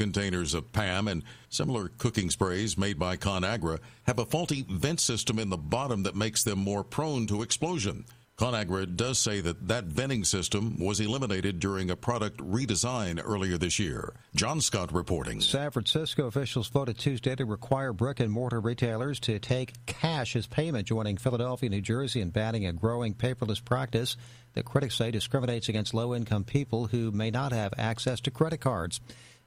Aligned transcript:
containers 0.00 0.54
of 0.54 0.72
PAM 0.72 1.08
and 1.08 1.22
similar 1.50 1.88
cooking 1.98 2.30
sprays 2.30 2.78
made 2.78 2.98
by 2.98 3.18
ConAgra 3.18 3.80
have 4.04 4.18
a 4.18 4.24
faulty 4.24 4.64
vent 4.66 4.98
system 4.98 5.38
in 5.38 5.50
the 5.50 5.58
bottom 5.58 6.04
that 6.04 6.16
makes 6.16 6.42
them 6.42 6.58
more 6.58 6.82
prone 6.82 7.26
to 7.26 7.42
explosion. 7.42 8.06
ConAgra 8.38 8.96
does 8.96 9.18
say 9.18 9.42
that 9.42 9.68
that 9.68 9.84
venting 9.84 10.24
system 10.24 10.78
was 10.78 10.98
eliminated 11.00 11.60
during 11.60 11.90
a 11.90 11.96
product 11.96 12.38
redesign 12.38 13.20
earlier 13.22 13.58
this 13.58 13.78
year. 13.78 14.14
John 14.34 14.62
Scott 14.62 14.90
reporting. 14.94 15.42
San 15.42 15.70
Francisco 15.70 16.26
officials 16.26 16.68
voted 16.68 16.96
Tuesday 16.96 17.36
to 17.36 17.44
require 17.44 17.92
brick 17.92 18.18
and 18.20 18.32
mortar 18.32 18.58
retailers 18.58 19.20
to 19.20 19.38
take 19.38 19.84
cash 19.84 20.34
as 20.34 20.46
payment, 20.46 20.88
joining 20.88 21.18
Philadelphia, 21.18 21.68
New 21.68 21.82
Jersey, 21.82 22.22
in 22.22 22.30
banning 22.30 22.64
a 22.64 22.72
growing 22.72 23.12
paperless 23.12 23.62
practice 23.62 24.16
that 24.54 24.64
critics 24.64 24.96
say 24.96 25.10
discriminates 25.10 25.68
against 25.68 25.92
low 25.92 26.14
income 26.14 26.44
people 26.44 26.86
who 26.86 27.10
may 27.10 27.30
not 27.30 27.52
have 27.52 27.74
access 27.76 28.20
to 28.22 28.30
credit 28.30 28.62
cards. 28.62 29.00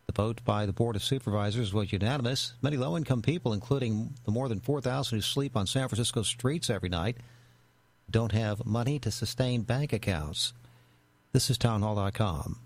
The 0.06 0.14
vote 0.14 0.42
by 0.44 0.66
the 0.66 0.74
Board 0.74 0.96
of 0.96 1.04
Supervisors 1.04 1.74
was 1.74 1.94
unanimous. 1.94 2.54
Many 2.61 2.78
low 2.78 2.98
income 2.98 3.21
people, 3.21 3.54
including 3.54 4.14
the 4.25 4.32
more 4.32 4.50
than 4.50 4.60
4,000 4.60 5.18
who 5.18 5.21
sleep 5.21 5.56
on 5.56 5.66
San 5.66 5.88
Francisco 5.88 6.24
streets 6.24 6.70
every 6.70 6.89
night, 6.89 7.18
don't 8.10 8.32
have 8.32 8.66
money 8.66 9.00
to 9.00 9.11
sustain 9.11 9.61
bank 9.61 9.94
accounts. 9.94 10.54
This 11.32 11.50
is 11.50 11.58
townhall.com. 11.58 12.63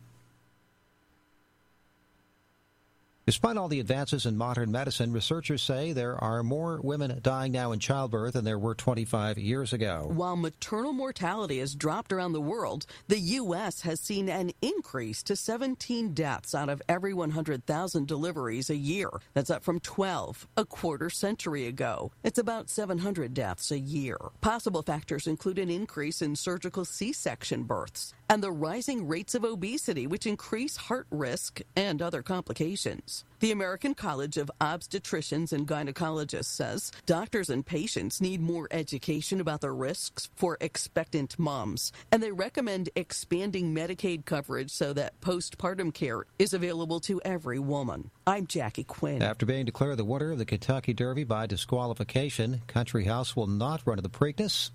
Despite 3.28 3.58
all 3.58 3.68
the 3.68 3.82
advances 3.82 4.26
in 4.26 4.38
modern 4.38 4.72
medicine, 4.72 5.12
researchers 5.12 5.62
say 5.62 5.92
there 5.92 6.16
are 6.24 6.44
more 6.44 6.80
women 6.82 7.20
dying 7.22 7.52
now 7.52 7.74
in 7.74 7.80
childbirth 7.80 8.36
than 8.36 8.46
there 8.46 8.58
were 8.58 8.74
25 8.74 9.38
years 9.38 9.74
ago. 9.74 10.10
While 10.14 10.38
maternal 10.38 10.94
mortality 10.94 11.60
has 11.60 11.76
dropped 11.76 12.14
around 12.14 12.32
the 12.32 12.40
world, 12.40 12.86
the 13.10 13.20
U.S. 13.20 13.82
has 13.82 14.00
seen 14.00 14.30
an 14.30 14.54
increase 14.62 15.24
to 15.24 15.36
17 15.36 16.14
deaths 16.14 16.56
out 16.56 16.70
of 16.70 16.82
every 16.88 17.14
100,000 17.14 18.08
deliveries 18.08 18.70
a 18.70 18.78
year. 18.78 19.10
That's 19.34 19.50
up 19.50 19.62
from 19.62 19.82
12 19.82 20.48
a 20.56 20.64
quarter 20.64 21.10
century 21.10 21.68
ago. 21.68 22.14
It's 22.24 22.40
about 22.40 22.70
700 22.70 23.34
deaths 23.34 23.72
a 23.72 23.80
year. 23.80 24.20
Possible 24.40 24.84
factors 24.84 25.28
include 25.28 25.60
an 25.60 25.70
increase 25.70 26.22
in 26.22 26.38
surgical 26.38 26.86
C 26.86 27.12
section 27.12 27.64
births 27.64 28.14
and 28.30 28.42
the 28.42 28.52
rising 28.52 29.06
rates 29.08 29.36
of 29.36 29.44
obesity, 29.44 30.08
which 30.08 30.26
increase 30.26 30.78
heart 30.78 31.08
risk 31.12 31.60
and 31.76 32.02
other 32.02 32.22
complications. 32.22 33.17
The 33.40 33.52
American 33.52 33.94
College 33.94 34.38
of 34.38 34.50
Obstetricians 34.60 35.54
and 35.54 35.68
Gynecologists 35.68 36.46
says 36.46 36.92
doctors 37.06 37.50
and 37.50 37.66
patients 37.66 38.20
need 38.20 38.42
more 38.42 38.68
education 38.72 39.40
about 39.40 39.62
the 39.62 39.72
risks 39.72 40.30
for 40.36 40.58
expectant 40.60 41.38
moms, 41.38 41.92
and 42.12 42.24
they 42.24 42.32
recommend 42.32 42.90
expanding 42.96 43.76
Medicaid 43.76 44.26
coverage 44.26 44.72
so 44.72 44.92
that 44.94 45.20
postpartum 45.22 45.94
care 45.94 46.26
is 46.40 46.54
available 46.54 47.00
to 47.02 47.22
every 47.24 47.60
woman. 47.60 48.10
I'm 48.26 48.48
Jackie 48.48 48.84
Quinn. 48.84 49.22
After 49.22 49.46
being 49.46 49.66
declared 49.66 49.98
the 49.98 50.06
winner 50.06 50.32
of 50.32 50.40
the 50.40 50.46
Kentucky 50.46 50.94
Derby 50.94 51.24
by 51.24 51.46
disqualification, 51.46 52.62
Country 52.68 53.06
House 53.06 53.36
will 53.36 53.48
not 53.48 53.84
run 53.86 53.98
to 53.98 54.02
the 54.02 54.10
Preakness, 54.10 54.72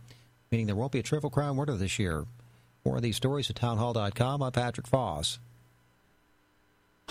meaning 0.51 0.67
there 0.67 0.77
won't 0.77 0.93
be 0.93 1.01
a 1.01 1.03
Triple 1.03 1.31
Crown 1.31 1.57
winner 1.57 1.77
this 1.77 1.99
year. 1.99 2.27
More 2.85 2.97
of 2.97 3.03
these 3.03 3.17
stories 3.17 3.51
at 3.51 3.57
townhall.com. 3.57 4.43
I'm 4.43 4.53
Patrick 4.53 4.87
Foss. 4.87 5.39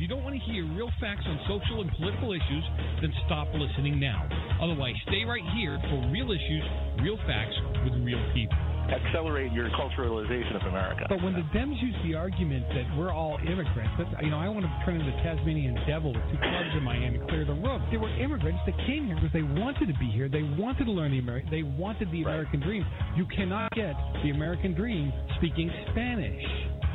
If 0.00 0.08
you 0.08 0.16
don't 0.16 0.24
want 0.24 0.32
to 0.32 0.40
hear 0.48 0.64
real 0.80 0.88
facts 0.96 1.28
on 1.28 1.36
social 1.44 1.84
and 1.84 1.92
political 1.92 2.32
issues, 2.32 2.64
then 3.04 3.12
stop 3.28 3.52
listening 3.52 4.00
now. 4.00 4.24
Otherwise, 4.56 4.96
stay 5.04 5.28
right 5.28 5.44
here 5.52 5.76
for 5.92 6.08
real 6.08 6.32
issues, 6.32 6.64
real 7.04 7.20
facts 7.28 7.52
with 7.84 7.92
real 8.00 8.16
people. 8.32 8.56
Accelerate 8.88 9.52
your 9.52 9.68
culturalization 9.76 10.56
of 10.56 10.64
America. 10.72 11.04
But 11.06 11.22
when 11.22 11.34
the 11.36 11.44
Dems 11.52 11.76
use 11.84 11.92
the 12.08 12.16
argument 12.16 12.64
that 12.72 12.88
we're 12.96 13.12
all 13.12 13.36
immigrants, 13.44 13.92
that's, 14.00 14.08
you 14.24 14.30
know, 14.32 14.40
I 14.40 14.48
want 14.48 14.64
to 14.64 14.72
turn 14.88 14.96
into 14.96 15.04
the 15.04 15.20
Tasmanian 15.20 15.76
devil 15.84 16.16
with 16.16 16.24
two 16.32 16.40
clubs 16.40 16.72
in 16.72 16.82
Miami, 16.82 17.20
clear 17.28 17.44
the 17.44 17.52
room. 17.60 17.84
There 17.92 18.00
were 18.00 18.08
immigrants 18.16 18.64
that 18.64 18.80
came 18.88 19.04
here 19.04 19.20
because 19.20 19.36
they 19.36 19.44
wanted 19.44 19.84
to 19.84 19.96
be 20.00 20.08
here. 20.08 20.32
They 20.32 20.48
wanted 20.56 20.88
to 20.88 20.92
learn 20.96 21.12
the 21.12 21.20
American. 21.20 21.52
They 21.52 21.62
wanted 21.62 22.10
the 22.10 22.22
American 22.24 22.64
dream. 22.64 22.88
You 23.20 23.28
cannot 23.36 23.68
get 23.76 23.92
the 24.24 24.30
American 24.30 24.72
dream 24.72 25.12
speaking 25.36 25.68
Spanish 25.92 26.40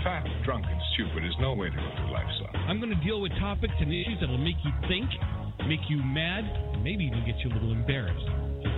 fat, 0.06 0.24
drunk, 0.46 0.64
and 0.70 0.80
stupid 0.94 1.26
is 1.26 1.34
no 1.42 1.54
way 1.54 1.68
to 1.68 1.76
go 1.76 1.90
through 1.98 2.14
life, 2.14 2.30
son. 2.38 2.62
I'm 2.70 2.78
going 2.80 2.94
to 2.94 3.04
deal 3.04 3.20
with 3.20 3.34
topics 3.42 3.74
and 3.82 3.90
issues 3.90 4.22
that'll 4.22 4.38
make 4.38 4.62
you 4.64 4.72
think, 4.88 5.10
make 5.68 5.82
you 5.90 5.98
mad, 5.98 6.46
maybe 6.84 7.10
even 7.10 7.26
get 7.26 7.42
you 7.42 7.50
a 7.50 7.54
little 7.54 7.74
embarrassed. 7.74 8.30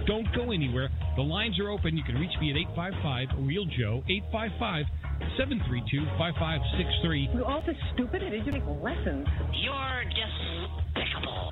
Don't 0.07 0.27
go 0.33 0.51
anywhere. 0.51 0.87
The 1.17 1.21
lines 1.21 1.59
are 1.59 1.69
open. 1.69 1.97
You 1.97 2.03
can 2.03 2.15
reach 2.15 2.31
me 2.39 2.49
at 2.51 2.57
855 2.79 3.43
Real 3.45 3.65
Joe, 3.77 4.01
855 4.07 4.87
732 5.35 6.07
5563. 6.15 7.29
You're 7.35 7.45
all 7.45 7.61
this 7.67 7.75
stupid 7.93 8.23
and 8.23 8.31
you 8.31 8.51
take 8.51 8.63
lessons. 8.81 9.27
You're 9.51 10.07
despicable. 10.07 11.51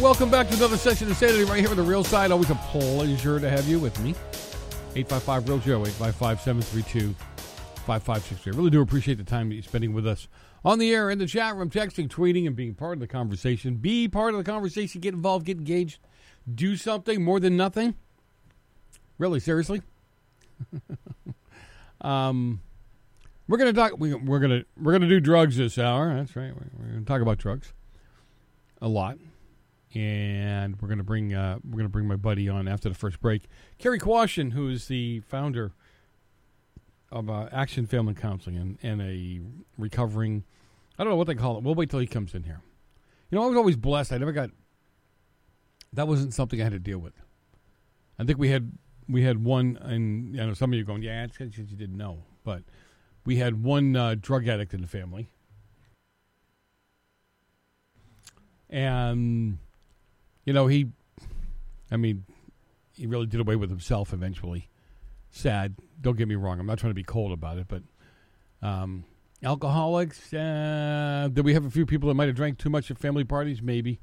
Welcome 0.00 0.30
back 0.30 0.48
to 0.48 0.54
another 0.56 0.76
session 0.76 1.10
of 1.10 1.16
Sanity 1.16 1.44
right 1.44 1.58
here 1.58 1.70
on 1.70 1.76
the 1.76 1.82
Real 1.82 2.04
Side. 2.04 2.30
Always 2.30 2.50
a 2.50 2.54
pleasure 2.54 3.40
to 3.40 3.48
have 3.48 3.66
you 3.66 3.78
with 3.78 3.98
me. 4.00 4.10
855 4.94 5.48
Real 5.48 5.58
Joe, 5.58 5.86
855 5.86 6.40
732 6.40 7.14
5563. 7.86 8.52
I 8.52 8.56
really 8.56 8.70
do 8.70 8.82
appreciate 8.82 9.16
the 9.16 9.24
time 9.24 9.48
that 9.48 9.54
you're 9.54 9.62
spending 9.62 9.94
with 9.94 10.06
us 10.06 10.28
on 10.66 10.78
the 10.78 10.92
air, 10.92 11.10
in 11.10 11.18
the 11.18 11.26
chat 11.26 11.56
room, 11.56 11.70
texting, 11.70 12.08
tweeting, 12.08 12.46
and 12.46 12.54
being 12.54 12.74
part 12.74 12.94
of 12.94 13.00
the 13.00 13.06
conversation. 13.06 13.76
Be 13.76 14.06
part 14.06 14.34
of 14.34 14.44
the 14.44 14.44
conversation, 14.44 15.00
get 15.00 15.14
involved, 15.14 15.46
get 15.46 15.56
engaged, 15.56 15.98
do 16.54 16.76
something 16.76 17.24
more 17.24 17.40
than 17.40 17.56
nothing. 17.56 17.94
Really, 19.18 19.40
seriously? 19.40 19.80
um, 22.02 22.60
we're 23.48 23.58
gonna 23.58 23.72
talk. 23.72 23.92
We, 23.98 24.12
we're 24.12 24.40
gonna 24.40 24.64
we're 24.80 24.92
gonna 24.92 25.08
do 25.08 25.20
drugs 25.20 25.56
this 25.56 25.78
hour. 25.78 26.14
That's 26.14 26.36
right. 26.36 26.52
We're, 26.54 26.70
we're 26.78 26.92
gonna 26.92 27.06
talk 27.06 27.22
about 27.22 27.38
drugs 27.38 27.72
a 28.82 28.88
lot 28.88 29.16
and 29.94 30.80
we're 30.80 30.88
gonna 30.88 31.04
bring 31.04 31.34
uh, 31.34 31.58
we're 31.64 31.78
gonna 31.78 31.88
bring 31.88 32.06
my 32.06 32.16
buddy 32.16 32.48
on 32.48 32.68
after 32.68 32.88
the 32.88 32.94
first 32.94 33.20
break, 33.20 33.44
Cary 33.78 33.98
Quashen, 33.98 34.52
who 34.52 34.68
is 34.68 34.88
the 34.88 35.20
founder 35.20 35.72
of 37.10 37.30
uh, 37.30 37.48
Action 37.52 37.86
Family 37.86 38.14
Counseling 38.14 38.56
and, 38.56 38.78
and 38.82 39.00
a 39.00 39.40
recovering. 39.78 40.44
I 40.98 41.04
don't 41.04 41.12
know 41.12 41.16
what 41.16 41.26
they 41.26 41.34
call 41.34 41.58
it. 41.58 41.62
We'll 41.62 41.74
wait 41.74 41.90
till 41.90 42.00
he 42.00 42.06
comes 42.06 42.34
in 42.34 42.44
here. 42.44 42.60
You 43.30 43.36
know, 43.36 43.44
I 43.44 43.46
was 43.48 43.56
always 43.56 43.76
blessed. 43.76 44.12
I 44.12 44.18
never 44.18 44.32
got. 44.32 44.50
That 45.92 46.08
wasn't 46.08 46.34
something 46.34 46.60
I 46.60 46.64
had 46.64 46.72
to 46.72 46.78
deal 46.78 46.98
with. 46.98 47.14
I 48.18 48.24
think 48.24 48.38
we 48.38 48.50
had 48.50 48.72
we 49.08 49.22
had 49.22 49.42
one, 49.44 49.78
and 49.80 50.34
you 50.34 50.44
know, 50.44 50.54
some 50.54 50.72
of 50.72 50.78
you 50.78 50.84
going, 50.84 51.02
yeah, 51.02 51.24
it's 51.24 51.36
because 51.36 51.58
you 51.58 51.76
didn't 51.76 51.96
know, 51.96 52.24
but 52.44 52.62
we 53.24 53.36
had 53.36 53.62
one 53.62 53.94
uh, 53.94 54.16
drug 54.20 54.48
addict 54.48 54.74
in 54.74 54.80
the 54.80 54.86
family, 54.86 55.28
and 58.68 59.58
you 60.46 60.54
know, 60.54 60.66
he, 60.68 60.86
I 61.90 61.98
mean, 61.98 62.24
he 62.96 63.06
really 63.06 63.26
did 63.26 63.40
away 63.40 63.56
with 63.56 63.68
himself 63.68 64.14
eventually. 64.14 64.70
Sad. 65.30 65.74
Don't 66.00 66.16
get 66.16 66.28
me 66.28 66.36
wrong. 66.36 66.58
I'm 66.58 66.66
not 66.66 66.78
trying 66.78 66.90
to 66.90 66.94
be 66.94 67.02
cold 67.02 67.32
about 67.32 67.58
it, 67.58 67.66
but 67.68 67.82
um, 68.62 69.04
Alcoholics, 69.42 70.32
uh, 70.32 71.28
did 71.30 71.44
we 71.44 71.52
have 71.52 71.66
a 71.66 71.70
few 71.70 71.84
people 71.84 72.08
that 72.08 72.14
might 72.14 72.26
have 72.26 72.36
drank 72.36 72.58
too 72.58 72.70
much 72.70 72.90
at 72.90 72.98
family 72.98 73.24
parties? 73.24 73.60
Maybe. 73.60 74.00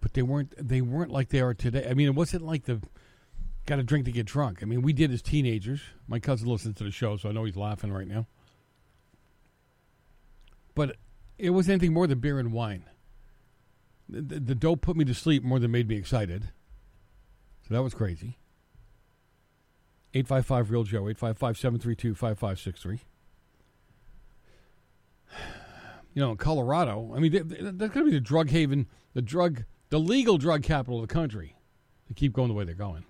But 0.00 0.14
they 0.14 0.22
weren't 0.22 0.52
they 0.58 0.80
weren't 0.80 1.10
like 1.10 1.28
they 1.28 1.40
are 1.40 1.54
today. 1.54 1.86
I 1.88 1.94
mean, 1.94 2.08
it 2.08 2.14
wasn't 2.14 2.44
like 2.44 2.64
the 2.64 2.82
got 3.64 3.76
to 3.76 3.82
drink 3.82 4.04
to 4.06 4.12
get 4.12 4.26
drunk. 4.26 4.58
I 4.62 4.66
mean, 4.66 4.82
we 4.82 4.92
did 4.92 5.12
as 5.12 5.22
teenagers. 5.22 5.80
My 6.08 6.18
cousin 6.18 6.48
listens 6.48 6.76
to 6.76 6.84
the 6.84 6.90
show, 6.90 7.16
so 7.16 7.28
I 7.28 7.32
know 7.32 7.44
he's 7.44 7.56
laughing 7.56 7.92
right 7.92 8.06
now. 8.06 8.26
But 10.74 10.96
it 11.38 11.50
was 11.50 11.68
anything 11.68 11.92
more 11.92 12.06
than 12.06 12.18
beer 12.18 12.38
and 12.38 12.52
wine. 12.52 12.84
The, 14.08 14.20
the, 14.20 14.54
dope 14.54 14.82
put 14.82 14.96
me 14.96 15.04
to 15.06 15.14
sleep 15.14 15.42
more 15.42 15.58
than 15.58 15.70
made 15.70 15.88
me 15.88 15.96
excited. 15.96 16.50
So 17.66 17.74
that 17.74 17.82
was 17.82 17.94
crazy. 17.94 18.38
855 20.12 20.70
Real 20.70 20.84
Joe, 20.84 21.08
855 21.08 21.58
732 21.58 22.14
5563. 22.14 23.00
You 26.16 26.20
know, 26.20 26.30
in 26.30 26.36
Colorado, 26.36 27.12
I 27.16 27.18
mean, 27.18 27.32
that's 27.32 27.48
going 27.76 27.90
to 27.90 28.04
be 28.04 28.12
the 28.12 28.20
drug 28.20 28.48
haven, 28.50 28.86
the 29.14 29.20
drug, 29.20 29.64
the 29.90 29.98
legal 29.98 30.38
drug 30.38 30.62
capital 30.62 31.02
of 31.02 31.08
the 31.08 31.12
country. 31.12 31.56
They 32.06 32.14
keep 32.14 32.32
going 32.32 32.46
the 32.46 32.54
way 32.54 32.62
they're 32.62 32.76
going. 32.76 33.04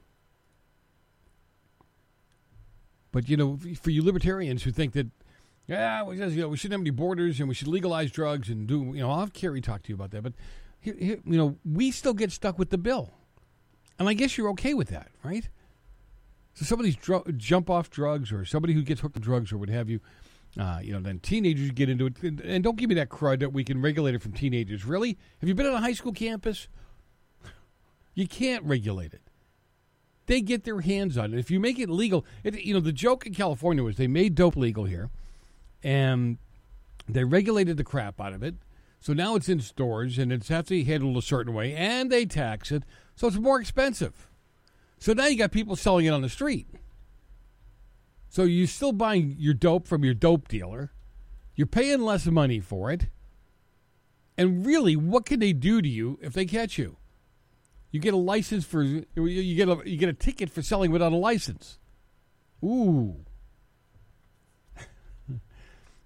But, 3.12 3.29
you 3.29 3.37
know, 3.37 3.58
for 3.79 3.91
you 3.91 4.02
libertarians 4.02 4.62
who 4.62 4.70
think 4.70 4.94
that, 4.94 5.08
yeah, 5.67 6.02
we, 6.02 6.17
just, 6.17 6.35
you 6.35 6.41
know, 6.41 6.49
we 6.49 6.56
shouldn't 6.56 6.73
have 6.73 6.81
any 6.81 6.88
borders 6.88 7.41
and 7.41 7.49
we 7.49 7.55
should 7.55 7.69
legalize 7.69 8.11
drugs 8.11 8.49
and 8.49 8.67
do, 8.67 8.93
you 8.94 9.00
know, 9.00 9.11
I'll 9.11 9.20
have 9.20 9.35
Cary 9.35 9.61
talk 9.61 9.82
to 9.82 9.91
you 9.91 9.96
about 9.96 10.11
that. 10.12 10.23
But, 10.23 10.32
you 10.84 11.20
know, 11.25 11.56
we 11.64 11.90
still 11.90 12.14
get 12.14 12.32
stuck 12.32 12.58
with 12.58 12.70
the 12.70 12.78
bill. 12.78 13.12
And 13.98 14.08
I 14.08 14.14
guess 14.14 14.36
you're 14.36 14.50
okay 14.50 14.75
with 14.75 14.88
that, 14.88 15.08
right? 15.22 15.48
So 16.54 16.64
somebody's 16.64 16.96
dr- 16.96 17.36
jump 17.36 17.70
off 17.70 17.90
drugs 17.90 18.32
or 18.32 18.44
somebody 18.44 18.72
who 18.72 18.82
gets 18.82 19.00
hooked 19.00 19.16
on 19.16 19.22
drugs 19.22 19.52
or 19.52 19.58
what 19.58 19.69
have 19.69 19.88
you, 19.88 20.00
uh, 20.58 20.78
you 20.82 20.92
know, 20.92 21.00
then 21.00 21.19
teenagers 21.20 21.70
get 21.72 21.88
into 21.88 22.06
it. 22.06 22.22
And 22.22 22.62
don't 22.62 22.76
give 22.76 22.88
me 22.88 22.94
that 22.96 23.08
crud 23.08 23.40
that 23.40 23.52
we 23.52 23.64
can 23.64 23.81
regulate 23.81 24.14
it 24.14 24.22
from 24.22 24.32
teenagers. 24.32 24.84
Really? 24.84 25.19
Have 25.40 25.48
you 25.48 25.54
been 25.54 25.66
on 25.66 25.75
a 25.75 25.81
high 25.81 25.92
school 25.92 26.12
campus? 26.12 26.69
You 28.16 28.28
can't 28.28 28.62
regulate 28.62 29.12
it. 29.12 29.22
They 30.26 30.40
get 30.40 30.62
their 30.62 30.82
hands 30.82 31.19
on 31.19 31.34
it. 31.34 31.38
If 31.40 31.50
you 31.50 31.58
make 31.58 31.81
it 31.81 31.90
legal, 31.90 32.25
it, 32.44 32.62
you 32.62 32.72
know, 32.72 32.78
the 32.78 32.92
joke 32.92 33.26
in 33.26 33.34
California 33.34 33.82
was 33.82 33.96
they 33.96 34.06
made 34.06 34.36
dope 34.36 34.54
legal 34.54 34.84
here 34.84 35.10
and 35.82 36.38
they 37.08 37.25
regulated 37.25 37.76
the 37.76 37.82
crap 37.82 38.20
out 38.20 38.32
of 38.32 38.44
it. 38.44 38.54
So 39.05 39.12
now 39.12 39.35
it's 39.35 39.51
in 39.51 39.61
stores 39.61 40.17
and 40.17 40.33
it's 40.33 40.49
has 40.49 40.65
to 40.65 40.71
be 40.71 40.85
handled 40.85 41.19
a 41.19 41.21
certain 41.21 41.53
way 41.53 41.75
and 41.75 42.11
they 42.11 42.25
tax 42.25 42.73
it. 42.73 42.85
So 43.17 43.27
it's 43.27 43.37
more 43.37 43.61
expensive. 43.61 44.31
So 44.99 45.12
now 45.12 45.27
you 45.27 45.37
got 45.37 45.53
people 45.53 45.77
selling 45.77 46.06
it 46.06 46.09
on 46.09 46.23
the 46.23 46.31
street. 46.31 46.67
So 48.31 48.45
you're 48.45 48.67
still 48.67 48.93
buying 48.93 49.37
your 49.39 49.53
dope 49.53 49.87
from 49.87 50.06
your 50.06 50.15
dope 50.15 50.49
dealer. 50.49 50.91
You're 51.55 51.67
paying 51.67 52.01
less 52.01 52.25
money 52.25 52.61
for 52.61 52.91
it. 52.91 53.09
And 54.39 54.65
really, 54.65 54.97
what 54.97 55.27
can 55.27 55.39
they 55.39 55.53
do 55.53 55.83
to 55.83 55.89
you 55.89 56.19
if 56.23 56.33
they 56.33 56.47
catch 56.47 56.79
you? 56.79 56.97
You 57.91 58.01
get 58.01 58.15
a 58.15 58.17
license 58.17 58.65
for 58.65 58.83
you 58.83 59.05
get 59.55 59.69
a 59.69 59.83
you 59.85 59.99
get 59.99 60.09
a 60.09 60.15
ticket 60.15 60.49
for 60.49 60.62
selling 60.62 60.91
without 60.91 61.12
a 61.12 61.17
license. 61.17 61.79
Ooh. 62.65 63.17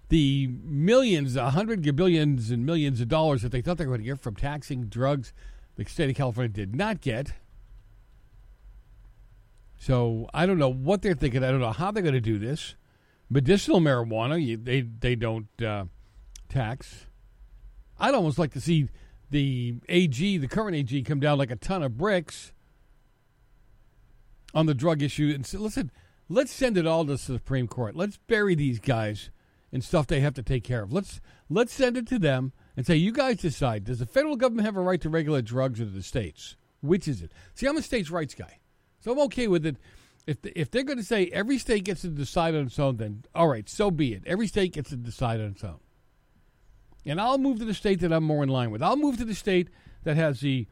The 0.09 0.49
millions, 0.63 1.35
a 1.35 1.51
hundred 1.51 1.95
billions 1.95 2.51
and 2.51 2.65
millions 2.65 2.99
of 2.99 3.07
dollars 3.07 3.43
that 3.43 3.51
they 3.51 3.61
thought 3.61 3.77
they 3.77 3.85
were 3.85 3.91
going 3.91 4.01
to 4.01 4.07
get 4.07 4.19
from 4.19 4.35
taxing 4.35 4.85
drugs, 4.85 5.33
the 5.75 5.85
state 5.85 6.09
of 6.09 6.15
California 6.15 6.49
did 6.49 6.75
not 6.75 6.99
get. 6.99 7.33
So 9.77 10.27
I 10.33 10.45
don't 10.45 10.57
know 10.57 10.71
what 10.71 11.03
they're 11.03 11.13
thinking. 11.13 11.43
I 11.43 11.51
don't 11.51 11.61
know 11.61 11.71
how 11.71 11.91
they're 11.91 12.03
going 12.03 12.13
to 12.13 12.21
do 12.21 12.37
this. 12.37 12.75
Medicinal 13.29 13.79
marijuana, 13.79 14.43
you, 14.43 14.57
they 14.57 14.81
they 14.81 15.15
don't 15.15 15.47
uh, 15.61 15.85
tax. 16.49 17.05
I'd 17.99 18.15
almost 18.15 18.39
like 18.39 18.51
to 18.53 18.61
see 18.61 18.89
the 19.29 19.75
AG, 19.87 20.37
the 20.37 20.47
current 20.47 20.75
AG, 20.75 21.03
come 21.03 21.19
down 21.19 21.37
like 21.37 21.51
a 21.51 21.55
ton 21.55 21.83
of 21.83 21.97
bricks 21.97 22.51
on 24.55 24.65
the 24.65 24.73
drug 24.73 25.03
issue 25.03 25.31
and 25.33 25.45
say, 25.45 25.59
listen, 25.59 25.91
let's 26.27 26.51
send 26.51 26.75
it 26.75 26.87
all 26.87 27.05
to 27.05 27.11
the 27.11 27.17
Supreme 27.19 27.67
Court. 27.67 27.95
Let's 27.95 28.17
bury 28.17 28.55
these 28.55 28.79
guys 28.79 29.29
in 29.71 29.81
stuff 29.81 30.07
they 30.07 30.19
have 30.19 30.33
to 30.35 30.43
take 30.43 30.63
care 30.63 30.83
of. 30.83 30.91
Let's 30.91 31.21
let's 31.49 31.73
send 31.73 31.97
it 31.97 32.07
to 32.07 32.19
them 32.19 32.53
and 32.75 32.85
say, 32.85 32.95
you 32.95 33.11
guys 33.11 33.37
decide. 33.37 33.83
Does 33.83 33.99
the 33.99 34.05
federal 34.05 34.35
government 34.35 34.65
have 34.65 34.77
a 34.77 34.81
right 34.81 35.01
to 35.01 35.09
regulate 35.09 35.45
drugs 35.45 35.81
or 35.81 35.85
the 35.85 36.03
states? 36.03 36.55
Which 36.81 37.07
is 37.07 37.21
it? 37.21 37.31
See, 37.53 37.67
I'm 37.67 37.77
a 37.77 37.81
states' 37.81 38.09
rights 38.09 38.33
guy. 38.33 38.59
So 39.01 39.11
I'm 39.11 39.19
okay 39.19 39.47
with 39.47 39.65
it. 39.65 39.77
If 40.25 40.37
if 40.43 40.71
they're 40.71 40.83
going 40.83 40.97
to 40.97 41.03
say 41.03 41.27
every 41.27 41.57
state 41.57 41.83
gets 41.83 42.01
to 42.01 42.07
decide 42.07 42.55
on 42.55 42.67
its 42.67 42.79
own, 42.79 42.97
then 42.97 43.25
all 43.35 43.47
right, 43.47 43.67
so 43.67 43.91
be 43.91 44.13
it. 44.13 44.23
Every 44.25 44.47
state 44.47 44.73
gets 44.73 44.89
to 44.89 44.95
decide 44.95 45.39
on 45.39 45.47
its 45.47 45.63
own. 45.63 45.79
And 47.05 47.19
I'll 47.19 47.37
move 47.37 47.59
to 47.59 47.65
the 47.65 47.73
state 47.73 48.01
that 48.01 48.11
I'm 48.11 48.23
more 48.23 48.43
in 48.43 48.49
line 48.49 48.71
with. 48.71 48.83
I'll 48.83 48.97
move 48.97 49.17
to 49.17 49.25
the 49.25 49.35
state 49.35 49.69
that 50.03 50.17
has 50.17 50.41
the 50.41 50.67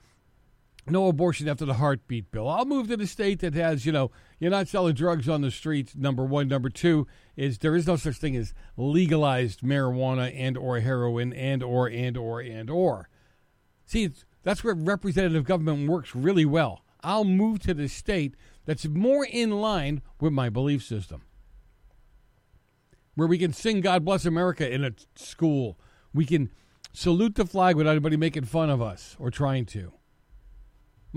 no 0.89 1.07
abortion 1.07 1.48
after 1.48 1.66
the 1.66 1.75
heartbeat 1.75 2.31
bill. 2.31 2.48
I'll 2.48 2.66
move 2.66 2.88
to 2.88 2.98
the 2.98 3.07
state 3.07 3.39
that 3.39 3.54
has, 3.54 3.86
you 3.86 3.92
know, 3.92 4.12
you're 4.39 4.51
not 4.51 4.68
selling 4.68 4.94
drugs 4.94 5.28
on 5.28 5.42
the 5.42 5.51
streets. 5.51 5.95
Number 5.95 6.24
one, 6.24 6.48
number 6.48 6.69
two 6.69 7.07
is 7.36 7.60
there 7.60 7.75
is 7.75 7.88
no 7.88 7.95
such 7.95 8.18
thing 8.18 8.36
as 8.36 8.54
legalized 8.75 9.62
marijuana 9.62 10.34
and 10.36 10.57
or 10.57 10.80
heroin 10.80 11.34
and 11.34 11.63
or 11.63 11.88
and 11.88 12.18
or 12.18 12.42
and 12.42 12.69
or. 12.69 13.10
See, 13.86 14.10
that's 14.44 14.63
where 14.63 14.74
representative 14.74 15.44
government 15.44 15.89
works 15.89 16.16
really 16.16 16.45
well. 16.45 16.84
I'll 17.04 17.24
move 17.24 17.60
to 17.60 17.74
the 17.74 17.88
state 17.88 18.36
that's 18.66 18.88
more 18.88 19.25
in 19.25 19.51
line 19.51 20.01
with 20.19 20.33
my 20.33 20.50
belief 20.50 20.83
system. 20.83 21.22
Where 23.16 23.28
we 23.28 23.38
can 23.38 23.54
sing 23.54 23.81
God 23.81 24.06
Bless 24.06 24.25
America 24.25 24.69
in 24.72 24.83
a 24.83 24.92
school. 25.16 25.80
We 26.13 26.25
can 26.25 26.51
salute 26.94 27.36
the 27.36 27.45
flag 27.45 27.75
without 27.75 27.92
anybody 27.92 28.18
making 28.18 28.45
fun 28.45 28.69
of 28.69 28.81
us 28.81 29.16
or 29.19 29.31
trying 29.31 29.66
to. 29.68 29.94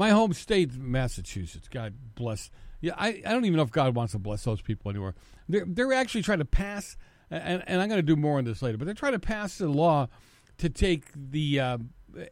My 0.00 0.08
home 0.12 0.32
state, 0.32 0.79
Massachusetts, 0.79 1.69
God 1.69 1.93
bless. 2.14 2.50
Yeah, 2.81 2.94
I, 2.97 3.20
I 3.26 3.32
don't 3.32 3.44
even 3.44 3.58
know 3.58 3.64
if 3.64 3.70
God 3.70 3.94
wants 3.94 4.12
to 4.12 4.19
bless 4.19 4.44
those 4.44 4.62
people 4.62 4.91
anymore. 4.91 5.14
They're, 5.47 5.67
they're 5.67 5.93
actually 5.93 6.23
trying 6.23 6.38
to 6.38 6.47
pass, 6.47 6.97
and, 7.31 7.62
and 7.67 7.82
I'm 7.82 7.88
going 7.91 7.99
to 7.99 8.02
do 8.02 8.17
more 8.17 8.38
on 8.38 8.44
this 8.44 8.62
later, 8.62 8.79
but 8.79 8.87
they're 8.87 8.94
trying 8.94 9.12
to 9.12 9.19
pass 9.19 9.61
a 9.61 9.69
law 9.69 10.08
to 10.56 10.70
take 10.70 11.05
the 11.14 11.61
uh, 11.61 11.79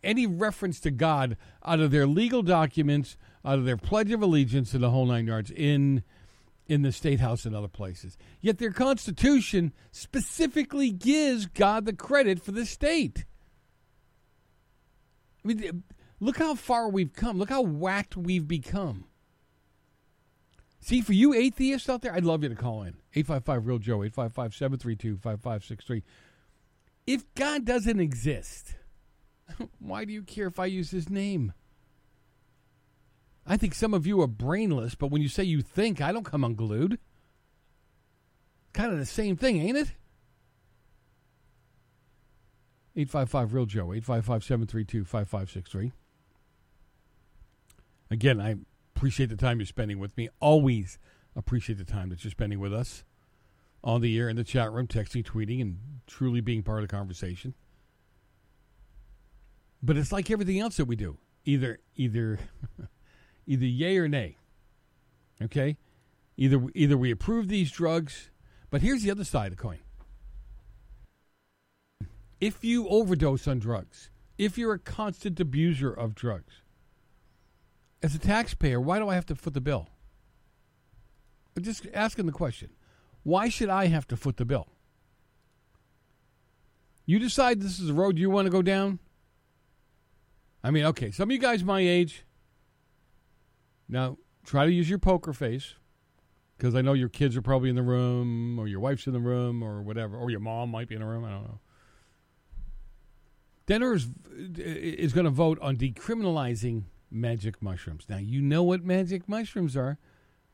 any 0.02 0.26
reference 0.26 0.80
to 0.80 0.90
God 0.90 1.36
out 1.62 1.78
of 1.80 1.90
their 1.90 2.06
legal 2.06 2.42
documents, 2.42 3.18
out 3.44 3.58
of 3.58 3.66
their 3.66 3.76
Pledge 3.76 4.12
of 4.12 4.22
Allegiance, 4.22 4.72
and 4.72 4.82
the 4.82 4.88
whole 4.88 5.04
nine 5.04 5.26
yards 5.26 5.50
in 5.50 6.02
in 6.68 6.80
the 6.80 6.90
state 6.90 7.20
house 7.20 7.44
and 7.44 7.54
other 7.54 7.68
places. 7.68 8.16
Yet 8.40 8.56
their 8.56 8.72
Constitution 8.72 9.74
specifically 9.90 10.90
gives 10.90 11.44
God 11.44 11.84
the 11.84 11.92
credit 11.92 12.40
for 12.40 12.52
the 12.52 12.64
state. 12.64 13.26
I 15.44 15.48
mean, 15.48 15.82
look 16.20 16.38
how 16.38 16.54
far 16.54 16.88
we've 16.88 17.12
come. 17.12 17.38
Look 17.38 17.50
how 17.50 17.62
whacked 17.62 18.16
we've 18.16 18.46
become. 18.46 19.04
See, 20.80 21.00
for 21.00 21.12
you 21.12 21.34
atheists 21.34 21.88
out 21.88 22.02
there, 22.02 22.14
I'd 22.14 22.24
love 22.24 22.42
you 22.42 22.48
to 22.48 22.54
call 22.54 22.82
in. 22.82 22.96
855 23.14 23.66
Real 23.66 23.78
Joe, 23.78 24.04
855 24.04 24.54
732 24.54 25.16
5563. 25.16 26.04
If 27.06 27.24
God 27.34 27.64
doesn't 27.64 28.00
exist, 28.00 28.76
why 29.78 30.04
do 30.04 30.12
you 30.12 30.22
care 30.22 30.46
if 30.46 30.58
I 30.58 30.66
use 30.66 30.90
his 30.90 31.08
name? 31.08 31.52
I 33.46 33.56
think 33.56 33.74
some 33.74 33.94
of 33.94 34.06
you 34.06 34.20
are 34.20 34.26
brainless, 34.26 34.94
but 34.94 35.10
when 35.10 35.22
you 35.22 35.28
say 35.28 35.42
you 35.42 35.62
think, 35.62 36.00
I 36.00 36.12
don't 36.12 36.24
come 36.24 36.44
unglued. 36.44 36.98
Kind 38.74 38.92
of 38.92 38.98
the 38.98 39.06
same 39.06 39.36
thing, 39.36 39.60
ain't 39.60 39.78
it? 39.78 39.94
855 42.94 43.54
Real 43.54 43.66
Joe, 43.66 43.92
855 43.92 44.44
732 44.44 45.04
5563. 45.04 45.92
Again, 48.10 48.40
I 48.40 48.56
appreciate 48.96 49.28
the 49.28 49.36
time 49.36 49.58
you're 49.58 49.66
spending 49.66 49.98
with 49.98 50.16
me. 50.16 50.28
Always 50.40 50.98
appreciate 51.36 51.78
the 51.78 51.84
time 51.84 52.08
that 52.08 52.24
you're 52.24 52.30
spending 52.30 52.58
with 52.58 52.72
us 52.72 53.04
on 53.84 54.00
the 54.00 54.18
air, 54.18 54.28
in 54.28 54.36
the 54.36 54.44
chat 54.44 54.72
room, 54.72 54.86
texting, 54.86 55.24
tweeting, 55.24 55.60
and 55.60 55.78
truly 56.06 56.40
being 56.40 56.62
part 56.62 56.82
of 56.82 56.88
the 56.88 56.96
conversation. 56.96 57.54
But 59.82 59.96
it's 59.96 60.10
like 60.10 60.30
everything 60.30 60.58
else 60.58 60.76
that 60.78 60.86
we 60.86 60.96
do. 60.96 61.18
Either 61.44 61.78
either 61.94 62.38
either 63.46 63.66
yay 63.66 63.96
or 63.96 64.08
nay. 64.08 64.36
Okay? 65.40 65.76
Either 66.36 66.60
either 66.74 66.96
we 66.96 67.10
approve 67.10 67.48
these 67.48 67.70
drugs, 67.70 68.30
but 68.70 68.82
here's 68.82 69.02
the 69.02 69.10
other 69.10 69.24
side 69.24 69.52
of 69.52 69.58
the 69.58 69.62
coin. 69.62 69.78
If 72.40 72.64
you 72.64 72.88
overdose 72.88 73.48
on 73.48 73.58
drugs, 73.58 74.10
if 74.36 74.56
you're 74.56 74.74
a 74.74 74.78
constant 74.78 75.40
abuser 75.40 75.92
of 75.92 76.14
drugs, 76.14 76.62
as 78.02 78.14
a 78.14 78.18
taxpayer, 78.18 78.80
why 78.80 78.98
do 78.98 79.08
I 79.08 79.14
have 79.14 79.26
to 79.26 79.34
foot 79.34 79.54
the 79.54 79.60
bill? 79.60 79.88
I'm 81.56 81.62
just 81.62 81.86
asking 81.92 82.26
the 82.26 82.32
question. 82.32 82.70
Why 83.24 83.48
should 83.48 83.68
I 83.68 83.86
have 83.86 84.06
to 84.08 84.16
foot 84.16 84.36
the 84.36 84.44
bill? 84.44 84.68
You 87.04 87.18
decide 87.18 87.60
this 87.60 87.78
is 87.78 87.88
the 87.88 87.94
road 87.94 88.18
you 88.18 88.30
want 88.30 88.46
to 88.46 88.50
go 88.50 88.62
down. 88.62 88.98
I 90.62 90.70
mean, 90.70 90.84
okay, 90.84 91.10
some 91.10 91.28
of 91.28 91.32
you 91.32 91.38
guys 91.38 91.64
my 91.64 91.80
age, 91.80 92.24
now 93.88 94.18
try 94.44 94.66
to 94.66 94.72
use 94.72 94.88
your 94.88 94.98
poker 94.98 95.32
face. 95.32 95.74
because 96.58 96.74
I 96.74 96.82
know 96.82 96.92
your 96.92 97.08
kids 97.08 97.36
are 97.36 97.42
probably 97.42 97.70
in 97.70 97.76
the 97.76 97.82
room, 97.82 98.58
or 98.58 98.66
your 98.66 98.80
wife's 98.80 99.06
in 99.06 99.12
the 99.12 99.20
room, 99.20 99.62
or 99.62 99.80
whatever, 99.80 100.16
or 100.16 100.28
your 100.28 100.40
mom 100.40 100.70
might 100.70 100.88
be 100.88 100.96
in 100.96 101.00
the 101.00 101.06
room. 101.06 101.24
I 101.24 101.30
don't 101.30 101.44
know. 101.44 101.60
Denver 103.66 103.94
is, 103.94 104.08
is 104.56 105.12
going 105.12 105.24
to 105.24 105.30
vote 105.30 105.58
on 105.60 105.76
decriminalizing 105.76 106.84
magic 107.10 107.62
mushrooms. 107.62 108.06
Now, 108.08 108.18
you 108.18 108.40
know 108.40 108.62
what 108.62 108.84
magic 108.84 109.28
mushrooms 109.28 109.76
are. 109.76 109.98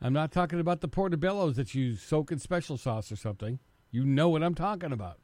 I'm 0.01 0.13
not 0.13 0.33
talking 0.33 0.61
about 0.61 0.81
the 0.81 0.89
portobellos 0.89 1.55
that 1.57 1.75
you 1.75 1.97
soak 1.97 2.31
in 2.31 2.39
special 2.39 2.77
sauce 2.77 3.11
or 3.11 3.17
something. 3.17 3.59
You 3.91 4.05
know 4.05 4.29
what 4.29 4.43
I'm 4.43 4.55
talking 4.55 4.93
about. 4.93 5.19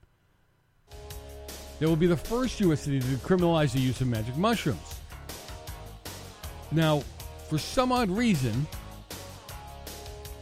They 1.79 1.87
will 1.87 1.97
be 1.97 2.07
the 2.07 2.17
first 2.17 2.61
U.S. 2.61 2.83
city 2.83 3.01
to 3.01 3.07
criminalize 3.17 3.73
the 3.73 3.81
use 3.81 4.01
of 4.01 4.07
magic 4.07 4.37
mushrooms. 4.37 5.01
Now, 6.73 7.03
for 7.49 7.59
some 7.59 7.91
odd 7.91 8.11
reason, 8.11 8.67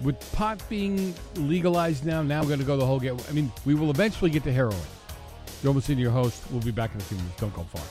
with 0.03 0.21
pot 0.33 0.61
being 0.69 1.15
legalized 1.37 2.05
now, 2.05 2.23
now 2.23 2.43
we're 2.43 2.49
going 2.49 2.61
to 2.61 2.67
go 2.67 2.77
the 2.77 2.87
whole 2.87 3.01
get. 3.01 3.15
I 3.29 3.33
mean, 3.33 3.51
we 3.65 3.75
will 3.75 3.91
eventually 3.91 4.31
get 4.31 4.45
to 4.45 4.53
heroin. 4.53 4.77
Joe 5.63 5.73
Messina, 5.73 6.01
your 6.01 6.11
host, 6.11 6.43
will 6.53 6.61
be 6.61 6.71
back 6.71 6.95
in 6.95 7.01
a 7.01 7.05
few 7.05 7.17
minutes. 7.17 7.41
Don't 7.41 7.55
go 7.55 7.63
far. 7.63 7.83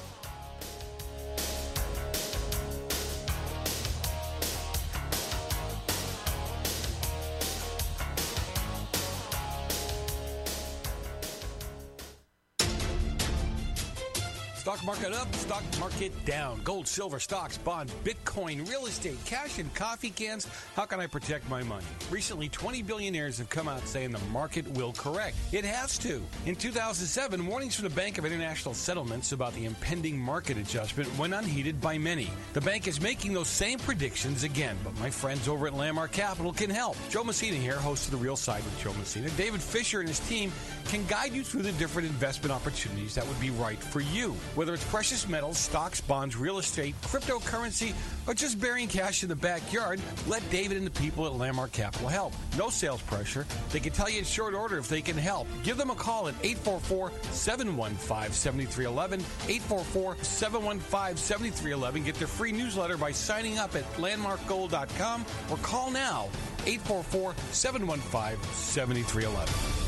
Stock 14.68 14.84
market 14.84 15.14
up, 15.14 15.34
stock 15.36 15.64
market 15.80 16.26
down. 16.26 16.60
Gold, 16.66 16.90
silver, 16.90 17.22
stocks, 17.22 17.58
bond, 17.58 17.90
Bitcoin, 18.04 18.70
real 18.70 18.86
estate, 18.86 19.18
cash, 19.24 19.60
and 19.60 19.74
coffee 19.74 20.10
cans. 20.10 20.46
How 20.76 20.84
can 20.84 21.00
I 21.00 21.08
protect 21.08 21.50
my 21.50 21.64
money? 21.64 21.86
Recently, 22.12 22.50
20 22.50 22.82
billionaires 22.82 23.38
have 23.38 23.48
come 23.48 23.70
out 23.70 23.88
saying 23.88 24.12
the 24.12 24.20
market 24.30 24.68
will 24.72 24.92
correct. 24.92 25.38
It 25.54 25.64
has 25.64 25.98
to. 26.00 26.22
In 26.46 26.58
2007, 26.58 27.48
warnings 27.48 27.76
from 27.76 27.86
the 27.86 27.96
Bank 27.96 28.18
of 28.18 28.26
International 28.26 28.74
Settlements 28.74 29.32
about 29.32 29.54
the 29.54 29.64
impending 29.64 30.20
market 30.20 30.58
adjustment 30.58 31.18
went 31.18 31.34
unheeded 31.34 31.80
by 31.80 31.98
many. 31.98 32.30
The 32.52 32.60
bank 32.60 32.90
is 32.90 33.00
making 33.00 33.32
those 33.32 33.48
same 33.48 33.80
predictions 33.80 34.44
again, 34.44 34.76
but 34.84 35.00
my 35.00 35.10
friends 35.10 35.48
over 35.48 35.68
at 35.68 35.76
Landmark 35.76 36.12
Capital 36.12 36.52
can 36.52 36.70
help. 36.70 36.98
Joe 37.10 37.24
Messina 37.24 37.56
here, 37.56 37.78
host 37.78 38.08
of 38.08 38.12
The 38.12 38.18
Real 38.18 38.36
Side 38.36 38.66
with 38.66 38.78
Joe 38.84 38.92
Messina. 38.96 39.30
David 39.38 39.62
Fisher 39.62 40.02
and 40.02 40.10
his 40.10 40.20
team 40.28 40.52
can 40.88 41.06
guide 41.06 41.32
you 41.32 41.44
through 41.46 41.62
the 41.62 41.72
different 41.74 42.10
investment 42.10 42.52
opportunities 42.52 43.16
that 43.16 43.26
would 43.26 43.40
be 43.40 43.52
right 43.52 43.80
for 43.80 44.02
you. 44.02 44.36
Whether 44.58 44.74
it's 44.74 44.84
precious 44.86 45.30
metals, 45.30 45.60
stocks, 45.60 46.02
bonds, 46.02 46.36
real 46.36 46.58
estate, 46.58 47.00
cryptocurrency, 47.04 47.94
or 48.26 48.34
just 48.34 48.60
burying 48.60 48.88
cash 48.88 49.22
in 49.22 49.30
the 49.30 49.36
backyard, 49.36 50.02
let 50.26 50.42
David 50.50 50.78
and 50.78 50.88
the 50.88 51.00
people 51.00 51.28
at 51.28 51.34
Landmark 51.34 51.72
Capital 51.74 52.08
help. 52.08 52.34
No 52.58 52.70
sales 52.70 53.04
pressure. 53.04 53.46
They 53.72 53.80
can 53.80 53.94
tell 53.94 54.10
you 54.10 54.18
in 54.18 54.26
short 54.26 54.56
order 54.56 54.80
if 54.80 54.90
they 54.90 55.04
can 55.04 55.16
help. 55.16 55.48
Give 55.62 55.78
them 55.78 55.92
a 55.92 55.96
call 55.96 56.28
at 56.28 56.34
844 56.42 57.12
715 57.30 58.34
7311. 58.34 59.20
844 59.48 60.18
715 60.24 61.18
7311. 61.18 62.04
Get 62.04 62.16
their 62.16 62.28
free 62.28 62.52
newsletter 62.52 62.98
by 62.98 63.12
signing 63.12 63.60
up 63.60 63.76
at 63.76 63.84
landmarkgold.com 63.98 65.24
or 65.52 65.58
call 65.58 65.92
now 65.92 66.30
844 66.66 67.36
715 67.52 68.44
7311. 68.54 69.87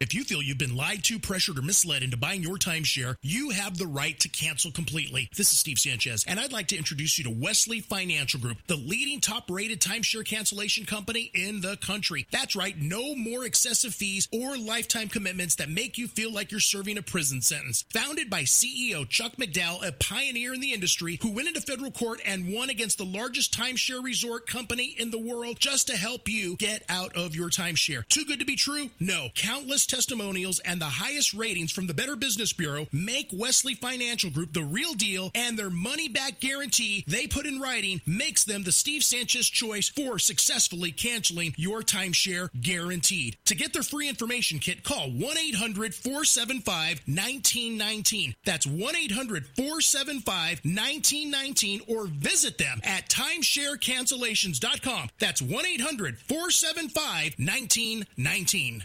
If 0.00 0.14
you 0.14 0.22
feel 0.22 0.40
you've 0.40 0.58
been 0.58 0.76
lied 0.76 1.02
to, 1.04 1.18
pressured, 1.18 1.58
or 1.58 1.62
misled 1.62 2.04
into 2.04 2.16
buying 2.16 2.40
your 2.40 2.56
timeshare, 2.56 3.16
you 3.20 3.50
have 3.50 3.78
the 3.78 3.88
right 3.88 4.16
to 4.20 4.28
cancel 4.28 4.70
completely. 4.70 5.28
This 5.36 5.52
is 5.52 5.58
Steve 5.58 5.80
Sanchez, 5.80 6.24
and 6.24 6.38
I'd 6.38 6.52
like 6.52 6.68
to 6.68 6.76
introduce 6.76 7.18
you 7.18 7.24
to 7.24 7.30
Wesley 7.30 7.80
Financial 7.80 8.38
Group, 8.38 8.58
the 8.68 8.76
leading 8.76 9.20
top 9.20 9.50
rated 9.50 9.80
timeshare 9.80 10.24
cancellation 10.24 10.86
company 10.86 11.32
in 11.34 11.62
the 11.62 11.78
country. 11.78 12.28
That's 12.30 12.54
right, 12.54 12.80
no 12.80 13.16
more 13.16 13.44
excessive 13.44 13.92
fees 13.92 14.28
or 14.32 14.56
lifetime 14.56 15.08
commitments 15.08 15.56
that 15.56 15.68
make 15.68 15.98
you 15.98 16.06
feel 16.06 16.32
like 16.32 16.52
you're 16.52 16.60
serving 16.60 16.96
a 16.96 17.02
prison 17.02 17.42
sentence. 17.42 17.84
Founded 17.92 18.30
by 18.30 18.42
CEO 18.42 19.08
Chuck 19.08 19.32
McDowell, 19.32 19.84
a 19.84 19.90
pioneer 19.90 20.54
in 20.54 20.60
the 20.60 20.74
industry 20.74 21.18
who 21.22 21.32
went 21.32 21.48
into 21.48 21.60
federal 21.60 21.90
court 21.90 22.20
and 22.24 22.54
won 22.54 22.70
against 22.70 22.98
the 22.98 23.04
largest 23.04 23.52
timeshare 23.52 24.04
resort 24.04 24.46
company 24.46 24.94
in 24.96 25.10
the 25.10 25.18
world 25.18 25.58
just 25.58 25.88
to 25.88 25.96
help 25.96 26.28
you 26.28 26.54
get 26.54 26.84
out 26.88 27.16
of 27.16 27.34
your 27.34 27.48
timeshare. 27.48 28.06
Too 28.06 28.24
good 28.24 28.38
to 28.38 28.46
be 28.46 28.54
true? 28.54 28.90
No. 29.00 29.30
Countless 29.34 29.87
testimonials 29.88 30.60
and 30.60 30.80
the 30.80 30.84
highest 30.84 31.34
ratings 31.34 31.72
from 31.72 31.86
the 31.86 31.94
Better 31.94 32.14
Business 32.14 32.52
Bureau 32.52 32.86
make 32.92 33.30
Wesley 33.32 33.74
Financial 33.74 34.30
Group 34.30 34.52
the 34.52 34.62
real 34.62 34.94
deal, 34.94 35.30
and 35.34 35.58
their 35.58 35.70
money 35.70 36.08
back 36.08 36.40
guarantee 36.40 37.04
they 37.08 37.26
put 37.26 37.46
in 37.46 37.60
writing 37.60 38.00
makes 38.06 38.44
them 38.44 38.62
the 38.62 38.72
Steve 38.72 39.02
Sanchez 39.02 39.48
choice 39.48 39.88
for 39.88 40.18
successfully 40.18 40.92
canceling 40.92 41.54
your 41.56 41.82
timeshare 41.82 42.50
guaranteed. 42.60 43.36
To 43.46 43.54
get 43.54 43.72
their 43.72 43.82
free 43.82 44.08
information 44.08 44.58
kit, 44.58 44.84
call 44.84 45.10
1 45.10 45.38
800 45.38 45.94
475 45.94 47.02
1919. 47.06 48.34
That's 48.44 48.66
1 48.66 48.96
800 48.96 49.46
475 49.46 50.60
1919 50.64 51.80
or 51.88 52.06
visit 52.06 52.58
them 52.58 52.80
at 52.84 53.08
timesharecancellations.com. 53.08 55.08
That's 55.18 55.40
1 55.40 55.66
800 55.66 56.18
475 56.18 57.34
1919. 57.38 58.84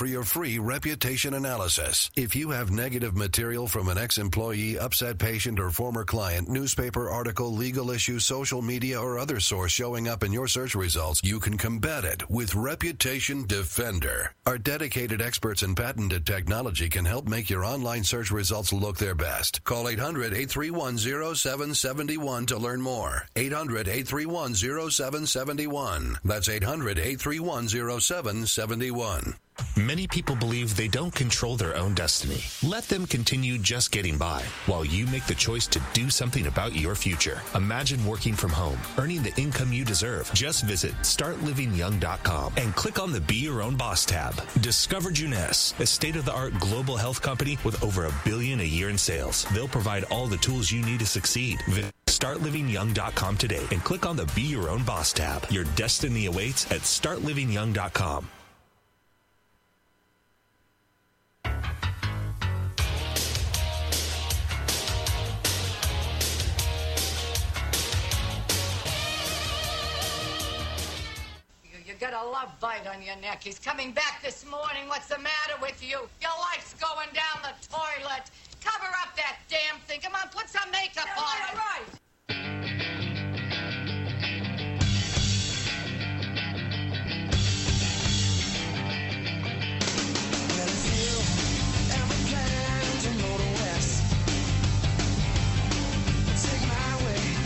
for 0.01 0.07
your 0.07 0.23
free 0.23 0.57
reputation 0.57 1.35
analysis. 1.35 2.09
If 2.15 2.35
you 2.35 2.49
have 2.49 2.71
negative 2.71 3.15
material 3.15 3.67
from 3.67 3.87
an 3.87 3.99
ex 3.99 4.17
employee, 4.17 4.79
upset 4.79 5.19
patient, 5.19 5.59
or 5.59 5.69
former 5.69 6.03
client, 6.03 6.49
newspaper 6.49 7.07
article, 7.07 7.53
legal 7.53 7.91
issue, 7.91 8.17
social 8.17 8.63
media, 8.63 8.99
or 8.99 9.19
other 9.19 9.39
source 9.39 9.71
showing 9.71 10.07
up 10.07 10.23
in 10.23 10.33
your 10.33 10.47
search 10.47 10.73
results, 10.73 11.21
you 11.23 11.39
can 11.39 11.55
combat 11.55 12.03
it 12.03 12.27
with 12.31 12.55
Reputation 12.55 13.45
Defender. 13.45 14.33
Our 14.47 14.57
dedicated 14.57 15.21
experts 15.21 15.61
in 15.61 15.75
patented 15.75 16.25
technology 16.25 16.89
can 16.89 17.05
help 17.05 17.27
make 17.27 17.51
your 17.51 17.63
online 17.63 18.03
search 18.03 18.31
results 18.31 18.73
look 18.73 18.97
their 18.97 19.13
best. 19.13 19.63
Call 19.65 19.87
800 19.87 20.33
831 20.33 20.97
0771 20.97 22.47
to 22.47 22.57
learn 22.57 22.81
more. 22.81 23.27
800 23.35 23.87
831 23.87 24.55
0771. 24.55 26.17
That's 26.25 26.49
800 26.49 26.97
831 26.97 27.67
0771. 27.67 29.35
Many 29.77 30.07
people 30.07 30.35
believe 30.35 30.75
they 30.75 30.87
don't 30.87 31.13
control 31.13 31.55
their 31.55 31.75
own 31.77 31.93
destiny. 31.93 32.41
Let 32.61 32.85
them 32.85 33.05
continue 33.05 33.57
just 33.57 33.91
getting 33.91 34.17
by 34.17 34.43
while 34.65 34.83
you 34.83 35.05
make 35.07 35.25
the 35.25 35.35
choice 35.35 35.67
to 35.67 35.81
do 35.93 36.09
something 36.09 36.47
about 36.47 36.75
your 36.75 36.95
future. 36.95 37.41
Imagine 37.55 38.05
working 38.05 38.33
from 38.33 38.51
home, 38.51 38.79
earning 38.97 39.23
the 39.23 39.35
income 39.41 39.71
you 39.71 39.85
deserve. 39.85 40.31
Just 40.33 40.65
visit 40.65 40.93
startlivingyoung.com 41.01 42.53
and 42.57 42.75
click 42.75 42.99
on 42.99 43.11
the 43.11 43.21
Be 43.21 43.35
Your 43.35 43.61
Own 43.61 43.75
Boss 43.75 44.05
tab. 44.05 44.33
Discover 44.61 45.11
Jeunesse, 45.11 45.73
a 45.79 45.85
state 45.85 46.15
of 46.15 46.25
the 46.25 46.33
art 46.33 46.59
global 46.59 46.97
health 46.97 47.21
company 47.21 47.57
with 47.63 47.81
over 47.83 48.05
a 48.05 48.13
billion 48.25 48.59
a 48.59 48.63
year 48.63 48.89
in 48.89 48.97
sales. 48.97 49.45
They'll 49.53 49.67
provide 49.67 50.03
all 50.05 50.27
the 50.27 50.37
tools 50.37 50.71
you 50.71 50.83
need 50.83 50.99
to 50.99 51.05
succeed. 51.05 51.61
Visit 51.69 51.91
startlivingyoung.com 52.07 53.37
today 53.37 53.65
and 53.71 53.83
click 53.83 54.05
on 54.05 54.15
the 54.15 54.29
Be 54.35 54.43
Your 54.43 54.69
Own 54.69 54.83
Boss 54.83 55.13
tab. 55.13 55.45
Your 55.49 55.63
destiny 55.75 56.25
awaits 56.25 56.69
at 56.71 56.81
startlivingyoung.com. 56.81 58.27
a 72.43 72.49
bite 72.59 72.87
on 72.87 73.01
your 73.03 73.15
neck. 73.17 73.43
He's 73.43 73.59
coming 73.59 73.91
back 73.91 74.21
this 74.23 74.45
morning. 74.49 74.87
What's 74.87 75.07
the 75.07 75.19
matter 75.19 75.53
with 75.61 75.81
you? 75.83 75.99
Your 76.21 76.31
life's 76.39 76.73
going 76.73 77.09
down 77.13 77.41
the 77.43 77.53
toilet. 77.67 78.31
Cover 78.63 78.87
up 79.01 79.15
that 79.15 79.37
damn 79.47 79.79
thing. 79.81 80.01
Come 80.01 80.15
on, 80.15 80.27
put 80.29 80.49
some 80.49 80.69
makeup 80.71 81.07
on 81.17 81.37
it. 81.37 81.57
right. 81.57 81.97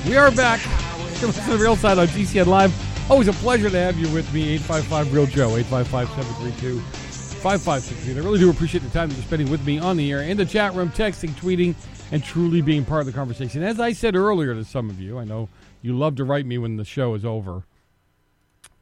We 0.06 0.16
are 0.16 0.32
back. 0.32 0.62
to 1.20 1.28
the 1.28 1.58
Real 1.58 1.76
Side 1.76 1.98
on 1.98 2.08
GCN 2.08 2.46
Live. 2.46 2.85
Always 3.08 3.28
a 3.28 3.34
pleasure 3.34 3.70
to 3.70 3.78
have 3.78 4.00
you 4.00 4.10
with 4.10 4.34
me. 4.34 4.56
855 4.56 5.14
Real 5.14 5.26
Joe, 5.28 5.58
855 5.58 6.08
732 6.10 6.80
5563. 6.80 8.14
I 8.20 8.26
really 8.26 8.40
do 8.40 8.50
appreciate 8.50 8.84
the 8.84 8.90
time 8.90 9.10
that 9.10 9.16
you're 9.16 9.24
spending 9.24 9.52
with 9.52 9.64
me 9.64 9.78
on 9.78 9.96
the 9.96 10.12
air, 10.12 10.22
in 10.22 10.38
the 10.38 10.46
chat 10.46 10.74
room, 10.74 10.90
texting, 10.90 11.30
tweeting, 11.30 11.76
and 12.12 12.24
truly 12.24 12.62
being 12.62 12.84
part 12.84 13.02
of 13.02 13.06
the 13.06 13.12
conversation. 13.12 13.62
As 13.62 13.80
I 13.80 13.94
said 13.94 14.16
earlier 14.16 14.56
to 14.56 14.66
some 14.66 14.90
of 14.90 15.00
you, 15.00 15.20
I 15.20 15.24
know 15.24 15.50
you 15.84 15.96
love 15.96 16.16
to 16.16 16.24
write 16.24 16.48
me 16.48 16.58
when 16.58 16.78
the 16.78 16.84
show 16.84 17.14
is 17.14 17.24
over. 17.24 17.64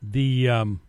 The 0.02 0.50
um, 0.50 0.80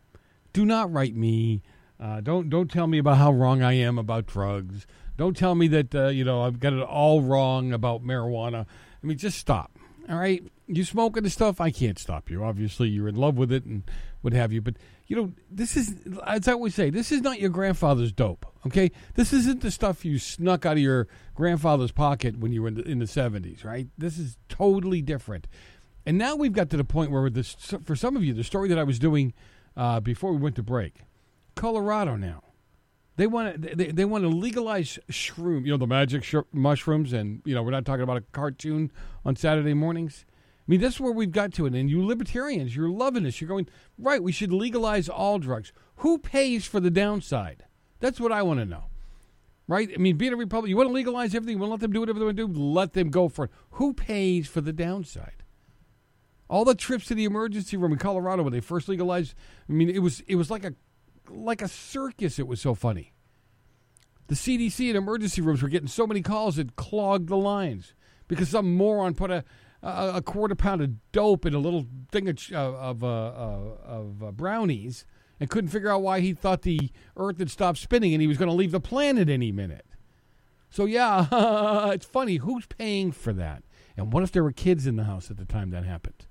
do 0.53 0.65
not 0.65 0.93
write 0.93 1.17
me. 1.17 1.63
Uh, 1.99 2.21
don't 2.21 2.49
don't 2.49 2.71
tell 2.71 2.87
me 2.87 2.99
about 2.99 3.17
how 3.17 3.33
wrong 3.33 3.65
I 3.65 3.73
am 3.73 3.99
about 3.99 4.27
drugs. 4.27 4.87
Don't 5.17 5.37
tell 5.37 5.57
me 5.57 5.67
that 5.69 5.93
uh, 5.93 6.07
you 6.07 6.25
know 6.25 6.43
I've 6.43 6.61
got 6.61 6.73
it 6.73 6.83
all 6.83 7.21
wrong 7.21 7.73
about 7.73 8.05
marijuana. 8.05 8.65
I 9.03 9.07
mean, 9.07 9.19
just 9.19 9.39
stop. 9.39 9.77
All 10.09 10.19
right, 10.19 10.45
you 10.67 10.85
smoking 10.85 11.23
the 11.23 11.31
stuff. 11.31 11.61
I 11.61 11.71
can't 11.71 11.99
stop 11.99 12.31
you. 12.31 12.45
Obviously, 12.45 12.89
you're 12.89 13.09
in 13.09 13.17
love 13.17 13.37
with 13.37 13.53
it 13.53 13.65
and 13.65 13.83
what 14.23 14.33
have 14.33 14.53
you. 14.53 14.61
But 14.61 14.77
you 15.07 15.17
know, 15.17 15.33
this 15.51 15.77
is 15.77 15.97
as 16.27 16.49
I 16.49 16.53
always 16.53 16.75
say, 16.75 16.91
this 16.91 17.13
is 17.13 17.21
not 17.21 17.41
your 17.41 17.51
grandfather's 17.51 18.13
dope. 18.13 18.47
Okay, 18.67 18.91
this 19.15 19.33
isn't 19.33 19.61
the 19.61 19.71
stuff 19.71 20.05
you 20.05 20.19
snuck 20.19 20.65
out 20.65 20.73
of 20.73 20.79
your 20.79 21.09
grandfather's 21.35 21.93
pocket 21.93 22.39
when 22.39 22.53
you 22.53 22.63
were 22.63 22.69
in 22.69 22.75
the, 22.75 22.83
in 22.83 22.99
the 22.99 23.05
70s. 23.05 23.65
Right? 23.65 23.89
This 23.99 24.19
is 24.19 24.39
totally 24.49 25.03
different. 25.03 25.47
And 26.07 26.19
now 26.19 26.37
we've 26.37 26.53
got 26.53 26.71
to 26.71 26.77
the 26.77 26.85
point 26.85 27.11
where 27.11 27.31
this, 27.31 27.55
for 27.85 27.97
some 27.97 28.17
of 28.17 28.23
you, 28.23 28.35
the 28.35 28.45
story 28.45 28.69
that 28.69 28.79
I 28.79 28.85
was 28.85 28.99
doing 28.99 29.33
uh, 29.77 30.01
before 30.01 30.33
we 30.33 30.39
went 30.39 30.57
to 30.57 30.63
break, 30.63 31.01
Colorado 31.55 32.17
now. 32.17 32.43
They 33.17 33.27
want 33.29 33.63
to 33.63 33.77
they, 33.77 33.93
they 33.93 34.05
want 34.05 34.25
to 34.25 34.29
legalize 34.29 34.99
shroom, 35.11 35.65
you 35.65 35.71
know, 35.71 35.77
the 35.77 35.87
magic 35.87 36.25
sh- 36.25 36.35
mushrooms, 36.53 37.13
and 37.13 37.43
you 37.45 37.55
know, 37.55 37.63
we're 37.63 37.71
not 37.71 37.85
talking 37.85 38.03
about 38.03 38.17
a 38.17 38.23
cartoon 38.33 38.91
on 39.25 39.37
Saturday 39.37 39.75
mornings. 39.75 40.25
I 40.67 40.71
mean, 40.71 40.81
that's 40.81 40.99
where 40.99 41.13
we've 41.13 41.31
got 41.31 41.53
to 41.55 41.67
it. 41.67 41.75
And 41.75 41.91
you 41.91 42.05
libertarians, 42.05 42.75
you're 42.75 42.89
loving 42.89 43.25
this. 43.25 43.39
You're 43.41 43.49
going 43.49 43.69
right. 43.99 44.23
We 44.23 44.33
should 44.33 44.53
legalize 44.53 45.11
all 45.11 45.39
drugs. 45.39 45.73
Who 45.97 46.19
pays 46.19 46.65
for 46.65 46.81
the 46.81 46.91
downside? 46.91 47.65
That's 48.01 48.19
what 48.19 48.33
I 48.33 48.43
want 48.43 48.61
to 48.61 48.67
know. 48.67 48.85
Right? 49.69 49.91
I 49.95 49.99
mean, 49.99 50.17
being 50.17 50.33
a 50.33 50.37
Republican, 50.37 50.71
you 50.71 50.77
want 50.77 50.89
to 50.89 50.95
legalize 50.95 51.35
everything. 51.35 51.57
You 51.57 51.61
want 51.61 51.69
to 51.69 51.73
let 51.73 51.81
them 51.81 51.93
do 51.93 52.01
whatever 52.01 52.19
they 52.19 52.25
want 52.25 52.37
to 52.39 52.47
do. 52.47 52.59
Let 52.59 52.95
them 52.95 53.11
go 53.11 53.29
for 53.29 53.47
it. 53.47 53.51
Who 53.73 53.93
pays 53.93 54.47
for 54.47 54.63
the 54.63 54.73
downside? 54.73 55.43
All 56.49 56.65
the 56.65 56.75
trips 56.75 57.07
to 57.07 57.15
the 57.15 57.25
emergency 57.25 57.77
room 57.77 57.93
in 57.93 57.99
Colorado 57.99 58.43
when 58.43 58.53
they 58.53 58.61
first 58.61 58.89
legalized. 58.89 59.35
I 59.69 59.73
mean, 59.73 59.91
it 59.91 60.01
was 60.01 60.21
it 60.27 60.37
was 60.37 60.51
like 60.51 60.65
a 60.65 60.75
like 61.31 61.63
a 61.63 61.69
circus. 61.69 62.39
It 62.39 62.47
was 62.47 62.61
so 62.61 62.75
funny. 62.75 63.15
The 64.29 64.35
CDC 64.35 64.89
and 64.89 64.97
emergency 64.97 65.43
rooms 65.43 65.63
were 65.63 65.69
getting 65.69 65.89
so 65.89 66.07
many 66.07 66.23
calls 66.23 66.59
it 66.59 66.77
clogged 66.77 67.29
the 67.29 67.37
lines 67.37 67.95
because 68.29 68.49
some 68.49 68.75
moron 68.75 69.15
put 69.15 69.31
a 69.31 69.45
a, 69.85 70.23
quarter 70.23 70.55
pound 70.55 70.81
of 70.81 71.13
dope 71.13 71.45
in 71.45 71.55
a 71.55 71.59
little 71.59 71.87
thing 72.11 72.29
of 72.29 72.39
uh, 72.53 72.57
of, 72.57 73.05
uh, 73.05 73.07
uh, 73.07 73.77
of 73.85 74.23
uh, 74.23 74.31
brownies 74.33 75.05
and 75.39 75.51
couldn't 75.51 75.71
figure 75.71 75.91
out 75.91 76.03
why 76.03 76.21
he 76.21 76.33
thought 76.33 76.63
the 76.63 76.91
Earth 77.17 77.39
had 77.39 77.51
stopped 77.51 77.79
spinning 77.79 78.15
and 78.15 78.23
he 78.23 78.27
was 78.27 78.39
going 78.39 78.49
to 78.49 78.55
leave 78.55 78.71
the 78.71 78.81
planet 78.81 79.29
any 79.29 79.53
minute. 79.53 79.87
So 80.71 80.87
yeah, 80.87 81.29
it's 81.93 82.07
funny 82.07 82.37
who's 82.37 82.67
paying 82.67 83.13
for 83.13 83.33
that, 83.35 83.63
and 83.97 84.13
what 84.13 84.23
if 84.23 84.33
there 84.33 84.43
were 84.43 84.53
kids 84.53 84.87
in 84.87 84.97
the 84.97 85.05
house 85.05 85.31
at 85.31 85.37
the 85.37 85.45
time 85.45 85.71
that 85.71 85.85
happened? 85.85 86.27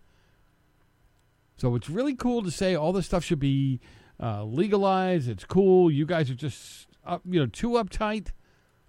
So 1.57 1.75
it's 1.75 1.89
really 1.89 2.15
cool 2.15 2.43
to 2.43 2.51
say 2.51 2.75
all 2.75 2.91
this 2.91 3.05
stuff 3.05 3.23
should 3.23 3.39
be 3.39 3.79
uh, 4.21 4.43
legalized. 4.43 5.29
It's 5.29 5.45
cool. 5.45 5.91
You 5.91 6.05
guys 6.05 6.29
are 6.29 6.35
just 6.35 6.87
up, 7.05 7.21
you 7.29 7.39
know 7.39 7.45
too 7.45 7.71
uptight. 7.71 8.31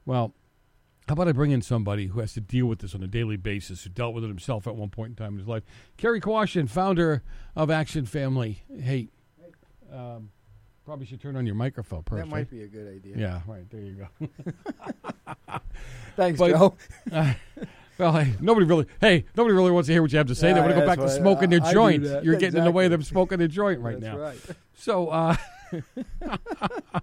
Well, 0.07 0.35
how 1.09 1.12
about 1.12 1.29
I 1.29 1.33
bring 1.33 1.51
in 1.51 1.61
somebody 1.62 2.07
who 2.07 2.21
has 2.21 2.33
to 2.35 2.40
deal 2.40 2.67
with 2.67 2.79
this 2.79 2.95
on 2.95 3.03
a 3.03 3.07
daily 3.07 3.37
basis, 3.37 3.85
who 3.85 3.90
dealt 3.90 4.14
with 4.14 4.25
it 4.25 4.29
himself 4.29 4.67
at 4.67 4.75
one 4.75 4.88
point 4.88 5.11
in 5.11 5.17
time 5.17 5.33
in 5.35 5.38
his 5.38 5.49
life? 5.49 5.62
Cary 5.97 6.21
Quashen, 6.21 6.69
founder 6.69 7.23
of 7.55 7.71
Action 7.71 8.07
Family. 8.07 8.62
Hey, 8.81 9.09
um, 9.93 10.31
probably 10.85 11.05
should 11.07 11.21
turn 11.21 11.37
on 11.37 11.45
your 11.47 11.55
microphone. 11.55 12.03
That 12.11 12.27
might 12.29 12.37
right? 12.38 12.51
be 12.51 12.62
a 12.62 12.69
good 12.69 12.88
idea. 12.95 13.17
Yeah, 13.19 13.40
right. 13.47 13.69
There 13.71 13.81
you 13.81 14.07
go. 14.19 14.29
Thanks, 16.17 16.38
But, 16.38 16.51
Joe. 16.53 16.75
uh, 17.12 17.35
well, 17.99 18.12
hey, 18.12 18.33
nobody 18.40 18.67
really. 18.67 18.87
Hey, 19.01 19.25
nobody 19.37 19.55
really 19.55 19.71
wants 19.73 19.87
to 19.88 19.93
hear 19.93 20.01
what 20.03 20.11
you 20.11 20.19
have 20.19 20.27
to 20.29 20.35
say. 20.35 20.53
they 20.53 20.61
want 20.61 20.73
to 20.75 20.81
go 20.81 20.87
back 20.87 20.99
to 20.99 21.09
smoking 21.11 21.51
their 21.51 21.62
I- 21.62 21.73
joint. 21.73 22.03
You're 22.25 22.37
getting 22.37 22.59
in 22.59 22.64
the 22.64 22.71
way 22.73 22.87
of 22.87 22.90
them 22.93 23.03
smoking 23.03 23.38
their 23.38 23.49
joint 23.49 23.81
right 23.81 24.01
That's 24.01 24.17
now. 24.17 24.21
right. 24.23 24.38
So, 24.75 25.09
uh, 25.09 25.37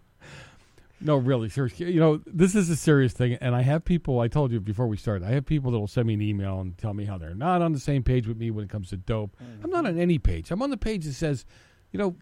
no, 1.02 1.18
really, 1.18 1.50
seriously. 1.50 1.92
You 1.92 2.00
know, 2.00 2.22
this 2.26 2.56
is 2.56 2.70
a 2.70 2.76
serious 2.76 3.14
thing, 3.14 3.34
and 3.42 3.56
I 3.56 3.62
have 3.62 3.84
people. 3.84 4.20
I 4.20 4.28
told 4.28 4.52
you 4.52 4.60
before 4.60 4.88
we 4.88 4.98
started. 4.98 5.26
I 5.28 5.32
have 5.32 5.46
people 5.46 5.72
that 5.72 5.80
will 5.80 5.88
send 5.88 6.08
me 6.08 6.14
an 6.14 6.22
email 6.22 6.60
and 6.62 6.78
tell 6.78 6.94
me 6.94 7.06
how 7.06 7.18
they're 7.18 7.36
not 7.36 7.62
on 7.62 7.72
the 7.74 7.80
same 7.80 8.04
page 8.04 8.28
with 8.28 8.38
me 8.38 8.52
when 8.52 8.64
it 8.66 8.70
comes 8.70 8.90
to 8.90 8.98
dope. 8.98 9.36
Mm-hmm. 9.42 9.64
I'm 9.66 9.72
not 9.72 9.86
on 9.86 9.98
any 10.00 10.20
page. 10.20 10.52
I'm 10.52 10.62
on 10.62 10.70
the 10.70 10.78
page 10.78 11.06
that 11.06 11.14
says, 11.14 11.46
you 11.92 11.98
know, 12.00 12.16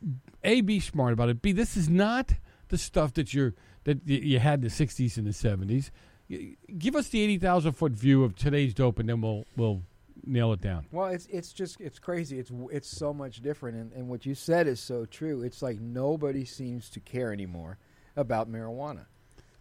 a 0.44 0.62
be 0.62 0.80
smart 0.80 1.14
about 1.14 1.30
it. 1.30 1.42
B 1.42 1.52
this 1.52 1.76
is 1.78 1.90
not 1.90 2.34
the 2.70 2.78
stuff 2.78 3.14
that 3.14 3.34
you're 3.34 3.54
that 3.84 3.98
y- 4.08 4.20
you 4.24 4.40
had 4.40 4.60
in 4.60 4.62
the 4.62 4.68
'60s 4.70 5.18
and 5.18 5.28
the 5.28 5.32
'70s. 5.32 5.92
Y- 6.30 6.56
Give 6.78 6.96
us 6.96 7.10
the 7.10 7.22
eighty 7.22 7.38
thousand 7.38 7.74
foot 7.74 7.92
view 7.92 8.24
of 8.24 8.36
today's 8.36 8.74
dope, 8.74 9.00
and 9.00 9.10
then 9.10 9.22
we'll 9.22 9.46
we'll 9.58 9.84
nail 10.26 10.54
it 10.54 10.62
down. 10.62 10.86
Well, 10.92 11.08
it's 11.08 11.26
it's 11.28 11.52
just 11.54 11.80
it's 11.82 12.00
crazy. 12.00 12.40
It's 12.40 12.52
it's 12.72 12.88
so 12.88 13.14
much 13.14 13.42
different, 13.42 13.78
and, 13.78 13.92
and 13.94 14.08
what 14.08 14.26
you 14.26 14.36
said 14.36 14.68
is 14.68 14.80
so 14.80 15.06
true. 15.06 15.42
It's 15.44 15.62
like 15.62 15.80
nobody 15.80 16.46
seems 16.46 16.90
to 16.92 17.00
care 17.00 17.32
anymore 17.34 17.78
about 18.20 18.52
marijuana. 18.52 19.06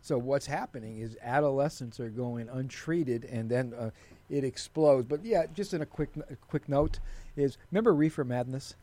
So 0.00 0.16
what's 0.18 0.46
happening 0.46 0.98
is 0.98 1.16
adolescents 1.22 2.00
are 2.00 2.10
going 2.10 2.48
untreated, 2.48 3.24
and 3.24 3.50
then 3.50 3.74
uh, 3.78 3.90
it 4.30 4.44
explodes. 4.44 5.06
But 5.08 5.24
yeah, 5.24 5.46
just 5.52 5.74
in 5.74 5.82
a 5.82 5.86
quick 5.86 6.10
a 6.30 6.36
quick 6.36 6.68
note 6.68 6.98
is 7.36 7.58
remember 7.70 7.94
reefer 7.94 8.24
madness 8.24 8.74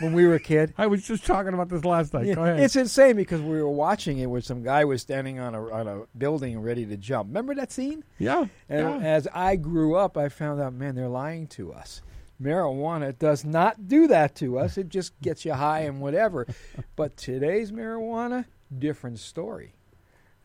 when 0.00 0.12
we 0.12 0.26
were 0.26 0.34
a 0.34 0.40
kid. 0.40 0.74
I 0.78 0.86
was 0.86 1.06
just 1.06 1.24
talking 1.24 1.54
about 1.54 1.68
this 1.68 1.84
last 1.84 2.12
night. 2.12 2.26
Yeah, 2.26 2.34
Go 2.34 2.44
ahead. 2.44 2.60
It's 2.60 2.76
insane 2.76 3.16
because 3.16 3.40
we 3.40 3.62
were 3.62 3.70
watching 3.70 4.18
it 4.18 4.26
where 4.26 4.40
some 4.40 4.62
guy 4.62 4.84
was 4.84 5.02
standing 5.02 5.38
on 5.38 5.54
a 5.54 5.72
on 5.72 5.88
a 5.88 6.02
building 6.18 6.60
ready 6.60 6.86
to 6.86 6.96
jump. 6.96 7.28
Remember 7.28 7.54
that 7.54 7.72
scene? 7.72 8.04
Yeah. 8.18 8.46
And 8.68 9.02
yeah. 9.02 9.08
as 9.08 9.28
I 9.32 9.56
grew 9.56 9.96
up, 9.96 10.16
I 10.16 10.28
found 10.28 10.60
out, 10.60 10.74
man, 10.74 10.94
they're 10.94 11.08
lying 11.08 11.46
to 11.48 11.72
us. 11.72 12.02
Marijuana 12.42 13.18
does 13.18 13.44
not 13.44 13.86
do 13.86 14.06
that 14.06 14.34
to 14.36 14.58
us. 14.58 14.78
It 14.78 14.88
just 14.88 15.18
gets 15.20 15.44
you 15.44 15.52
high 15.52 15.80
and 15.80 16.00
whatever. 16.00 16.46
but 16.96 17.16
today's 17.16 17.70
marijuana, 17.70 18.46
different 18.76 19.18
story. 19.18 19.74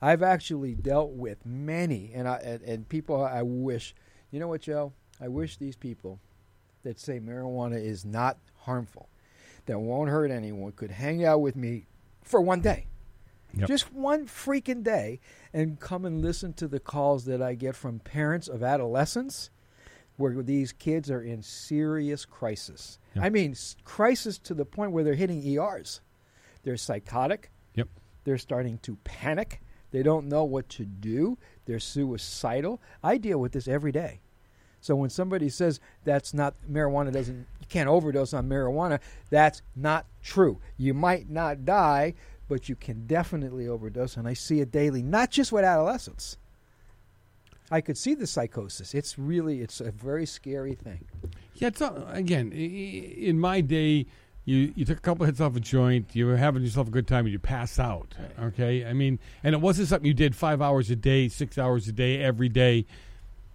I've 0.01 0.21
actually 0.23 0.75
dealt 0.75 1.11
with 1.11 1.45
many, 1.45 2.11
and 2.13 2.27
I 2.27 2.35
and, 2.37 2.61
and 2.63 2.89
people. 2.89 3.23
I 3.23 3.41
wish, 3.41 3.95
you 4.31 4.39
know 4.39 4.47
what, 4.47 4.61
Joe? 4.61 4.93
I 5.21 5.27
wish 5.29 5.57
these 5.57 5.75
people 5.75 6.19
that 6.83 6.99
say 6.99 7.19
marijuana 7.19 7.83
is 7.83 8.05
not 8.05 8.37
harmful, 8.61 9.09
that 9.65 9.79
won't 9.79 10.09
hurt 10.09 10.29
anyone, 10.31 10.71
could 10.73 10.91
hang 10.91 11.23
out 11.25 11.41
with 11.41 11.55
me 11.55 11.87
for 12.23 12.41
one 12.41 12.59
day, 12.61 12.87
Yep. 13.53 13.67
just 13.67 13.93
one 13.93 14.27
freaking 14.27 14.83
day, 14.83 15.19
and 15.53 15.79
come 15.79 16.03
and 16.05 16.21
listen 16.21 16.53
to 16.53 16.67
the 16.67 16.79
calls 16.79 17.25
that 17.25 17.41
I 17.41 17.55
get 17.55 17.75
from 17.75 17.99
parents 17.99 18.47
of 18.47 18.61
adolescents, 18.61 19.49
where 20.17 20.43
these 20.43 20.71
kids 20.73 21.09
are 21.09 21.21
in 21.21 21.41
serious 21.41 22.25
crisis. 22.25 22.99
Yep. 23.15 23.23
I 23.25 23.29
mean, 23.29 23.55
crisis 23.85 24.37
to 24.39 24.53
the 24.53 24.65
point 24.65 24.91
where 24.91 25.03
they're 25.03 25.15
hitting 25.15 25.41
ERs. 25.43 26.01
They're 26.63 26.77
psychotic. 26.77 27.49
They're 28.25 28.37
starting 28.37 28.79
to 28.79 28.97
panic. 29.05 29.61
They 29.91 30.03
don't 30.03 30.27
know 30.27 30.43
what 30.43 30.67
to 30.69 30.83
do. 30.83 31.37
They're 31.65 31.79
suicidal. 31.79 32.81
I 33.01 33.17
deal 33.17 33.39
with 33.39 33.53
this 33.53 33.67
every 33.67 33.93
day. 33.93 34.19
So 34.81 34.95
when 34.95 35.09
somebody 35.09 35.49
says 35.49 35.79
that's 36.03 36.33
not 36.33 36.53
marijuana 36.69 37.11
doesn't 37.11 37.47
you 37.59 37.67
can't 37.69 37.89
overdose 37.89 38.33
on 38.33 38.47
marijuana, 38.47 38.99
that's 39.29 39.61
not 39.75 40.05
true. 40.21 40.59
You 40.77 40.93
might 40.93 41.29
not 41.29 41.65
die, 41.65 42.13
but 42.47 42.69
you 42.69 42.75
can 42.75 43.07
definitely 43.07 43.67
overdose 43.67 44.17
and 44.17 44.27
I 44.27 44.33
see 44.33 44.59
it 44.59 44.71
daily, 44.71 45.01
not 45.01 45.31
just 45.31 45.51
with 45.51 45.63
adolescents. 45.63 46.37
I 47.71 47.81
could 47.81 47.97
see 47.97 48.13
the 48.13 48.27
psychosis. 48.27 48.93
It's 48.93 49.17
really 49.17 49.61
it's 49.61 49.81
a 49.81 49.91
very 49.91 50.25
scary 50.25 50.75
thing. 50.75 51.05
Yeah, 51.55 51.69
it's 51.69 51.81
uh, 51.81 52.05
again 52.09 52.51
in 52.51 53.39
my 53.39 53.61
day. 53.61 54.05
You 54.45 54.71
you 54.75 54.85
took 54.85 54.99
a 54.99 55.01
couple 55.01 55.25
hits 55.25 55.41
off 55.41 55.55
a 55.55 55.59
joint. 55.59 56.09
You 56.15 56.27
were 56.27 56.37
having 56.37 56.61
yourself 56.63 56.87
a 56.87 56.91
good 56.91 57.07
time, 57.07 57.25
and 57.25 57.31
you 57.33 57.39
pass 57.39 57.79
out. 57.79 58.13
Okay, 58.39 58.85
I 58.85 58.93
mean, 58.93 59.17
and 59.43 59.55
it 59.55 59.59
wasn't 59.61 59.87
something 59.87 60.05
you 60.05 60.13
did 60.13 60.35
five 60.35 60.61
hours 60.61 60.89
a 60.91 60.95
day, 60.95 61.27
six 61.29 61.57
hours 61.57 61.87
a 61.87 61.91
day, 61.91 62.19
every 62.21 62.47
day, 62.49 62.85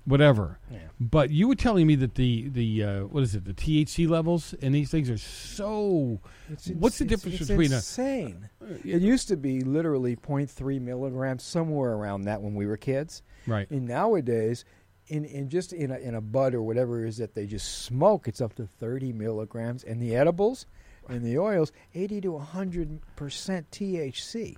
whatever. 0.04 0.58
Yeah. 0.70 0.78
But 0.98 1.30
you 1.30 1.46
were 1.46 1.54
telling 1.54 1.86
me 1.86 1.94
that 1.96 2.16
the 2.16 2.48
the 2.48 2.82
uh, 2.84 3.00
what 3.04 3.22
is 3.22 3.34
it? 3.36 3.44
The 3.44 3.54
THC 3.54 4.08
levels 4.08 4.52
in 4.54 4.72
these 4.72 4.90
things 4.90 5.08
are 5.10 5.16
so. 5.18 6.18
what's 6.48 6.98
the 6.98 7.04
It's- 7.04 7.08
difference 7.08 7.40
it's 7.40 7.48
between 7.50 7.72
insane. 7.72 8.48
It 8.84 9.00
used 9.02 9.28
to 9.28 9.36
be 9.36 9.60
literally 9.60 10.16
0.3 10.16 10.80
milligrams, 10.80 11.42
somewhere 11.42 11.92
around 11.92 12.22
that 12.22 12.42
when 12.42 12.54
we 12.54 12.66
were 12.66 12.76
kids. 12.76 13.22
Right. 13.46 13.70
And 13.70 13.86
nowadays, 13.86 14.64
in, 15.08 15.24
in 15.24 15.48
just 15.48 15.72
in 15.72 15.90
a, 15.90 15.98
in 15.98 16.14
a 16.14 16.20
bud 16.20 16.54
or 16.54 16.62
whatever 16.62 17.04
it 17.04 17.08
is 17.08 17.16
that 17.18 17.34
they 17.34 17.46
just 17.46 17.82
smoke, 17.82 18.28
it's 18.28 18.40
up 18.40 18.54
to 18.56 18.66
30 18.66 19.12
milligrams. 19.12 19.82
And 19.82 20.00
the 20.00 20.14
edibles 20.14 20.66
and 21.10 21.24
the 21.24 21.38
oils, 21.38 21.72
80 21.94 22.20
to 22.22 22.32
100 22.32 23.00
percent 23.16 23.70
THC. 23.70 24.56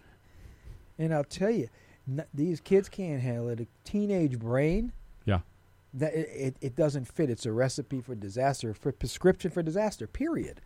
And 0.98 1.12
I'll 1.14 1.24
tell 1.24 1.50
you, 1.50 1.68
n- 2.08 2.24
these 2.32 2.60
kids 2.60 2.88
can't 2.88 3.20
handle 3.22 3.48
it. 3.48 3.60
A 3.60 3.66
teenage 3.84 4.38
brain, 4.38 4.92
Yeah. 5.24 5.40
that 5.94 6.14
it, 6.14 6.28
it, 6.32 6.56
it 6.60 6.76
doesn't 6.76 7.06
fit. 7.06 7.30
It's 7.30 7.46
a 7.46 7.52
recipe 7.52 8.00
for 8.00 8.14
disaster, 8.14 8.74
for 8.74 8.92
prescription 8.92 9.50
for 9.50 9.62
disaster. 9.62 10.06
Period. 10.06 10.60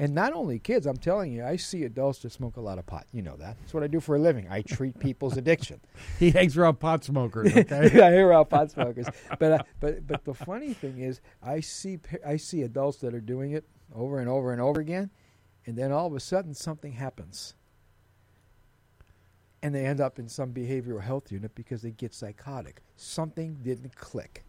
And 0.00 0.14
not 0.14 0.32
only 0.32 0.60
kids, 0.60 0.86
I'm 0.86 0.96
telling 0.96 1.32
you, 1.32 1.44
I 1.44 1.56
see 1.56 1.82
adults 1.82 2.20
that 2.20 2.30
smoke 2.30 2.56
a 2.56 2.60
lot 2.60 2.78
of 2.78 2.86
pot. 2.86 3.06
You 3.12 3.20
know 3.22 3.34
that. 3.36 3.56
That's 3.58 3.74
what 3.74 3.82
I 3.82 3.88
do 3.88 3.98
for 3.98 4.14
a 4.14 4.18
living. 4.20 4.46
I 4.48 4.62
treat 4.62 4.96
people's 5.00 5.36
addiction. 5.42 5.80
He 6.20 6.30
hangs 6.30 6.56
around 6.56 6.78
pot 6.78 7.02
smokers. 7.04 7.52
Okay. 7.56 8.00
I 8.00 8.12
hear 8.12 8.30
about 8.30 8.48
pot 8.50 8.70
smokers, 8.70 9.06
but 9.40 9.52
uh, 9.52 9.58
but 9.80 10.06
but 10.06 10.24
the 10.24 10.34
funny 10.34 10.72
thing 10.72 10.98
is, 11.00 11.20
I 11.42 11.58
see 11.60 11.98
I 12.24 12.36
see 12.36 12.62
adults 12.62 12.98
that 12.98 13.12
are 13.12 13.20
doing 13.20 13.52
it 13.52 13.64
over 13.92 14.20
and 14.20 14.28
over 14.28 14.52
and 14.52 14.60
over 14.60 14.80
again, 14.80 15.10
and 15.68 15.76
then 15.76 15.92
all 15.92 16.06
of 16.06 16.14
a 16.14 16.20
sudden 16.20 16.54
something 16.54 16.92
happens, 16.92 17.52
and 19.62 19.74
they 19.74 19.84
end 19.84 20.00
up 20.00 20.18
in 20.18 20.26
some 20.26 20.54
behavioral 20.54 21.02
health 21.02 21.30
unit 21.30 21.54
because 21.54 21.82
they 21.82 21.90
get 21.90 22.14
psychotic. 22.14 22.80
Something 22.96 23.58
didn't 23.62 23.94
click. 23.94 24.46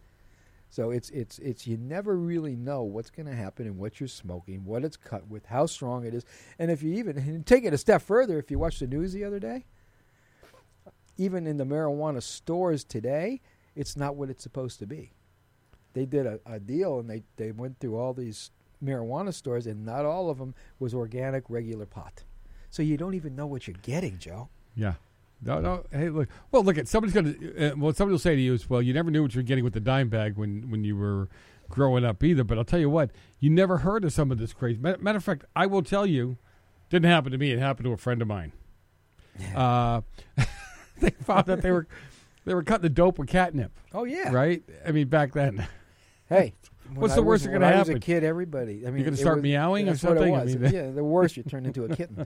So 0.69 0.91
it's 0.91 1.09
it's 1.09 1.37
it's 1.39 1.67
you 1.67 1.75
never 1.75 2.15
really 2.15 2.55
know 2.55 2.83
what's 2.83 3.09
going 3.09 3.25
to 3.25 3.35
happen 3.35 3.65
and 3.65 3.77
what 3.77 3.99
you're 3.99 4.07
smoking, 4.07 4.63
what 4.63 4.85
it's 4.85 4.95
cut 4.95 5.27
with, 5.27 5.45
how 5.47 5.65
strong 5.65 6.05
it 6.05 6.13
is, 6.13 6.23
and 6.57 6.71
if 6.71 6.81
you 6.81 6.93
even 6.93 7.43
take 7.43 7.65
it 7.65 7.73
a 7.73 7.77
step 7.77 8.01
further, 8.01 8.39
if 8.39 8.49
you 8.49 8.57
watched 8.57 8.79
the 8.79 8.87
news 8.87 9.11
the 9.11 9.25
other 9.25 9.41
day, 9.41 9.65
even 11.17 11.45
in 11.45 11.57
the 11.57 11.65
marijuana 11.65 12.23
stores 12.23 12.85
today, 12.85 13.41
it's 13.75 13.97
not 13.97 14.15
what 14.15 14.29
it's 14.29 14.41
supposed 14.41 14.79
to 14.79 14.87
be. 14.87 15.11
They 15.91 16.05
did 16.05 16.25
a, 16.25 16.39
a 16.45 16.61
deal 16.61 16.99
and 16.99 17.09
they, 17.09 17.23
they 17.35 17.51
went 17.51 17.79
through 17.79 17.97
all 17.97 18.13
these 18.13 18.51
marijuana 18.83 19.33
stores, 19.33 19.67
and 19.67 19.85
not 19.85 20.05
all 20.05 20.29
of 20.29 20.37
them 20.37 20.55
was 20.79 20.93
organic, 20.93 21.43
regular 21.49 21.85
pot. 21.85 22.23
So 22.69 22.83
you 22.83 22.97
don't 22.97 23.15
even 23.15 23.35
know 23.35 23.47
what 23.47 23.67
you're 23.67 23.75
getting, 23.81 24.17
Joe. 24.19 24.49
Yeah. 24.75 24.93
No, 25.41 25.59
no. 25.59 25.85
Hey, 25.91 26.09
look. 26.09 26.27
Well, 26.51 26.63
look 26.63 26.77
at 26.77 26.87
somebody's 26.87 27.13
going 27.13 27.33
to. 27.33 27.71
Uh, 27.71 27.75
well, 27.77 27.93
somebody 27.93 28.11
will 28.11 28.19
say 28.19 28.35
to 28.35 28.41
you 28.41 28.53
is, 28.53 28.69
"Well, 28.69 28.81
you 28.81 28.93
never 28.93 29.09
knew 29.09 29.21
what 29.21 29.33
you 29.33 29.39
were 29.39 29.43
getting 29.43 29.63
with 29.63 29.73
the 29.73 29.79
dime 29.79 30.09
bag 30.09 30.35
when 30.35 30.69
when 30.69 30.83
you 30.83 30.97
were 30.97 31.29
growing 31.69 32.03
up 32.03 32.23
either." 32.23 32.43
But 32.43 32.57
I'll 32.57 32.65
tell 32.65 32.79
you 32.79 32.89
what, 32.89 33.11
you 33.39 33.49
never 33.49 33.77
heard 33.77 34.03
of 34.03 34.11
some 34.11 34.31
of 34.31 34.37
this 34.37 34.51
crazy. 34.53 34.79
Matter, 34.79 34.97
matter 35.01 35.17
of 35.17 35.23
fact, 35.23 35.45
I 35.55 35.65
will 35.65 35.81
tell 35.81 36.05
you, 36.05 36.37
didn't 36.89 37.09
happen 37.09 37.31
to 37.31 37.37
me. 37.37 37.51
It 37.51 37.59
happened 37.59 37.85
to 37.85 37.93
a 37.93 37.97
friend 37.97 38.21
of 38.21 38.27
mine. 38.27 38.51
Uh, 39.55 40.01
they 40.99 41.11
found 41.11 41.45
that 41.45 41.61
they 41.61 41.71
were 41.71 41.87
they 42.43 42.53
were 42.53 42.63
cutting 42.63 42.83
the 42.83 42.89
dope 42.89 43.17
with 43.17 43.29
catnip. 43.29 43.71
Oh 43.93 44.03
yeah. 44.03 44.31
Right. 44.31 44.63
I 44.85 44.91
mean, 44.91 45.07
back 45.07 45.33
then. 45.33 45.67
Hey, 46.27 46.53
what's 46.95 47.15
the 47.15 47.23
worst 47.23 47.43
that 47.43 47.51
when 47.51 47.61
going 47.61 47.71
to 47.71 47.77
happen? 47.77 47.93
was 47.93 47.97
a 47.97 48.05
kid, 48.05 48.23
everybody. 48.23 48.81
I 48.85 48.89
mean, 48.89 48.97
you're 48.97 49.05
going 49.05 49.15
to 49.15 49.17
start 49.21 49.37
was- 49.37 49.43
meowing 49.43 49.87
or 49.87 49.91
that's 49.91 50.01
something. 50.01 50.35
I 50.35 50.45
mean, 50.45 50.61
yeah, 50.73 50.89
the 50.91 51.03
worst, 51.03 51.37
you 51.37 51.43
turn 51.43 51.65
into 51.65 51.83
a 51.85 51.89
kitten. 51.95 52.25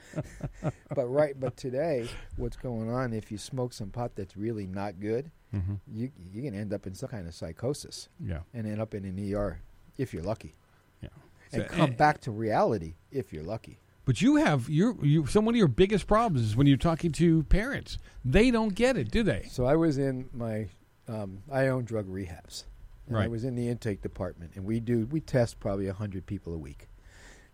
but 0.95 1.05
right, 1.07 1.39
but 1.39 1.57
today, 1.57 2.07
what's 2.37 2.57
going 2.57 2.91
on? 2.91 3.13
If 3.13 3.31
you 3.31 3.37
smoke 3.37 3.73
some 3.73 3.89
pot 3.89 4.11
that's 4.15 4.35
really 4.37 4.67
not 4.67 4.99
good, 4.99 5.31
Mhm. 5.53 5.79
you 5.87 6.11
you 6.31 6.41
can 6.41 6.55
end 6.55 6.73
up 6.73 6.87
in 6.87 6.95
some 6.95 7.09
kind 7.09 7.27
of 7.27 7.33
psychosis. 7.35 8.09
Yeah. 8.19 8.39
and 8.55 8.65
end 8.65 8.81
up 8.81 8.95
in 8.95 9.05
an 9.05 9.19
ER 9.33 9.59
if 9.97 10.11
you're 10.13 10.23
lucky. 10.23 10.55
Yeah, 11.01 11.09
and 11.51 11.61
So, 11.63 11.67
come 11.69 11.91
eh, 11.91 11.93
back 11.93 12.21
to 12.21 12.31
reality 12.31 12.95
if 13.11 13.31
you're 13.31 13.43
lucky. 13.43 13.77
But 14.05 14.19
you 14.21 14.37
have 14.37 14.67
you 14.69 14.97
you 15.03 15.25
some 15.27 15.45
one 15.45 15.53
of 15.53 15.57
your 15.59 15.67
biggest 15.67 16.07
problems 16.07 16.41
is 16.45 16.55
when 16.55 16.65
you're 16.67 16.75
talking 16.77 17.11
to 17.13 17.43
parents. 17.43 17.97
They 18.25 18.49
don't 18.51 18.73
get 18.73 18.97
it, 18.97 19.11
do 19.11 19.21
they? 19.23 19.43
So 19.51 19.65
I 19.65 19.75
was 19.75 19.97
in 19.99 20.27
my, 20.33 20.67
um, 21.07 21.43
I 21.51 21.67
own 21.67 21.85
drug 21.85 22.07
rehabs. 22.07 22.63
And 23.07 23.17
I 23.17 23.27
was 23.27 23.43
in 23.43 23.55
the 23.55 23.67
intake 23.67 24.01
department, 24.01 24.51
and 24.55 24.65
we 24.65 24.79
do 24.79 25.05
we 25.07 25.19
test 25.19 25.59
probably 25.59 25.87
hundred 25.89 26.25
people 26.25 26.53
a 26.53 26.57
week, 26.57 26.87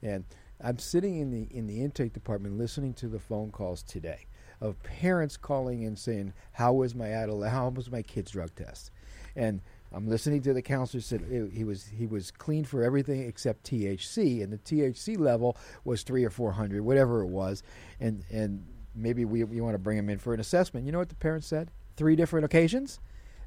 and 0.01 0.23
I'm 0.61 0.79
sitting 0.79 1.17
in 1.17 1.31
the 1.31 1.47
in 1.49 1.67
the 1.67 1.81
intake 1.81 2.13
department 2.13 2.57
listening 2.57 2.93
to 2.95 3.07
the 3.07 3.19
phone 3.19 3.51
calls 3.51 3.81
today 3.81 4.27
of 4.61 4.81
parents 4.83 5.37
calling 5.37 5.85
and 5.85 5.97
saying, 5.97 6.33
"How 6.53 6.73
was 6.73 6.93
my 6.93 7.07
adult? 7.07 7.47
How 7.47 7.69
was 7.69 7.89
my 7.89 8.01
kid's 8.01 8.31
drug 8.31 8.53
test?" 8.55 8.91
And 9.35 9.61
I'm 9.91 10.07
listening 10.07 10.41
to 10.43 10.53
the 10.53 10.61
counselor 10.61 11.01
said 11.01 11.23
eh, 11.31 11.45
he 11.51 11.63
was 11.63 11.85
he 11.87 12.05
was 12.05 12.31
clean 12.31 12.63
for 12.63 12.83
everything 12.83 13.23
except 13.23 13.65
THC, 13.65 14.43
and 14.43 14.53
the 14.53 14.57
THC 14.57 15.17
level 15.17 15.57
was 15.83 16.03
three 16.03 16.23
or 16.23 16.29
four 16.29 16.51
hundred, 16.51 16.81
whatever 16.83 17.21
it 17.21 17.27
was, 17.27 17.63
and 17.99 18.23
and 18.31 18.65
maybe 18.95 19.25
we 19.25 19.43
we 19.43 19.61
want 19.61 19.73
to 19.73 19.79
bring 19.79 19.97
him 19.97 20.09
in 20.09 20.19
for 20.19 20.33
an 20.33 20.39
assessment. 20.39 20.85
You 20.85 20.91
know 20.91 20.99
what 20.99 21.09
the 21.09 21.15
parents 21.15 21.47
said? 21.47 21.71
Three 21.95 22.15
different 22.15 22.45
occasions. 22.45 22.99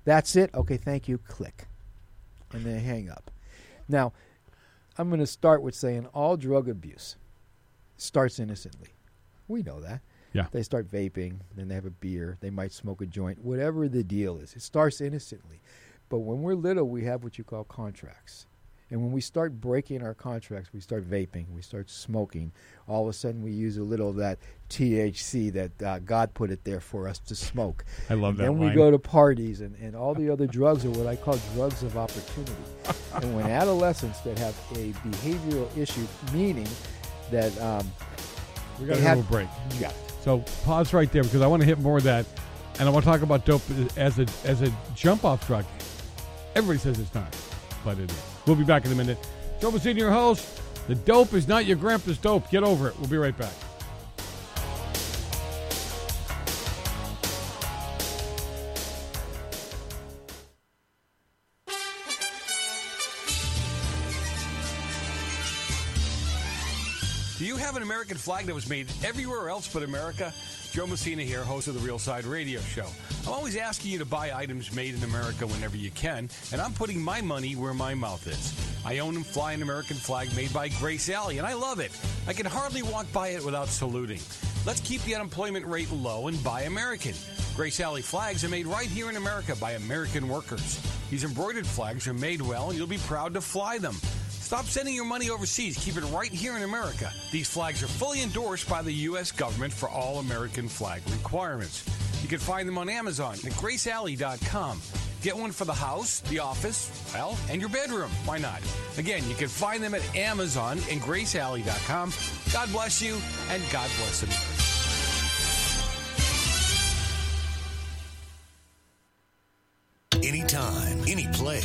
That's 0.04 0.34
it. 0.34 0.50
Okay, 0.54 0.76
thank 0.76 1.08
you. 1.08 1.18
Click, 1.18 1.66
and 2.52 2.64
then 2.64 2.80
hang 2.80 3.10
up. 3.10 3.30
Now, 3.88 4.12
I'm 4.98 5.08
going 5.08 5.20
to 5.20 5.26
start 5.26 5.62
with 5.62 5.74
saying 5.74 6.06
all 6.14 6.36
drug 6.36 6.68
abuse 6.68 7.16
starts 7.96 8.38
innocently. 8.38 8.90
We 9.48 9.62
know 9.62 9.80
that. 9.80 10.00
Yeah. 10.32 10.46
They 10.50 10.62
start 10.62 10.90
vaping, 10.90 11.40
then 11.54 11.68
they 11.68 11.74
have 11.74 11.84
a 11.84 11.90
beer, 11.90 12.38
they 12.40 12.50
might 12.50 12.72
smoke 12.72 13.02
a 13.02 13.06
joint, 13.06 13.44
whatever 13.44 13.86
the 13.88 14.02
deal 14.02 14.38
is. 14.38 14.54
It 14.54 14.62
starts 14.62 15.00
innocently. 15.00 15.60
But 16.08 16.20
when 16.20 16.42
we're 16.42 16.54
little, 16.54 16.88
we 16.88 17.04
have 17.04 17.22
what 17.22 17.38
you 17.38 17.44
call 17.44 17.64
contracts. 17.64 18.46
And 18.92 19.00
when 19.00 19.10
we 19.10 19.22
start 19.22 19.58
breaking 19.58 20.02
our 20.02 20.12
contracts, 20.12 20.68
we 20.74 20.80
start 20.80 21.08
vaping, 21.08 21.46
we 21.54 21.62
start 21.62 21.88
smoking. 21.88 22.52
All 22.86 23.04
of 23.04 23.08
a 23.08 23.14
sudden, 23.14 23.42
we 23.42 23.50
use 23.50 23.78
a 23.78 23.82
little 23.82 24.10
of 24.10 24.16
that 24.16 24.38
THC 24.68 25.50
that 25.54 25.82
uh, 25.82 25.98
God 26.00 26.34
put 26.34 26.50
it 26.50 26.62
there 26.64 26.78
for 26.78 27.08
us 27.08 27.18
to 27.20 27.34
smoke. 27.34 27.86
I 28.10 28.14
love 28.14 28.38
And 28.38 28.40
that 28.40 28.42
Then 28.42 28.58
we 28.58 28.74
go 28.74 28.90
to 28.90 28.98
parties, 28.98 29.62
and, 29.62 29.74
and 29.76 29.96
all 29.96 30.14
the 30.14 30.28
other 30.28 30.46
drugs 30.46 30.84
are 30.84 30.90
what 30.90 31.06
I 31.06 31.16
call 31.16 31.38
drugs 31.54 31.82
of 31.82 31.96
opportunity. 31.96 32.52
and 33.14 33.34
when 33.34 33.46
adolescents 33.46 34.20
that 34.20 34.38
have 34.38 34.54
a 34.72 34.92
behavioral 35.08 35.74
issue, 35.74 36.06
meaning 36.34 36.68
that 37.30 37.58
um, 37.62 37.90
We 38.78 38.84
got 38.84 38.98
a 38.98 39.00
have- 39.00 39.16
little 39.16 39.32
break. 39.32 39.48
Yeah. 39.80 39.90
So 40.20 40.40
pause 40.64 40.92
right 40.92 41.10
there 41.10 41.22
because 41.22 41.40
I 41.40 41.46
want 41.46 41.62
to 41.62 41.66
hit 41.66 41.78
more 41.78 41.96
of 41.96 42.04
that, 42.04 42.26
and 42.78 42.86
I 42.86 42.92
want 42.92 43.06
to 43.06 43.10
talk 43.10 43.22
about 43.22 43.46
dope 43.46 43.62
as 43.96 44.18
a 44.18 44.26
as 44.44 44.60
a 44.60 44.70
jump 44.94 45.24
off 45.24 45.46
drug. 45.46 45.64
Everybody 46.54 46.78
says 46.78 47.00
it's 47.00 47.14
not, 47.14 47.34
but 47.84 47.98
it 47.98 48.10
is. 48.10 48.31
We'll 48.46 48.56
be 48.56 48.64
back 48.64 48.84
in 48.84 48.92
a 48.92 48.94
minute. 48.94 49.18
Joe 49.60 49.70
Messina, 49.70 49.98
your 49.98 50.10
host. 50.10 50.60
The 50.88 50.96
dope 50.96 51.32
is 51.32 51.46
not 51.46 51.64
your 51.64 51.76
grandpa's 51.76 52.18
dope. 52.18 52.50
Get 52.50 52.64
over 52.64 52.88
it. 52.88 52.98
We'll 52.98 53.08
be 53.08 53.16
right 53.16 53.36
back. 53.36 53.52
Do 67.38 67.48
you 67.48 67.56
have 67.56 67.76
an 67.76 67.82
American 67.82 68.16
flag 68.16 68.46
that 68.46 68.54
was 68.54 68.68
made 68.68 68.88
everywhere 69.04 69.48
else 69.48 69.72
but 69.72 69.82
America? 69.82 70.32
Joe 70.72 70.86
Messina 70.86 71.22
here, 71.22 71.44
host 71.44 71.68
of 71.68 71.74
the 71.74 71.80
Real 71.80 71.98
Side 71.98 72.24
Radio 72.24 72.58
Show. 72.60 72.86
I'm 73.26 73.34
always 73.34 73.56
asking 73.56 73.90
you 73.90 73.98
to 73.98 74.06
buy 74.06 74.32
items 74.34 74.74
made 74.74 74.94
in 74.94 75.02
America 75.02 75.46
whenever 75.46 75.76
you 75.76 75.90
can, 75.90 76.30
and 76.50 76.62
I'm 76.62 76.72
putting 76.72 76.98
my 76.98 77.20
money 77.20 77.54
where 77.56 77.74
my 77.74 77.92
mouth 77.92 78.26
is. 78.26 78.82
I 78.82 79.00
own 79.00 79.16
and 79.16 79.26
fly 79.26 79.52
an 79.52 79.60
American 79.60 79.98
flag 79.98 80.34
made 80.34 80.50
by 80.50 80.68
Grace 80.68 81.10
Alley, 81.10 81.36
and 81.36 81.46
I 81.46 81.52
love 81.52 81.78
it. 81.78 81.92
I 82.26 82.32
can 82.32 82.46
hardly 82.46 82.82
walk 82.82 83.04
by 83.12 83.28
it 83.28 83.44
without 83.44 83.68
saluting. 83.68 84.20
Let's 84.64 84.80
keep 84.80 85.02
the 85.02 85.14
unemployment 85.14 85.66
rate 85.66 85.92
low 85.92 86.28
and 86.28 86.42
buy 86.42 86.62
American. 86.62 87.12
Grace 87.54 87.78
Alley 87.78 88.00
flags 88.00 88.42
are 88.42 88.48
made 88.48 88.66
right 88.66 88.88
here 88.88 89.10
in 89.10 89.16
America 89.16 89.54
by 89.56 89.72
American 89.72 90.26
workers. 90.26 90.80
These 91.10 91.24
embroidered 91.24 91.66
flags 91.66 92.08
are 92.08 92.14
made 92.14 92.40
well, 92.40 92.70
and 92.70 92.78
you'll 92.78 92.86
be 92.86 92.96
proud 92.96 93.34
to 93.34 93.42
fly 93.42 93.76
them. 93.76 93.96
Stop 94.52 94.66
sending 94.66 94.94
your 94.94 95.06
money 95.06 95.30
overseas. 95.30 95.78
Keep 95.78 95.96
it 95.96 96.04
right 96.12 96.30
here 96.30 96.58
in 96.58 96.62
America. 96.62 97.10
These 97.30 97.48
flags 97.48 97.82
are 97.82 97.86
fully 97.86 98.22
endorsed 98.22 98.68
by 98.68 98.82
the 98.82 98.92
U.S. 99.08 99.32
government 99.32 99.72
for 99.72 99.88
all 99.88 100.18
American 100.18 100.68
flag 100.68 101.00
requirements. 101.10 101.82
You 102.20 102.28
can 102.28 102.38
find 102.38 102.68
them 102.68 102.76
on 102.76 102.90
Amazon 102.90 103.32
at 103.32 103.52
gracealley.com. 103.52 104.82
Get 105.22 105.34
one 105.34 105.52
for 105.52 105.64
the 105.64 105.72
house, 105.72 106.20
the 106.28 106.40
office, 106.40 106.90
well, 107.14 107.38
and 107.48 107.62
your 107.62 107.70
bedroom. 107.70 108.10
Why 108.26 108.36
not? 108.36 108.60
Again, 108.98 109.26
you 109.26 109.36
can 109.36 109.48
find 109.48 109.82
them 109.82 109.94
at 109.94 110.02
Amazon 110.14 110.78
and 110.90 111.00
gracealley.com. 111.00 112.12
God 112.52 112.72
bless 112.72 113.00
you, 113.00 113.16
and 113.48 113.62
God 113.72 113.88
bless 113.96 114.22
America. 114.22 114.51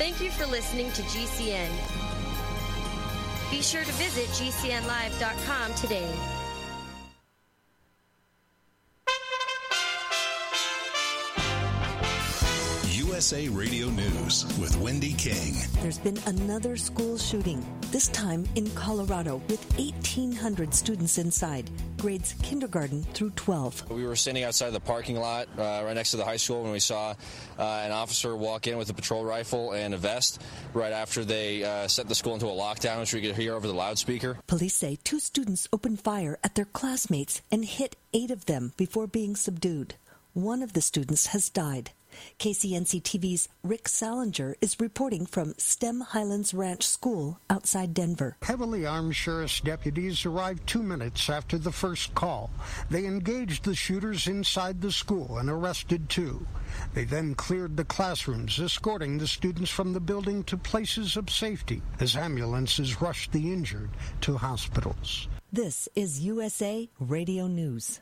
Thank 0.00 0.22
you 0.22 0.30
for 0.30 0.46
listening 0.46 0.90
to 0.92 1.02
GCN. 1.02 1.68
Be 3.50 3.60
sure 3.60 3.84
to 3.84 3.92
visit 3.92 4.28
GCNlive.com 4.28 5.74
today. 5.74 6.39
USA 13.20 13.48
Radio 13.48 13.88
News 13.90 14.46
with 14.58 14.74
Wendy 14.78 15.12
King. 15.12 15.52
There's 15.82 15.98
been 15.98 16.16
another 16.24 16.78
school 16.78 17.18
shooting, 17.18 17.62
this 17.90 18.08
time 18.08 18.48
in 18.54 18.70
Colorado, 18.70 19.42
with 19.46 19.62
1,800 19.78 20.72
students 20.72 21.18
inside, 21.18 21.68
grades 21.98 22.34
kindergarten 22.42 23.02
through 23.02 23.28
12. 23.32 23.90
We 23.90 24.06
were 24.06 24.16
standing 24.16 24.44
outside 24.44 24.70
the 24.70 24.80
parking 24.80 25.16
lot 25.16 25.48
uh, 25.58 25.82
right 25.84 25.92
next 25.94 26.12
to 26.12 26.16
the 26.16 26.24
high 26.24 26.38
school 26.38 26.62
when 26.62 26.72
we 26.72 26.80
saw 26.80 27.10
uh, 27.58 27.62
an 27.62 27.92
officer 27.92 28.34
walk 28.34 28.66
in 28.66 28.78
with 28.78 28.88
a 28.88 28.94
patrol 28.94 29.22
rifle 29.22 29.72
and 29.72 29.92
a 29.92 29.98
vest 29.98 30.40
right 30.72 30.94
after 30.94 31.22
they 31.22 31.62
uh, 31.62 31.88
set 31.88 32.08
the 32.08 32.14
school 32.14 32.32
into 32.32 32.46
a 32.46 32.48
lockdown, 32.48 33.00
which 33.00 33.12
we 33.12 33.20
could 33.20 33.36
hear 33.36 33.52
over 33.54 33.66
the 33.66 33.74
loudspeaker. 33.74 34.38
Police 34.46 34.76
say 34.76 34.96
two 35.04 35.20
students 35.20 35.68
opened 35.74 36.00
fire 36.00 36.38
at 36.42 36.54
their 36.54 36.64
classmates 36.64 37.42
and 37.52 37.66
hit 37.66 37.96
eight 38.14 38.30
of 38.30 38.46
them 38.46 38.72
before 38.78 39.06
being 39.06 39.36
subdued. 39.36 39.96
One 40.32 40.62
of 40.62 40.72
the 40.72 40.80
students 40.80 41.26
has 41.26 41.50
died. 41.50 41.90
KCNC 42.38 43.02
TV's 43.02 43.48
Rick 43.62 43.88
Salinger 43.88 44.56
is 44.60 44.80
reporting 44.80 45.26
from 45.26 45.54
STEM 45.58 46.00
Highlands 46.00 46.54
Ranch 46.54 46.86
School 46.86 47.38
outside 47.48 47.94
Denver. 47.94 48.36
Heavily 48.42 48.86
armed 48.86 49.16
sheriff's 49.16 49.60
deputies 49.60 50.24
arrived 50.24 50.66
two 50.66 50.82
minutes 50.82 51.28
after 51.28 51.58
the 51.58 51.72
first 51.72 52.14
call. 52.14 52.50
They 52.90 53.06
engaged 53.06 53.64
the 53.64 53.74
shooters 53.74 54.26
inside 54.26 54.80
the 54.80 54.92
school 54.92 55.38
and 55.38 55.48
arrested 55.50 56.08
two. 56.08 56.46
They 56.94 57.04
then 57.04 57.34
cleared 57.34 57.76
the 57.76 57.84
classrooms, 57.84 58.58
escorting 58.58 59.18
the 59.18 59.26
students 59.26 59.70
from 59.70 59.92
the 59.92 60.00
building 60.00 60.44
to 60.44 60.56
places 60.56 61.16
of 61.16 61.30
safety 61.30 61.82
as 62.00 62.16
ambulances 62.16 63.00
rushed 63.00 63.32
the 63.32 63.52
injured 63.52 63.90
to 64.22 64.36
hospitals. 64.36 65.28
This 65.52 65.88
is 65.96 66.20
USA 66.20 66.88
Radio 67.00 67.46
News. 67.48 68.00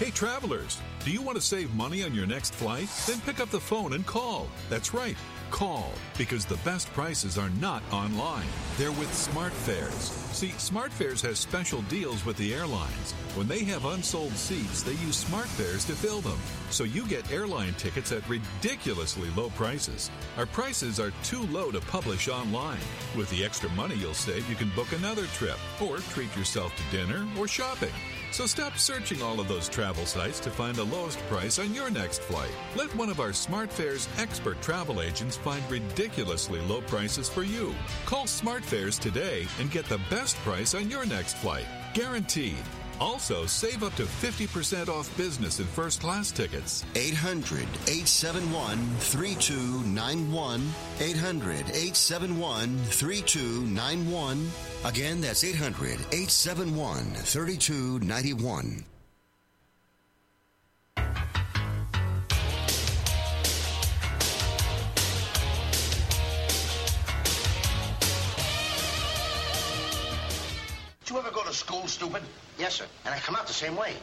Hey 0.00 0.10
travelers, 0.10 0.80
do 1.04 1.10
you 1.10 1.20
want 1.20 1.36
to 1.36 1.42
save 1.42 1.74
money 1.74 2.02
on 2.02 2.14
your 2.14 2.26
next 2.26 2.54
flight? 2.54 2.88
Then 3.06 3.20
pick 3.20 3.38
up 3.38 3.50
the 3.50 3.60
phone 3.60 3.92
and 3.92 4.06
call. 4.06 4.48
That's 4.70 4.94
right, 4.94 5.16
call, 5.50 5.92
because 6.16 6.44
the 6.44 6.56
best 6.58 6.92
prices 6.92 7.36
are 7.36 7.50
not 7.60 7.82
online. 7.92 8.46
They're 8.78 8.92
with 8.92 9.10
SmartFares. 9.10 10.12
See, 10.32 10.50
SmartFares 10.50 11.20
has 11.22 11.38
special 11.38 11.82
deals 11.82 12.24
with 12.24 12.36
the 12.36 12.54
airlines. 12.54 13.12
When 13.34 13.48
they 13.48 13.64
have 13.64 13.84
unsold 13.84 14.32
seats, 14.32 14.82
they 14.82 14.92
use 14.92 15.24
SmartFares 15.24 15.86
to 15.86 15.92
fill 15.92 16.20
them. 16.20 16.38
So 16.70 16.84
you 16.84 17.06
get 17.06 17.30
airline 17.32 17.74
tickets 17.74 18.12
at 18.12 18.28
ridiculously 18.28 19.28
low 19.36 19.50
prices. 19.50 20.10
Our 20.36 20.46
prices 20.46 21.00
are 21.00 21.12
too 21.22 21.42
low 21.46 21.70
to 21.70 21.80
publish 21.80 22.28
online. 22.28 22.78
With 23.16 23.28
the 23.30 23.44
extra 23.44 23.68
money 23.70 23.96
you'll 23.96 24.14
save, 24.14 24.48
you 24.48 24.56
can 24.56 24.70
book 24.70 24.92
another 24.92 25.26
trip 25.26 25.58
or 25.80 25.98
treat 25.98 26.34
yourself 26.36 26.72
to 26.76 26.96
dinner 26.96 27.26
or 27.38 27.48
shopping. 27.48 27.92
So 28.32 28.46
stop 28.46 28.78
searching 28.78 29.22
all 29.22 29.40
of 29.40 29.48
those 29.48 29.68
travel 29.68 30.06
sites 30.06 30.38
to 30.40 30.50
find 30.50 30.76
the 30.76 30.84
lowest 30.84 31.18
price 31.26 31.58
on 31.58 31.74
your 31.74 31.90
next 31.90 32.22
flight. 32.22 32.52
Let 32.76 32.94
one 32.94 33.10
of 33.10 33.18
our 33.18 33.30
SmartFares 33.30 34.08
expert 34.20 34.62
travel 34.62 35.02
agents 35.02 35.36
find 35.40 35.62
ridiculously 35.70 36.60
low 36.62 36.80
prices 36.82 37.28
for 37.28 37.42
you. 37.42 37.74
Call 38.06 38.24
SmartFares 38.24 38.98
today 38.98 39.46
and 39.58 39.70
get 39.70 39.86
the 39.86 40.00
best 40.10 40.36
price 40.38 40.74
on 40.74 40.90
your 40.90 41.06
next 41.06 41.36
flight. 41.36 41.66
Guaranteed. 41.94 42.62
Also, 43.00 43.46
save 43.46 43.82
up 43.82 43.94
to 43.94 44.04
50% 44.04 44.88
off 44.88 45.14
business 45.16 45.58
and 45.58 45.68
first 45.68 46.02
class 46.02 46.30
tickets. 46.30 46.84
800 46.94 47.62
871 47.88 48.78
3291. 48.98 50.72
800 51.00 51.54
871 51.70 52.76
3291. 52.76 54.50
Again, 54.84 55.20
that's 55.20 55.44
800 55.44 56.00
871 56.12 57.04
3291. 57.14 58.84
School, 71.52 71.86
stupid? 71.86 72.22
Yes, 72.58 72.74
sir. 72.74 72.86
And 73.04 73.14
I 73.14 73.18
come 73.18 73.36
out 73.36 73.46
the 73.46 73.52
same 73.52 73.76
way. 73.76 73.94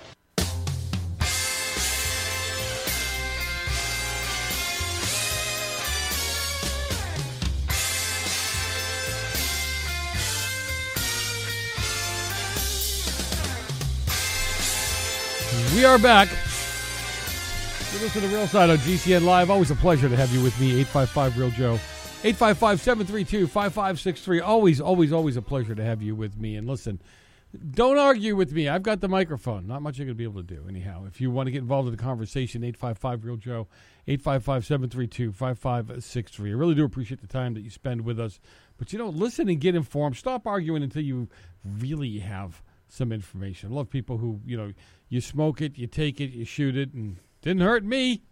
We 15.75 15.85
are 15.85 15.99
back. 15.99 16.29
You 17.93 17.99
listen 17.99 18.21
to 18.21 18.27
the 18.27 18.35
Real 18.35 18.47
Side 18.47 18.69
on 18.69 18.77
GCN 18.77 19.23
Live. 19.25 19.51
Always 19.51 19.69
a 19.69 19.75
pleasure 19.75 20.09
to 20.09 20.15
have 20.15 20.31
you 20.33 20.41
with 20.41 20.59
me. 20.59 20.79
855 20.79 21.37
Real 21.37 21.49
Joe. 21.51 21.79
855 22.23 22.81
732 22.81 23.45
5563. 23.47 24.39
Always, 24.39 24.81
always, 24.81 25.13
always 25.13 25.37
a 25.37 25.41
pleasure 25.41 25.75
to 25.75 25.83
have 25.83 26.01
you 26.01 26.15
with 26.15 26.35
me. 26.37 26.55
And 26.55 26.67
listen, 26.67 26.99
don't 27.71 27.97
argue 27.97 28.35
with 28.35 28.51
me. 28.51 28.69
I've 28.69 28.83
got 28.83 29.01
the 29.01 29.07
microphone. 29.07 29.67
Not 29.67 29.81
much 29.81 29.97
you're 29.97 30.05
going 30.05 30.15
to 30.15 30.17
be 30.17 30.23
able 30.23 30.41
to 30.41 30.55
do, 30.55 30.65
anyhow. 30.67 31.05
If 31.05 31.19
you 31.21 31.31
want 31.31 31.47
to 31.47 31.51
get 31.51 31.59
involved 31.59 31.87
in 31.87 31.95
the 31.95 32.01
conversation, 32.01 32.63
855 32.63 33.25
Real 33.25 33.37
Joe. 33.37 33.67
855 34.07 34.65
732 34.65 35.31
5563. 35.31 36.49
I 36.49 36.53
really 36.53 36.75
do 36.75 36.85
appreciate 36.85 37.21
the 37.21 37.27
time 37.27 37.53
that 37.55 37.61
you 37.61 37.69
spend 37.69 38.01
with 38.01 38.19
us. 38.19 38.39
But, 38.77 38.93
you 38.93 38.99
know, 38.99 39.09
listen 39.09 39.49
and 39.49 39.59
get 39.59 39.75
informed. 39.75 40.15
Stop 40.17 40.47
arguing 40.47 40.83
until 40.83 41.03
you 41.03 41.27
really 41.63 42.19
have 42.19 42.61
some 42.87 43.11
information. 43.11 43.71
I 43.71 43.75
love 43.75 43.89
people 43.89 44.17
who 44.17 44.39
you 44.45 44.57
know 44.57 44.73
you 45.09 45.21
smoke 45.21 45.61
it, 45.61 45.77
you 45.77 45.87
take 45.87 46.19
it, 46.19 46.31
you 46.31 46.45
shoot 46.45 46.77
it, 46.77 46.93
and 46.93 47.17
didn't 47.41 47.61
hurt 47.61 47.83
me. 47.83 48.23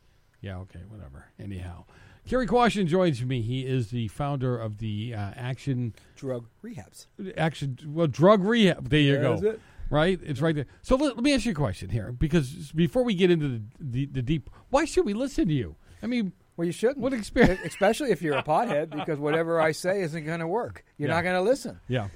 Yeah, 0.41 0.57
okay, 0.59 0.81
whatever. 0.88 1.25
Anyhow, 1.39 1.85
Cary 2.27 2.47
Quashen 2.47 2.88
joins 2.88 3.23
me. 3.23 3.41
He 3.41 3.61
is 3.65 3.89
the 3.91 4.07
founder 4.09 4.57
of 4.57 4.77
the 4.79 5.13
uh, 5.13 5.31
Action 5.35 5.93
Drug 6.15 6.47
Rehabs. 6.63 7.05
Action 7.38 7.77
well, 7.88 8.07
drug 8.07 8.43
rehab. 8.43 8.89
There 8.89 8.99
you 8.99 9.11
There's 9.19 9.41
go. 9.41 9.49
it. 9.51 9.61
Right, 9.91 10.19
it's 10.23 10.41
right 10.41 10.55
there. 10.55 10.65
So 10.81 10.95
let, 10.95 11.15
let 11.15 11.23
me 11.23 11.33
ask 11.35 11.45
you 11.45 11.51
a 11.51 11.55
question 11.55 11.89
here, 11.89 12.11
because 12.11 12.71
before 12.71 13.03
we 13.03 13.13
get 13.13 13.29
into 13.29 13.47
the, 13.47 13.61
the 13.79 14.05
the 14.07 14.21
deep, 14.23 14.49
why 14.71 14.85
should 14.85 15.05
we 15.05 15.13
listen 15.13 15.47
to 15.47 15.53
you? 15.53 15.75
I 16.01 16.07
mean, 16.07 16.33
well, 16.57 16.65
you 16.65 16.71
shouldn't. 16.71 16.97
What 16.97 17.13
experience? 17.13 17.59
Especially 17.63 18.09
if 18.09 18.21
you're 18.23 18.38
a 18.38 18.43
pothead, 18.43 18.89
because 18.89 19.19
whatever 19.19 19.61
I 19.61 19.71
say 19.83 20.01
isn't 20.01 20.25
going 20.25 20.39
to 20.39 20.47
work. 20.47 20.83
You're 20.97 21.09
Yeah. 21.09 21.15
not 21.15 21.21
going 21.23 21.35
to 21.35 21.41
listen. 21.41 21.79
Yeah. 21.88 22.07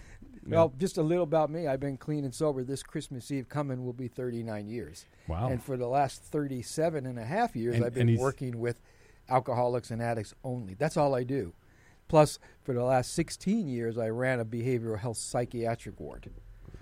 Well, 0.47 0.73
just 0.79 0.97
a 0.97 1.03
little 1.03 1.23
about 1.25 1.51
me. 1.51 1.67
I've 1.67 1.79
been 1.79 1.97
clean 1.97 2.23
and 2.23 2.33
sober. 2.33 2.63
This 2.63 2.81
Christmas 2.81 3.29
Eve 3.29 3.47
coming 3.49 3.85
will 3.85 3.93
be 3.93 4.07
39 4.07 4.67
years. 4.67 5.05
Wow. 5.27 5.49
And 5.49 5.61
for 5.63 5.77
the 5.77 5.85
last 5.87 6.23
37 6.23 7.05
and 7.05 7.19
a 7.19 7.25
half 7.25 7.55
years, 7.55 7.75
And- 7.75 7.85
I've 7.85 7.93
been 7.93 8.17
working 8.17 8.57
with 8.57 8.81
alcoholics 9.29 9.91
and 9.91 10.01
addicts 10.01 10.33
only. 10.43 10.73
That's 10.73 10.97
all 10.97 11.15
I 11.15 11.23
do. 11.23 11.53
Plus, 12.07 12.39
for 12.63 12.73
the 12.73 12.83
last 12.83 13.13
16 13.13 13.67
years, 13.67 13.97
I 13.97 14.09
ran 14.09 14.39
a 14.39 14.45
behavioral 14.45 14.97
health 14.97 15.17
psychiatric 15.17 15.99
ward. 15.99 16.29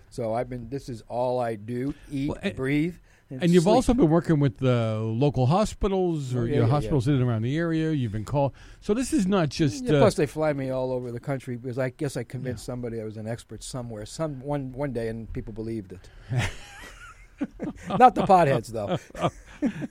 So 0.09 0.33
I've 0.33 0.49
been. 0.49 0.69
This 0.69 0.87
is 0.87 1.03
all 1.09 1.39
I 1.39 1.55
do: 1.55 1.93
eat, 2.09 2.29
Well, 2.29 2.37
and- 2.41 2.55
breathe, 2.55 2.95
and, 3.29 3.43
And 3.43 3.51
you've 3.51 3.63
sleep. 3.63 3.75
also 3.75 3.93
been 3.93 4.09
working 4.09 4.39
with 4.39 4.57
the 4.57 4.99
local 5.01 5.47
hospitals 5.47 6.33
or 6.33 6.39
Oh, 6.41 6.43
yeah, 6.45 6.53
you 6.53 6.59
know, 6.61 6.65
yeah, 6.65 6.71
hospitals 6.71 7.09
in 7.09 7.15
and 7.15 7.23
around 7.23 7.41
the 7.41 7.57
area. 7.57 7.91
You've 7.91 8.13
been 8.13 8.23
called. 8.23 8.53
So 8.79 8.93
this 8.93 9.11
is 9.11 9.27
not 9.27 9.49
just. 9.49 9.83
Yeah, 9.83 9.95
uh, 9.95 9.99
plus, 9.99 10.15
they 10.15 10.25
fly 10.25 10.53
me 10.53 10.69
all 10.69 10.93
over 10.93 11.11
the 11.11 11.19
country 11.19 11.57
because 11.57 11.77
I 11.77 11.89
guess 11.89 12.15
I 12.15 12.23
convinced 12.23 12.63
somebody 12.63 13.01
I 13.01 13.03
was 13.03 13.17
an 13.17 13.27
expert 13.27 13.63
somewhere, 13.63 14.05
some 14.05 14.39
one 14.39 14.71
one 14.71 14.93
day, 14.93 15.09
and 15.09 15.31
people 15.33 15.51
believed 15.51 15.91
it. 15.91 16.09
Not 17.89 18.15
the 18.15 18.23
potheads, 18.23 18.67
though. 18.71 18.97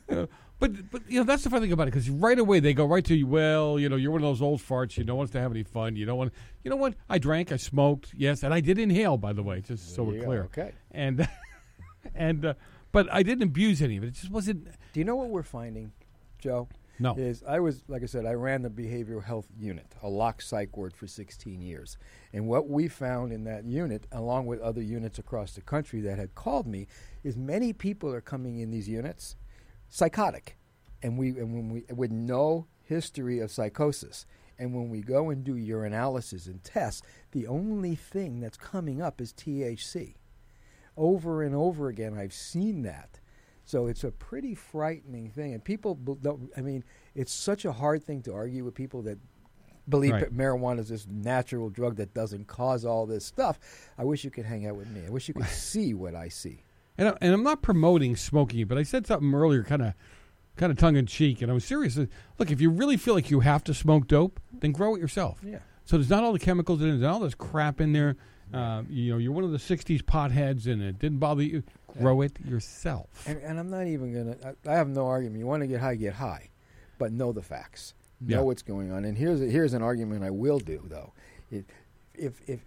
but 0.59 0.90
but 0.90 1.03
you 1.09 1.19
know 1.21 1.25
that's 1.25 1.45
the 1.45 1.51
funny 1.51 1.66
thing 1.66 1.73
about 1.73 1.88
it 1.88 1.92
because 1.92 2.09
right 2.09 2.38
away 2.38 2.61
they 2.61 2.73
go 2.73 2.87
right 2.87 3.05
to 3.05 3.14
you. 3.14 3.27
Well, 3.27 3.79
you 3.79 3.88
know 3.88 3.97
you're 3.97 4.11
one 4.11 4.23
of 4.23 4.29
those 4.29 4.42
old 4.42 4.61
farts. 4.61 4.97
You 4.97 5.05
don't 5.05 5.19
want 5.19 5.29
us 5.29 5.33
to 5.33 5.40
have 5.40 5.51
any 5.51 5.62
fun. 5.62 5.97
You 5.97 6.07
don't 6.07 6.16
want. 6.16 6.33
You 6.64 6.71
know 6.71 6.77
what? 6.77 6.95
I 7.09 7.19
drank. 7.19 7.53
I 7.53 7.57
smoked. 7.57 8.14
Yes, 8.16 8.42
and 8.42 8.55
I 8.55 8.61
did 8.61 8.79
inhale. 8.79 9.19
By 9.19 9.33
the 9.33 9.42
way, 9.42 9.61
just 9.61 9.95
so 9.95 10.03
we're 10.03 10.25
clear. 10.25 10.45
okay. 10.45 10.73
And 10.90 11.29
and 12.14 12.45
uh, 12.47 12.55
but 12.92 13.12
I 13.12 13.23
didn't 13.23 13.45
abuse 13.45 13.83
any 13.83 13.99
of 13.99 14.05
it. 14.05 14.09
It 14.09 14.14
just 14.14 14.31
wasn't. 14.31 14.64
Do 14.92 15.01
you 15.01 15.05
know 15.05 15.16
what 15.16 15.29
we're 15.29 15.42
finding, 15.42 15.92
Joe? 16.38 16.69
No. 16.99 17.14
Is 17.14 17.45
I 17.47 17.61
was 17.61 17.85
like 17.88 18.03
I 18.03 18.07
said, 18.07 18.25
I 18.25 18.33
ran 18.33 18.62
the 18.62 18.71
behavioral 18.71 19.23
health 19.23 19.49
unit, 19.59 19.95
a 20.03 20.09
lock 20.09 20.40
psych 20.40 20.75
ward 20.75 20.95
for 20.95 21.07
16 21.07 21.61
years, 21.61 21.99
and 22.33 22.49
what 22.49 22.71
we 22.71 22.88
found 22.88 23.33
in 23.33 23.45
that 23.45 23.66
unit, 23.66 24.07
along 24.12 24.47
with 24.47 24.61
other 24.61 24.81
units 24.81 25.19
across 25.19 25.53
the 25.53 25.61
country 25.61 26.01
that 26.01 26.19
had 26.19 26.35
called 26.35 26.66
me, 26.66 26.87
is 27.23 27.37
many 27.37 27.75
people 27.75 28.11
are 28.14 28.23
coming 28.23 28.61
in 28.61 28.71
these 28.71 28.88
units 28.88 29.37
psychotic, 29.88 30.57
and 31.03 31.18
we 31.18 31.31
and 31.31 31.53
when 31.55 31.70
we 31.70 31.85
with 31.94 32.11
no 32.11 32.66
history 32.83 33.40
of 33.40 33.51
psychosis. 33.51 34.27
And 34.59 34.75
when 34.75 34.88
we 34.88 35.03
go 35.03 35.29
and 35.29 35.44
do 35.44 35.55
urinalysis 35.55 36.46
and 36.46 36.64
tests, 36.64 37.03
the 37.33 37.46
only 37.46 37.94
thing 37.94 38.40
that's 38.40 38.57
coming 38.57 39.03
up 39.03 39.20
is 39.20 39.35
THC 39.35 40.14
over 40.96 41.42
and 41.42 41.55
over 41.55 41.88
again. 41.88 42.16
I've 42.16 42.33
seen 42.33 42.81
that. 42.85 43.20
So 43.66 43.87
it's 43.87 44.03
a 44.03 44.11
pretty 44.11 44.55
frightening 44.55 45.29
thing. 45.29 45.53
And 45.53 45.62
people 45.62 45.94
don't, 45.96 46.51
I 46.57 46.62
mean, 46.62 46.85
it's 47.14 47.33
such 47.33 47.66
a 47.66 47.72
hard 47.72 48.03
thing 48.03 48.22
to 48.22 48.33
argue 48.33 48.64
with 48.64 48.75
people 48.75 49.03
that 49.03 49.18
believe 49.88 50.12
Right. 50.12 50.20
that 50.20 50.35
marijuana 50.35 50.79
is 50.79 50.88
this 50.88 51.07
natural 51.07 51.68
drug 51.68 51.96
that 51.96 52.14
doesn't 52.14 52.46
cause 52.46 52.85
all 52.87 53.05
this 53.05 53.27
stuff. 53.27 53.59
I 53.99 54.05
wish 54.05 54.25
you 54.25 54.31
could 54.31 54.46
hang 54.46 54.66
out 54.66 54.77
with 54.77 54.88
me. 54.88 55.03
I 55.07 55.11
wish 55.11 55.29
you 55.29 55.35
could 55.35 55.46
see 55.49 55.92
what 55.92 56.14
I 56.14 56.29
see. 56.29 56.62
And, 56.99 57.09
I, 57.09 57.19
and 57.21 57.33
I'm 57.35 57.43
not 57.43 57.63
promoting 57.63 58.17
smoking, 58.17 58.67
but 58.67 58.79
I 58.79 58.83
said 58.83 59.07
something 59.07 59.35
earlier, 59.35 59.63
kind 59.63 59.83
of, 59.83 59.95
kind 60.57 60.73
of 60.73 60.79
tongue 60.79 60.97
in 60.97 61.07
cheek, 61.07 61.43
and 61.43 61.51
I 61.51 61.55
was 61.55 61.65
serious. 61.65 61.99
Look, 62.39 62.51
if 62.51 62.61
you 62.61 62.71
really 62.71 62.97
feel 62.97 63.15
like 63.15 63.31
you 63.31 63.41
have 63.41 63.63
to 63.65 63.75
smoke 63.75 64.07
dope, 64.07 64.41
then 64.53 64.73
grow 64.73 64.95
it 64.95 65.01
yourself. 65.01 65.39
Yeah. 65.45 65.59
So 65.85 65.97
there's 65.97 66.11
not 66.11 66.25
all 66.25 66.33
the 66.33 66.39
chemicals 66.39 66.81
in 66.83 66.89
it, 66.89 66.99
there's 66.99 67.13
all 67.13 67.21
this 67.21 67.35
crap 67.35 67.81
in 67.81 67.93
there. 67.93 68.17
Uh, 68.55 68.83
you 68.89 69.11
know, 69.13 69.19
you're 69.19 69.33
one 69.33 69.43
of 69.45 69.51
the 69.51 69.59
'60s 69.59 70.03
potheads, 70.03 70.67
and 70.67 70.81
it 70.81 70.99
didn't 70.99 71.19
bother 71.19 71.43
you. 71.43 71.63
Grow 72.01 72.21
it 72.21 72.33
yourself. 72.45 73.09
And, 73.27 73.39
and 73.41 73.59
I'm 73.59 73.71
not 73.71 73.87
even 73.87 74.13
going 74.13 74.35
to, 74.39 74.57
I 74.71 74.75
have 74.75 74.89
no 74.89 75.07
argument. 75.07 75.39
You 75.41 75.47
want 75.47 75.63
to 75.63 75.67
get 75.67 75.81
high, 75.81 75.95
get 75.95 76.15
high. 76.15 76.51
But 76.99 77.13
know 77.13 77.33
the 77.33 77.43
facts. 77.43 77.95
Know 78.21 78.37
Yeah. 78.37 78.43
what's 78.43 78.63
going 78.63 78.93
on. 78.93 79.05
And 79.05 79.17
here's, 79.17 79.41
here's 79.41 79.73
an 79.75 79.83
argument 79.83 80.23
I 80.23 80.31
will 80.31 80.59
do, 80.59 80.83
though. 80.89 81.13
It, 81.51 81.65
if, 82.15 82.41
if, 82.47 82.61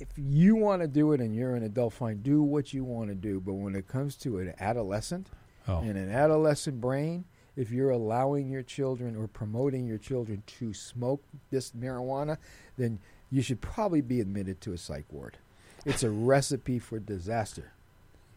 if 0.00 0.08
you 0.16 0.56
want 0.56 0.82
to 0.82 0.88
do 0.88 1.12
it 1.12 1.20
and 1.20 1.34
you're 1.34 1.54
an 1.56 1.62
adult, 1.62 1.92
fine, 1.94 2.22
do 2.22 2.42
what 2.42 2.72
you 2.72 2.84
want 2.84 3.08
to 3.10 3.14
do. 3.14 3.40
But 3.40 3.54
when 3.54 3.74
it 3.74 3.86
comes 3.88 4.16
to 4.18 4.38
an 4.38 4.54
adolescent 4.60 5.28
Oh. 5.68 5.80
and 5.80 5.96
an 5.98 6.10
adolescent 6.10 6.80
brain, 6.80 7.24
if 7.56 7.70
you're 7.70 7.90
allowing 7.90 8.48
your 8.48 8.62
children 8.62 9.16
or 9.16 9.26
promoting 9.26 9.86
your 9.86 9.98
children 9.98 10.42
to 10.46 10.72
smoke 10.74 11.22
this 11.50 11.70
marijuana, 11.72 12.36
then 12.76 12.98
you 13.30 13.42
should 13.42 13.60
probably 13.60 14.00
be 14.00 14.20
admitted 14.20 14.60
to 14.60 14.72
a 14.72 14.78
psych 14.78 15.06
ward. 15.10 15.38
It's 15.84 16.02
a 16.02 16.10
recipe 16.10 16.78
for 16.78 16.98
disaster. 17.00 17.72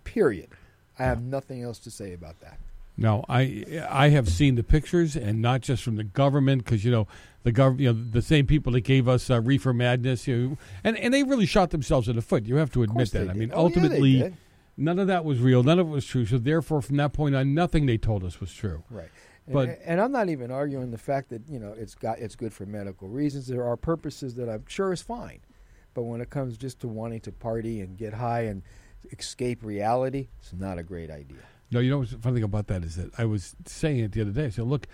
Period. 0.04 0.50
I 0.98 1.04
have 1.04 1.22
nothing 1.22 1.62
else 1.62 1.80
to 1.80 1.92
say 1.92 2.14
about 2.14 2.40
that. 2.42 2.60
No, 3.02 3.24
I 3.30 3.66
I 3.90 4.10
have 4.10 4.28
seen 4.30 4.56
the 4.56 4.64
pictures, 4.64 5.16
and 5.16 5.42
not 5.42 5.62
just 5.62 5.84
from 5.84 5.96
the 5.96 6.04
government, 6.04 6.66
because 6.66 6.84
you 6.84 6.92
know 6.92 7.08
the 7.44 7.54
gov, 7.54 7.80
you 7.80 7.94
know 7.94 8.06
the 8.12 8.22
same 8.22 8.46
people 8.46 8.74
that 8.74 8.82
gave 8.82 9.08
us 9.08 9.30
uh, 9.30 9.40
reefer 9.42 9.74
madness, 9.74 10.28
you 10.28 10.38
know, 10.50 10.58
and 10.84 10.98
and 10.98 11.14
they 11.14 11.24
really 11.24 11.46
shot 11.46 11.70
themselves 11.70 12.10
in 12.10 12.16
the 12.18 12.22
foot. 12.22 12.46
You 12.46 12.56
have 12.58 12.72
to 12.72 12.84
admit 12.84 13.12
that. 13.12 13.30
I 13.30 13.34
mean, 13.34 13.52
Oh, 13.54 13.66
ultimately, 13.66 14.20
did. 14.20 14.38
none 14.76 15.00
of 15.00 15.08
that 15.08 15.24
was 15.24 15.40
real. 15.40 15.64
None 15.64 15.80
of 15.80 15.88
it 15.88 15.92
was 15.92 16.06
true. 16.06 16.26
So 16.26 16.38
therefore, 16.38 16.82
from 16.82 16.98
that 16.98 17.14
point 17.14 17.36
on, 17.36 17.54
nothing 17.54 17.86
they 17.86 17.98
told 17.98 18.24
us 18.26 18.42
was 18.42 18.52
true. 18.54 18.84
Right. 18.90 19.10
But 19.48 19.70
and, 19.70 19.78
and 19.86 20.02
I'm 20.02 20.12
not 20.12 20.28
even 20.30 20.52
arguing 20.52 20.92
the 20.92 20.98
fact 20.98 21.30
that 21.30 21.48
you 21.50 21.58
know 21.60 21.74
it's 21.78 21.96
got 21.96 22.20
it's 22.20 22.36
good 22.36 22.54
for 22.54 22.66
medical 22.66 23.08
reasons. 23.08 23.48
There 23.48 23.64
are 23.64 23.78
purposes 23.78 24.36
that 24.36 24.50
I'm 24.50 24.66
sure 24.68 24.92
is 24.92 25.02
fine, 25.02 25.40
but 25.94 26.04
when 26.04 26.20
it 26.20 26.30
comes 26.30 26.58
just 26.58 26.82
to 26.82 26.88
wanting 26.90 27.22
to 27.22 27.32
party 27.32 27.80
and 27.80 27.98
get 27.98 28.14
high 28.14 28.42
and 28.42 28.62
escape 29.18 29.64
reality, 29.64 30.28
it's 30.42 30.52
not 30.54 30.78
a 30.78 30.84
great 30.84 31.10
idea. 31.10 31.38
No, 31.72 31.80
you 31.80 31.90
know 31.90 32.00
what's 32.00 32.12
the 32.12 32.18
funny 32.18 32.36
thing 32.36 32.44
about 32.44 32.68
that 32.68 32.84
is 32.84 32.96
that 32.96 33.12
I 33.18 33.26
was 33.26 33.56
saying 33.66 34.00
it 34.00 34.12
the 34.14 34.22
other 34.22 34.32
day. 34.32 34.46
I 34.46 34.50
said, 34.50 34.66
look, 34.66 34.88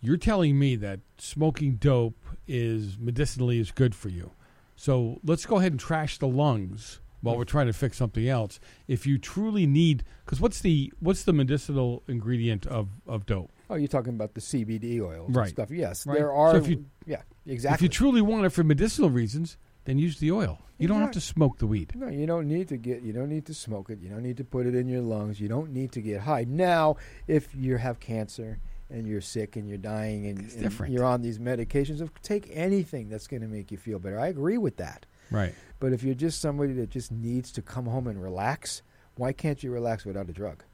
you're 0.00 0.16
telling 0.16 0.58
me 0.58 0.76
that 0.76 1.00
smoking 1.18 1.76
dope 1.76 2.22
is 2.46 2.98
medicinally 2.98 3.58
is 3.58 3.70
good 3.70 3.94
for 3.94 4.08
you. 4.08 4.32
So 4.76 5.20
let's 5.24 5.44
go 5.46 5.56
ahead 5.56 5.72
and 5.72 5.80
trash 5.80 6.18
the 6.18 6.26
lungs 6.28 7.00
while 7.22 7.36
we're 7.36 7.44
trying 7.44 7.66
to 7.66 7.72
fix 7.74 7.98
something 7.98 8.26
else. 8.26 8.58
If 8.88 9.06
you 9.06 9.18
truly 9.18 9.66
need, 9.66 10.04
because 10.24 10.40
what's 10.40 10.60
the 10.60 10.90
what's 11.00 11.24
the 11.24 11.34
medicinal 11.34 12.02
ingredient 12.08 12.66
of, 12.66 12.88
of 13.06 13.26
dope? 13.26 13.50
Oh, 13.68 13.74
you're 13.74 13.88
talking 13.88 14.14
about 14.14 14.32
the 14.34 14.40
CBD 14.40 15.00
oils 15.00 15.30
Right. 15.30 15.44
and 15.44 15.50
stuff. 15.50 15.70
Yes, 15.70 16.06
Right. 16.06 16.16
there 16.18 16.28
So 16.28 16.34
are. 16.34 16.56
if 16.56 16.66
you- 16.68 16.86
yeah, 17.06 17.22
exactly. 17.46 17.74
If 17.74 17.82
you 17.82 17.88
truly 17.90 18.22
want 18.22 18.46
it 18.46 18.50
for 18.50 18.64
medicinal 18.64 19.10
reasons, 19.10 19.58
then 19.84 19.98
use 19.98 20.18
the 20.18 20.30
oil. 20.30 20.58
You 20.78 20.88
don't 20.88 21.02
have 21.02 21.10
to 21.10 21.20
smoke 21.20 21.58
the 21.58 21.66
weed. 21.66 21.92
No, 21.94 22.08
you 22.08 22.26
don't 22.26 22.48
need 22.48 22.68
to 22.68 22.78
get. 22.78 23.02
You 23.02 23.12
don't 23.12 23.28
need 23.28 23.44
to 23.46 23.54
smoke 23.54 23.90
it. 23.90 24.00
You 24.00 24.08
don't 24.08 24.22
need 24.22 24.38
to 24.38 24.44
put 24.44 24.66
it 24.66 24.74
in 24.74 24.88
your 24.88 25.02
lungs. 25.02 25.38
You 25.38 25.48
don't 25.48 25.72
need 25.72 25.92
to 25.92 26.00
get 26.00 26.22
high. 26.22 26.46
Now, 26.48 26.96
if 27.28 27.54
you 27.54 27.76
have 27.76 28.00
cancer 28.00 28.58
and 28.88 29.06
you're 29.06 29.20
sick 29.20 29.56
and 29.56 29.68
you're 29.68 29.76
dying 29.76 30.26
and, 30.26 30.50
and 30.52 30.88
you're 30.88 31.04
on 31.04 31.20
these 31.20 31.38
medications, 31.38 32.08
take 32.22 32.48
anything 32.50 33.10
that's 33.10 33.26
going 33.26 33.42
to 33.42 33.46
make 33.48 33.70
you 33.70 33.76
feel 33.76 33.98
better. 33.98 34.18
I 34.18 34.28
agree 34.28 34.56
with 34.56 34.78
that. 34.78 35.04
Right. 35.30 35.54
But 35.80 35.92
if 35.92 36.02
you're 36.02 36.14
just 36.14 36.40
somebody 36.40 36.72
that 36.74 36.88
just 36.88 37.12
needs 37.12 37.52
to 37.52 37.62
come 37.62 37.84
home 37.84 38.06
and 38.06 38.22
relax, 38.22 38.80
why 39.16 39.32
can't 39.32 39.62
you 39.62 39.70
relax 39.70 40.06
without 40.06 40.30
a 40.30 40.32
drug? 40.32 40.64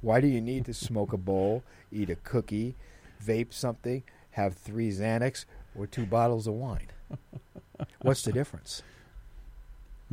Why 0.00 0.22
do 0.22 0.28
you 0.28 0.40
need 0.40 0.64
to 0.64 0.74
smoke 0.74 1.12
a 1.12 1.16
bowl, 1.18 1.62
eat 1.92 2.08
a 2.08 2.16
cookie, 2.16 2.74
vape 3.22 3.52
something, 3.52 4.02
have 4.30 4.54
three 4.54 4.90
Xanax, 4.90 5.44
or 5.76 5.86
two 5.86 6.06
bottles 6.06 6.46
of 6.46 6.54
wine? 6.54 6.88
What's 8.02 8.22
the 8.22 8.32
difference? 8.32 8.82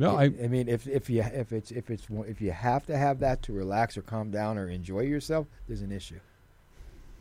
No, 0.00 0.16
I, 0.16 0.24
I 0.24 0.48
mean, 0.48 0.68
if 0.68 0.86
if 0.86 1.10
you 1.10 1.22
if 1.22 1.52
it's 1.52 1.70
if 1.72 1.90
it's 1.90 2.06
if 2.26 2.40
you 2.40 2.52
have 2.52 2.86
to 2.86 2.96
have 2.96 3.18
that 3.20 3.42
to 3.42 3.52
relax 3.52 3.96
or 3.96 4.02
calm 4.02 4.30
down 4.30 4.56
or 4.56 4.68
enjoy 4.68 5.00
yourself, 5.00 5.46
there's 5.66 5.82
an 5.82 5.90
issue. 5.90 6.20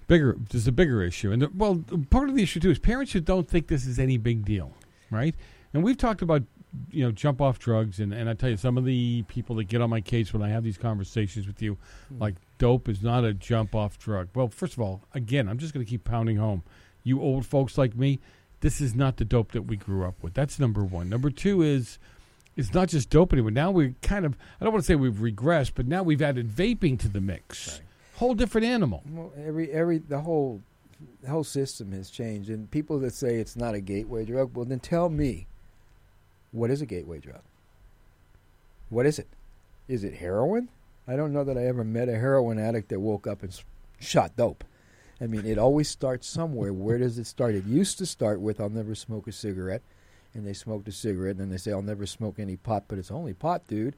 bigger 0.08 0.38
there's 0.52 0.68
a 0.68 0.72
bigger 0.72 1.02
issue 1.02 1.32
and 1.32 1.42
the, 1.42 1.50
well 1.56 1.84
part 2.12 2.30
of 2.30 2.36
the 2.36 2.44
issue 2.44 2.60
too 2.60 2.70
is 2.70 2.80
parents 2.80 3.12
who 3.14 3.20
don't 3.20 3.50
think 3.50 3.68
this 3.68 3.86
is 3.86 4.00
any 4.00 4.18
big 4.18 4.46
deal 4.46 4.72
right 5.12 5.36
and 5.74 5.84
we've 5.84 5.98
talked 5.98 6.22
about 6.22 6.44
you 6.92 7.04
know 7.04 7.12
jump 7.12 7.42
off 7.42 7.60
drugs 7.60 8.00
and, 8.00 8.14
and 8.14 8.30
i 8.30 8.34
tell 8.34 8.50
you 8.50 8.56
some 8.56 8.78
of 8.78 8.86
the 8.86 9.24
people 9.24 9.56
that 9.58 9.66
get 9.66 9.82
on 9.82 9.90
my 9.90 10.00
case 10.00 10.32
when 10.32 10.42
i 10.42 10.48
have 10.48 10.64
these 10.64 10.78
conversations 10.78 11.46
with 11.48 11.62
you 11.62 11.78
Hmm. 12.10 12.20
like 12.22 12.36
dope 12.58 12.88
is 12.88 13.02
not 13.02 13.26
a 13.26 13.34
jump 13.34 13.76
off 13.76 13.98
drug 13.98 14.30
well 14.34 14.48
first 14.48 14.74
of 14.74 14.80
all 14.80 15.02
again 15.14 15.50
i'm 15.50 15.58
just 15.58 15.74
going 15.74 15.86
to 15.86 15.90
keep 15.90 16.06
pounding 16.06 16.38
home 16.38 16.64
you 17.04 17.20
old 17.22 17.46
folks 17.46 17.78
like 17.78 17.94
me 17.96 18.20
this 18.62 18.82
is 18.82 18.96
not 18.96 19.18
the 19.18 19.26
dope 19.26 19.52
that 19.52 19.64
we 19.64 19.76
grew 19.76 20.06
up 20.06 20.16
with 20.22 20.34
that's 20.34 20.60
number 20.60 20.84
one 20.84 21.10
number 21.10 21.30
two 21.30 21.62
is 21.62 22.00
it's 22.56 22.74
not 22.74 22.90
just 22.90 23.10
dope 23.10 23.34
anymore 23.34 23.52
now 23.52 23.72
we're 23.72 23.96
kind 24.02 24.26
of 24.26 24.36
i 24.60 24.64
don't 24.64 24.74
want 24.74 24.84
to 24.84 24.88
say 24.88 24.96
we've 24.96 25.16
regressed 25.16 25.72
but 25.76 25.88
now 25.88 26.04
we've 26.04 26.22
added 26.22 26.50
vaping 26.50 26.98
to 27.00 27.08
the 27.08 27.22
mix 27.22 27.82
whole 28.16 28.34
different 28.34 28.66
animal 28.66 29.04
Well, 29.10 29.32
every 29.38 29.72
every 29.72 30.00
the 30.00 30.22
whole 30.22 30.62
the 31.22 31.30
whole 31.30 31.44
system 31.44 31.92
has 31.92 32.10
changed, 32.10 32.50
and 32.50 32.70
people 32.72 33.00
that 33.00 33.14
say 33.14 33.36
it's 33.36 33.56
not 33.56 33.76
a 33.76 33.80
gateway 33.82 34.26
drug, 34.26 34.56
well, 34.56 34.66
then 34.66 34.80
tell 34.80 35.10
me, 35.10 35.46
what 36.52 36.72
is 36.72 36.82
a 36.82 36.86
gateway 36.86 37.20
drug? 37.20 37.42
What 38.90 39.06
is 39.06 39.20
it? 39.20 39.28
Is 39.88 40.04
it 40.04 40.16
heroin? 40.16 40.70
I 41.08 41.16
don't 41.16 41.34
know 41.34 41.44
that 41.44 41.58
I 41.58 41.66
ever 41.66 41.84
met 41.84 42.10
a 42.10 42.16
heroin 42.18 42.58
addict 42.58 42.90
that 42.90 43.00
woke 43.00 43.28
up 43.28 43.44
and 43.44 43.58
shot 44.00 44.36
dope. 44.36 44.64
I 45.20 45.28
mean, 45.28 45.46
it 45.46 45.58
always 45.58 45.90
starts 45.90 46.28
somewhere. 46.28 46.72
Where 46.74 46.98
does 46.98 47.18
it 47.18 47.26
start? 47.26 47.56
It 47.56 47.66
used 47.66 47.98
to 48.00 48.06
start 48.06 48.40
with 48.40 48.60
"I'll 48.60 48.70
never 48.70 48.94
smoke 48.96 49.28
a 49.28 49.32
cigarette," 49.32 49.82
and 50.34 50.46
they 50.46 50.54
smoked 50.54 50.88
a 50.88 50.92
cigarette, 50.92 51.32
and 51.32 51.40
then 51.40 51.50
they 51.50 51.58
say, 51.58 51.72
"I'll 51.72 51.82
never 51.82 52.06
smoke 52.06 52.40
any 52.40 52.56
pot," 52.56 52.86
but 52.88 52.98
it's 53.00 53.12
only 53.12 53.34
pot, 53.34 53.68
dude. 53.68 53.96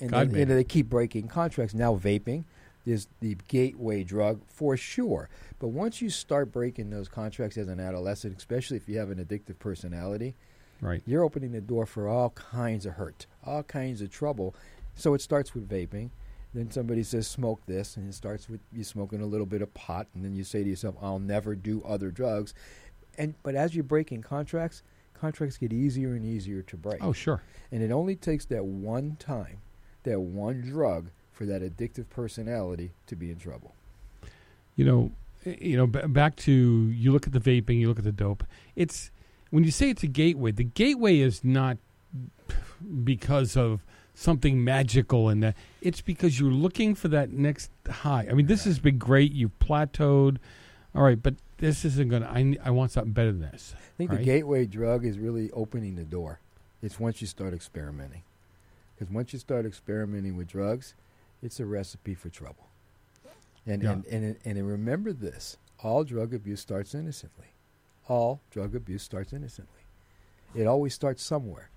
And 0.00 0.10
God, 0.10 0.30
then, 0.30 0.42
and 0.42 0.50
they 0.50 0.64
keep 0.64 0.88
breaking 0.88 1.28
contracts. 1.28 1.74
Now 1.74 1.96
vaping 1.96 2.44
is 2.86 3.08
the 3.20 3.36
gateway 3.48 4.04
drug 4.04 4.40
for 4.48 4.76
sure. 4.76 5.28
But 5.58 5.68
once 5.68 6.00
you 6.00 6.10
start 6.10 6.52
breaking 6.52 6.90
those 6.90 7.08
contracts 7.08 7.56
as 7.58 7.68
an 7.68 7.80
adolescent, 7.80 8.36
especially 8.36 8.76
if 8.76 8.88
you 8.88 8.98
have 8.98 9.10
an 9.10 9.22
addictive 9.22 9.58
personality, 9.58 10.34
Right. 10.80 11.02
you're 11.04 11.24
opening 11.24 11.52
the 11.52 11.60
door 11.60 11.84
for 11.86 12.06
all 12.06 12.30
kinds 12.30 12.86
of 12.86 12.94
hurt, 12.94 13.26
all 13.44 13.62
kinds 13.64 14.00
of 14.00 14.10
trouble. 14.10 14.54
So 14.94 15.14
it 15.14 15.20
starts 15.20 15.54
with 15.54 15.68
vaping. 15.68 16.10
Then 16.54 16.70
somebody 16.70 17.02
says, 17.02 17.26
smoke 17.28 17.60
this, 17.66 17.96
and 17.96 18.08
it 18.08 18.14
starts 18.14 18.48
with 18.48 18.60
you 18.72 18.82
smoking 18.82 19.20
a 19.20 19.26
little 19.26 19.46
bit 19.46 19.60
of 19.62 19.72
pot, 19.74 20.06
and 20.14 20.24
then 20.24 20.34
you 20.34 20.44
say 20.44 20.62
to 20.64 20.68
yourself, 20.68 20.94
I'll 21.02 21.18
never 21.18 21.54
do 21.54 21.82
other 21.86 22.10
drugs. 22.10 22.54
And 23.18 23.34
But 23.42 23.54
as 23.54 23.74
you're 23.74 23.84
breaking 23.84 24.22
contracts, 24.22 24.82
contracts 25.14 25.58
get 25.58 25.72
easier 25.72 26.14
and 26.14 26.24
easier 26.24 26.62
to 26.62 26.76
break. 26.76 27.04
Oh, 27.04 27.12
sure. 27.12 27.42
And 27.70 27.82
it 27.82 27.90
only 27.90 28.16
takes 28.16 28.46
that 28.46 28.64
one 28.64 29.16
time, 29.18 29.58
that 30.04 30.20
one 30.20 30.62
drug, 30.62 31.10
for 31.32 31.44
that 31.46 31.62
addictive 31.62 32.08
personality 32.08 32.92
to 33.06 33.14
be 33.14 33.30
in 33.30 33.38
trouble. 33.38 33.74
you 34.74 34.84
know, 34.84 35.12
eh, 35.44 35.54
you 35.60 35.76
know, 35.76 35.86
b- 35.86 36.06
back 36.06 36.34
to 36.36 36.52
you 36.52 37.12
look 37.12 37.26
at 37.26 37.32
the 37.32 37.40
vaping, 37.40 37.78
you 37.78 37.88
look 37.88 37.98
at 37.98 38.04
the 38.04 38.12
dope. 38.12 38.42
It's 38.74 39.10
when 39.50 39.64
you 39.64 39.70
say 39.70 39.90
it's 39.90 40.02
a 40.02 40.08
gateway. 40.08 40.50
The 40.52 40.64
gateway 40.64 41.18
is 41.18 41.44
not 41.44 41.76
because 43.04 43.56
of 43.56 43.84
something 44.18 44.62
magical 44.64 45.28
in 45.28 45.40
that. 45.40 45.56
It's 45.80 46.00
because 46.00 46.40
you're 46.40 46.50
looking 46.50 46.94
for 46.94 47.08
that 47.08 47.30
next 47.30 47.70
high. 47.88 48.26
I 48.28 48.34
mean, 48.34 48.46
this 48.46 48.64
has 48.64 48.78
been 48.80 48.98
great. 48.98 49.32
You've 49.32 49.56
plateaued. 49.60 50.38
All 50.94 51.02
right, 51.02 51.22
but 51.22 51.34
this 51.58 51.84
isn't 51.84 52.08
going 52.08 52.22
to. 52.22 52.28
I 52.28 52.56
I 52.64 52.70
want 52.70 52.90
something 52.90 53.12
better 53.12 53.30
than 53.30 53.42
this. 53.42 53.74
I 53.76 53.80
think 53.96 54.10
right? 54.10 54.18
the 54.18 54.24
gateway 54.24 54.66
drug 54.66 55.04
is 55.04 55.18
really 55.18 55.50
opening 55.52 55.94
the 55.94 56.04
door. 56.04 56.40
It's 56.82 56.98
once 56.98 57.20
you 57.20 57.26
start 57.26 57.54
experimenting. 57.54 58.22
Because 58.94 59.12
once 59.12 59.32
you 59.32 59.38
start 59.38 59.64
experimenting 59.64 60.36
with 60.36 60.48
drugs, 60.48 60.94
it's 61.42 61.60
a 61.60 61.66
recipe 61.66 62.14
for 62.14 62.30
trouble. 62.30 62.66
And, 63.64 63.82
Yeah. 63.82 63.92
and, 63.92 64.04
and, 64.06 64.36
and 64.44 64.68
remember 64.68 65.12
this 65.12 65.56
all 65.84 66.02
drug 66.02 66.34
abuse 66.34 66.60
starts 66.60 66.94
innocently. 66.94 67.52
All 68.08 68.40
drug 68.50 68.74
abuse 68.74 69.02
starts 69.02 69.32
innocently. 69.32 69.82
It 70.56 70.66
always 70.66 70.94
starts 70.94 71.22
somewhere. 71.22 71.70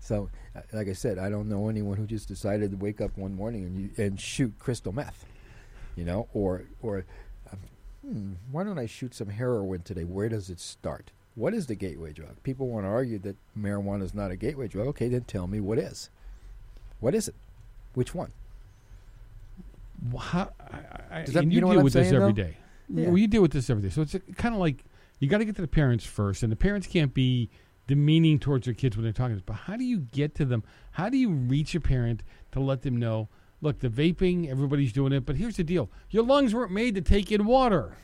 So, 0.00 0.30
uh, 0.56 0.60
like 0.72 0.88
I 0.88 0.92
said, 0.92 1.18
I 1.18 1.28
don't 1.28 1.48
know 1.48 1.68
anyone 1.68 1.96
who 1.96 2.06
just 2.06 2.28
decided 2.28 2.70
to 2.70 2.76
wake 2.76 3.00
up 3.00 3.16
one 3.16 3.34
morning 3.34 3.64
and, 3.64 3.78
you, 3.80 3.90
and 4.04 4.20
shoot 4.20 4.54
crystal 4.58 4.92
meth, 4.92 5.24
you 5.96 6.04
know, 6.04 6.28
or 6.32 6.62
or 6.82 7.04
um, 7.52 7.58
hmm, 8.06 8.32
why 8.50 8.64
don't 8.64 8.78
I 8.78 8.86
shoot 8.86 9.14
some 9.14 9.28
heroin 9.28 9.82
today? 9.82 10.04
Where 10.04 10.28
does 10.28 10.50
it 10.50 10.60
start? 10.60 11.10
What 11.34 11.54
is 11.54 11.66
the 11.66 11.74
gateway 11.74 12.12
drug? 12.12 12.42
People 12.42 12.68
want 12.68 12.84
to 12.84 12.90
argue 12.90 13.18
that 13.20 13.36
marijuana 13.56 14.02
is 14.02 14.14
not 14.14 14.30
a 14.30 14.36
gateway 14.36 14.66
drug. 14.68 14.86
Okay, 14.88 15.08
then 15.08 15.22
tell 15.22 15.46
me 15.46 15.60
what 15.60 15.78
is. 15.78 16.10
What 17.00 17.14
is 17.14 17.28
it? 17.28 17.34
Which 17.94 18.14
one? 18.14 18.32
Well, 20.10 20.22
how, 20.22 20.52
I, 20.60 21.18
I, 21.18 21.22
Does 21.24 21.34
that- 21.34 21.44
you 21.44 21.50
you, 21.50 21.60
know 21.60 21.72
deal 21.72 21.82
with 21.82 21.92
this 21.92 22.08
saying, 22.08 22.14
every 22.14 22.32
though? 22.32 22.42
day. 22.42 22.56
Yeah. 22.88 23.08
Well, 23.08 23.18
you 23.18 23.26
deal 23.26 23.42
with 23.42 23.52
this 23.52 23.68
every 23.68 23.82
day. 23.82 23.90
So 23.90 24.02
it's 24.02 24.16
kind 24.36 24.54
of 24.54 24.60
like 24.60 24.84
you 25.18 25.28
got 25.28 25.38
to 25.38 25.44
get 25.44 25.56
to 25.56 25.62
the 25.62 25.68
parents 25.68 26.04
first, 26.04 26.42
and 26.42 26.50
the 26.50 26.56
parents 26.56 26.86
can't 26.86 27.12
be 27.12 27.50
demeaning 27.88 28.38
towards 28.38 28.66
their 28.66 28.74
kids 28.74 28.96
when 28.96 29.02
they're 29.02 29.12
talking. 29.12 29.42
But 29.44 29.54
how 29.54 29.76
do 29.76 29.82
you 29.82 29.98
get 29.98 30.36
to 30.36 30.44
them? 30.44 30.62
How 30.92 31.08
do 31.08 31.16
you 31.16 31.30
reach 31.30 31.74
a 31.74 31.80
parent 31.80 32.22
to 32.52 32.60
let 32.60 32.82
them 32.82 32.96
know? 32.96 33.28
Look, 33.60 33.80
the 33.80 33.88
vaping, 33.88 34.48
everybody's 34.48 34.92
doing 34.92 35.12
it, 35.12 35.26
but 35.26 35.34
here's 35.34 35.56
the 35.56 35.64
deal: 35.64 35.90
your 36.10 36.22
lungs 36.22 36.54
weren't 36.54 36.70
made 36.70 36.94
to 36.94 37.00
take 37.00 37.32
in 37.32 37.44
water, 37.44 37.96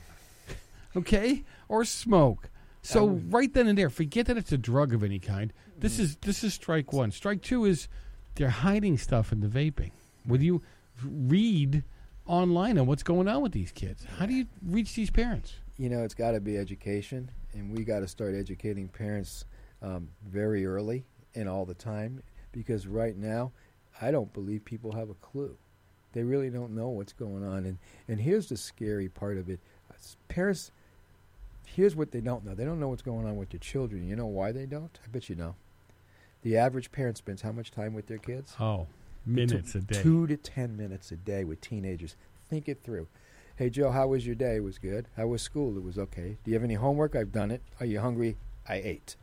okay, 0.96 1.44
or 1.68 1.84
smoke. 1.84 2.50
So 2.82 3.08
um, 3.08 3.30
right 3.30 3.52
then 3.52 3.68
and 3.68 3.78
there, 3.78 3.88
forget 3.88 4.26
that 4.26 4.36
it's 4.36 4.50
a 4.50 4.58
drug 4.58 4.92
of 4.92 5.04
any 5.04 5.20
kind. 5.20 5.52
This 5.78 6.00
is 6.00 6.16
this 6.16 6.42
is 6.42 6.54
strike 6.54 6.92
one. 6.92 7.12
Strike 7.12 7.42
two 7.42 7.64
is 7.64 7.86
they're 8.34 8.48
hiding 8.48 8.98
stuff 8.98 9.30
in 9.30 9.40
the 9.40 9.46
vaping. 9.46 9.92
Will 10.26 10.42
you 10.42 10.62
read 11.04 11.84
online 12.26 12.78
on 12.78 12.86
what's 12.86 13.02
going 13.02 13.28
on 13.28 13.42
with 13.42 13.52
these 13.52 13.70
kids? 13.70 14.04
How 14.18 14.26
do 14.26 14.34
you 14.34 14.46
reach 14.66 14.94
these 14.94 15.10
parents? 15.10 15.54
You 15.76 15.88
know, 15.88 16.02
it's 16.02 16.14
got 16.14 16.32
to 16.32 16.40
be 16.40 16.56
education, 16.56 17.30
and 17.52 17.76
we 17.76 17.84
got 17.84 18.00
to 18.00 18.08
start 18.08 18.34
educating 18.34 18.88
parents 18.88 19.44
um, 19.84 20.08
very 20.26 20.64
early 20.66 21.04
and 21.34 21.48
all 21.48 21.64
the 21.64 21.74
time 21.74 22.22
because 22.52 22.86
right 22.86 23.16
now, 23.16 23.52
I 24.00 24.10
don't 24.10 24.32
believe 24.32 24.64
people 24.64 24.92
have 24.92 25.10
a 25.10 25.14
clue. 25.14 25.56
They 26.12 26.22
really 26.22 26.48
don't 26.48 26.74
know 26.74 26.88
what's 26.88 27.12
going 27.12 27.44
on, 27.44 27.64
and 27.66 27.78
and 28.08 28.20
here's 28.20 28.48
the 28.48 28.56
scary 28.56 29.08
part 29.08 29.36
of 29.36 29.48
it: 29.48 29.60
parents. 30.28 30.70
Here's 31.66 31.96
what 31.96 32.12
they 32.12 32.20
don't 32.20 32.44
know. 32.44 32.54
They 32.54 32.64
don't 32.64 32.78
know 32.78 32.88
what's 32.88 33.02
going 33.02 33.26
on 33.26 33.36
with 33.36 33.50
their 33.50 33.58
children. 33.58 34.06
You 34.06 34.14
know 34.14 34.26
why 34.26 34.52
they 34.52 34.64
don't? 34.64 34.96
I 35.04 35.08
bet 35.08 35.28
you 35.28 35.34
know. 35.34 35.56
The 36.42 36.56
average 36.56 36.92
parent 36.92 37.16
spends 37.16 37.42
how 37.42 37.52
much 37.52 37.70
time 37.72 37.94
with 37.94 38.06
their 38.06 38.18
kids? 38.18 38.54
Oh, 38.60 38.86
minutes 39.26 39.74
a 39.74 39.80
day. 39.80 40.00
Two 40.00 40.26
to 40.28 40.36
ten 40.36 40.76
minutes 40.76 41.10
a 41.10 41.16
day 41.16 41.42
with 41.42 41.60
teenagers. 41.60 42.14
Think 42.48 42.68
it 42.68 42.80
through. 42.84 43.08
Hey 43.56 43.70
Joe, 43.70 43.90
how 43.90 44.08
was 44.08 44.24
your 44.24 44.34
day? 44.36 44.56
It 44.56 44.64
was 44.64 44.78
good. 44.78 45.06
How 45.16 45.26
was 45.26 45.42
school? 45.42 45.76
It 45.76 45.82
was 45.82 45.98
okay. 45.98 46.36
Do 46.44 46.50
you 46.50 46.54
have 46.54 46.64
any 46.64 46.74
homework? 46.74 47.16
I've 47.16 47.32
done 47.32 47.50
it. 47.50 47.62
Are 47.80 47.86
you 47.86 47.98
hungry? 48.00 48.36
I 48.68 48.76
ate. 48.76 49.16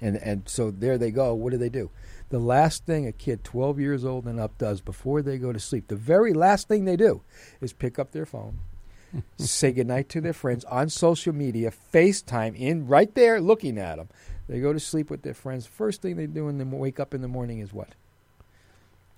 And 0.00 0.16
and 0.16 0.48
so 0.48 0.70
there 0.70 0.96
they 0.98 1.10
go. 1.10 1.34
What 1.34 1.50
do 1.52 1.58
they 1.58 1.68
do? 1.68 1.90
The 2.30 2.38
last 2.38 2.86
thing 2.86 3.06
a 3.06 3.12
kid 3.12 3.42
12 3.44 3.80
years 3.80 4.04
old 4.04 4.26
and 4.26 4.38
up 4.40 4.56
does 4.56 4.80
before 4.80 5.20
they 5.20 5.36
go 5.36 5.52
to 5.52 5.58
sleep, 5.60 5.88
the 5.88 5.96
very 5.96 6.32
last 6.32 6.68
thing 6.68 6.84
they 6.84 6.96
do 6.96 7.22
is 7.60 7.72
pick 7.72 7.98
up 7.98 8.12
their 8.12 8.24
phone, 8.24 8.60
say 9.36 9.72
goodnight 9.72 10.08
to 10.10 10.20
their 10.20 10.32
friends 10.32 10.64
on 10.66 10.88
social 10.88 11.34
media, 11.34 11.72
FaceTime 11.92 12.56
in 12.56 12.86
right 12.86 13.12
there 13.14 13.40
looking 13.40 13.78
at 13.78 13.96
them. 13.96 14.08
They 14.48 14.60
go 14.60 14.72
to 14.72 14.80
sleep 14.80 15.10
with 15.10 15.22
their 15.22 15.34
friends. 15.34 15.66
First 15.66 16.02
thing 16.02 16.16
they 16.16 16.26
do 16.26 16.46
when 16.46 16.58
they 16.58 16.64
wake 16.64 16.98
up 17.00 17.14
in 17.14 17.20
the 17.20 17.28
morning 17.28 17.58
is 17.58 17.72
what? 17.72 17.90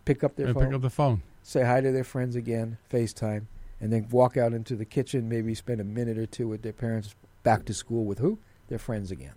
Pick 0.05 0.24
up 0.24 0.37
their 0.37 0.47
And 0.47 0.55
phone. 0.55 0.64
pick 0.66 0.74
up 0.74 0.83
the 0.83 0.91
phone. 0.91 1.22
Say 1.43 1.64
hi 1.64 1.80
to 1.80 1.93
their 1.93 2.05
friends 2.05 2.35
again, 2.37 2.78
FaceTime, 2.91 3.47
and 3.80 3.93
then 3.93 4.09
walk 4.11 4.37
out 4.37 4.53
into 4.53 4.74
the 4.76 4.85
kitchen, 4.85 5.28
maybe 5.28 5.55
spend 5.55 5.80
a 5.80 5.85
minute 5.85 6.18
or 6.18 6.26
two 6.26 6.49
with 6.49 6.62
their 6.62 6.72
parents 6.72 7.14
back 7.43 7.64
to 7.66 7.74
school 7.74 8.05
with 8.05 8.18
who? 8.18 8.39
Their 8.68 8.78
friends 8.78 9.11
again. 9.11 9.33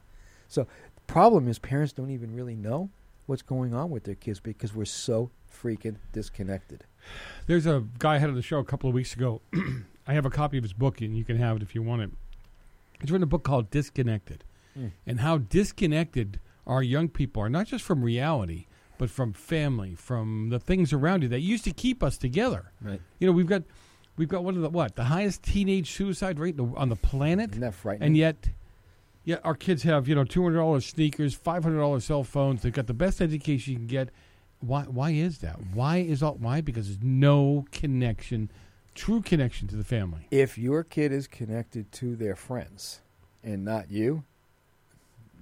So 0.47 0.67
problem 1.07 1.47
is 1.47 1.59
parents 1.59 1.93
don't 1.93 2.11
even 2.11 2.33
really 2.35 2.55
know 2.55 2.89
what's 3.25 3.41
going 3.41 3.73
on 3.73 3.89
with 3.89 4.03
their 4.03 4.15
kids 4.15 4.39
because 4.39 4.73
we're 4.73 4.85
so 4.85 5.31
freaking 5.51 5.95
disconnected. 6.13 6.83
There's 7.47 7.65
a 7.65 7.83
guy 7.99 8.15
I 8.15 8.17
had 8.19 8.29
on 8.29 8.35
the 8.35 8.41
show 8.41 8.59
a 8.59 8.63
couple 8.65 8.87
of 8.89 8.93
weeks 8.95 9.13
ago. 9.15 9.41
I 10.07 10.13
have 10.13 10.25
a 10.25 10.29
copy 10.29 10.57
of 10.57 10.63
his 10.63 10.73
book, 10.73 11.01
and 11.01 11.17
you 11.17 11.23
can 11.23 11.37
have 11.37 11.55
it 11.57 11.61
if 11.63 11.73
you 11.73 11.81
want 11.81 12.03
it. 12.03 12.11
He's 13.01 13.11
written 13.11 13.23
a 13.23 13.27
book 13.27 13.43
called 13.43 13.69
Disconnected, 13.71 14.43
Mm. 14.77 14.91
and 15.07 15.19
how 15.21 15.37
disconnected 15.37 16.39
our 16.67 16.83
young 16.83 17.07
people 17.07 17.41
are, 17.41 17.49
not 17.49 17.65
just 17.65 17.83
from 17.85 18.03
reality, 18.03 18.65
but 18.97 19.09
from 19.09 19.31
family, 19.31 19.95
from 19.95 20.49
the 20.49 20.59
things 20.59 20.91
around 20.91 21.21
you 21.23 21.29
that 21.29 21.39
used 21.39 21.63
to 21.63 21.71
keep 21.71 22.03
us 22.03 22.17
together. 22.17 22.73
Right. 22.81 22.99
You 23.19 23.27
know, 23.27 23.31
we've 23.33 23.47
got 23.47 23.63
we've 24.17 24.27
got 24.27 24.43
one 24.43 24.55
of 24.57 24.61
the 24.61 24.69
what 24.69 24.97
the 24.97 25.05
highest 25.05 25.43
teenage 25.43 25.91
suicide 25.91 26.39
rate 26.39 26.59
on 26.59 26.89
the 26.89 26.97
planet, 26.97 27.51
Isn't 27.51 27.61
that 27.61 27.73
frightening? 27.73 28.05
and 28.07 28.17
yet. 28.17 28.49
Yeah, 29.25 29.37
our 29.43 29.55
kids 29.55 29.81
have 29.83 30.07
you 30.07 30.15
know 30.15 30.23
two 30.23 30.43
hundred 30.43 30.57
dollars 30.57 30.85
sneakers, 30.85 31.33
five 31.33 31.63
hundred 31.63 31.79
dollars 31.79 32.05
cell 32.05 32.23
phones. 32.23 32.61
They've 32.61 32.71
got 32.71 32.87
the 32.87 32.93
best 32.93 33.21
education 33.21 33.73
you 33.73 33.79
can 33.79 33.87
get. 33.87 34.09
Why? 34.59 34.83
Why 34.83 35.11
is 35.11 35.39
that? 35.39 35.57
Why 35.73 35.97
is 35.97 36.23
all? 36.23 36.35
Why? 36.35 36.61
Because 36.61 36.87
there's 36.87 37.03
no 37.03 37.65
connection, 37.71 38.51
true 38.93 39.21
connection 39.21 39.67
to 39.69 39.75
the 39.75 39.83
family. 39.83 40.27
If 40.29 40.57
your 40.57 40.83
kid 40.83 41.11
is 41.11 41.27
connected 41.27 41.91
to 41.93 42.15
their 42.15 42.35
friends 42.35 43.01
and 43.43 43.65
not 43.65 43.89
you, 43.89 44.23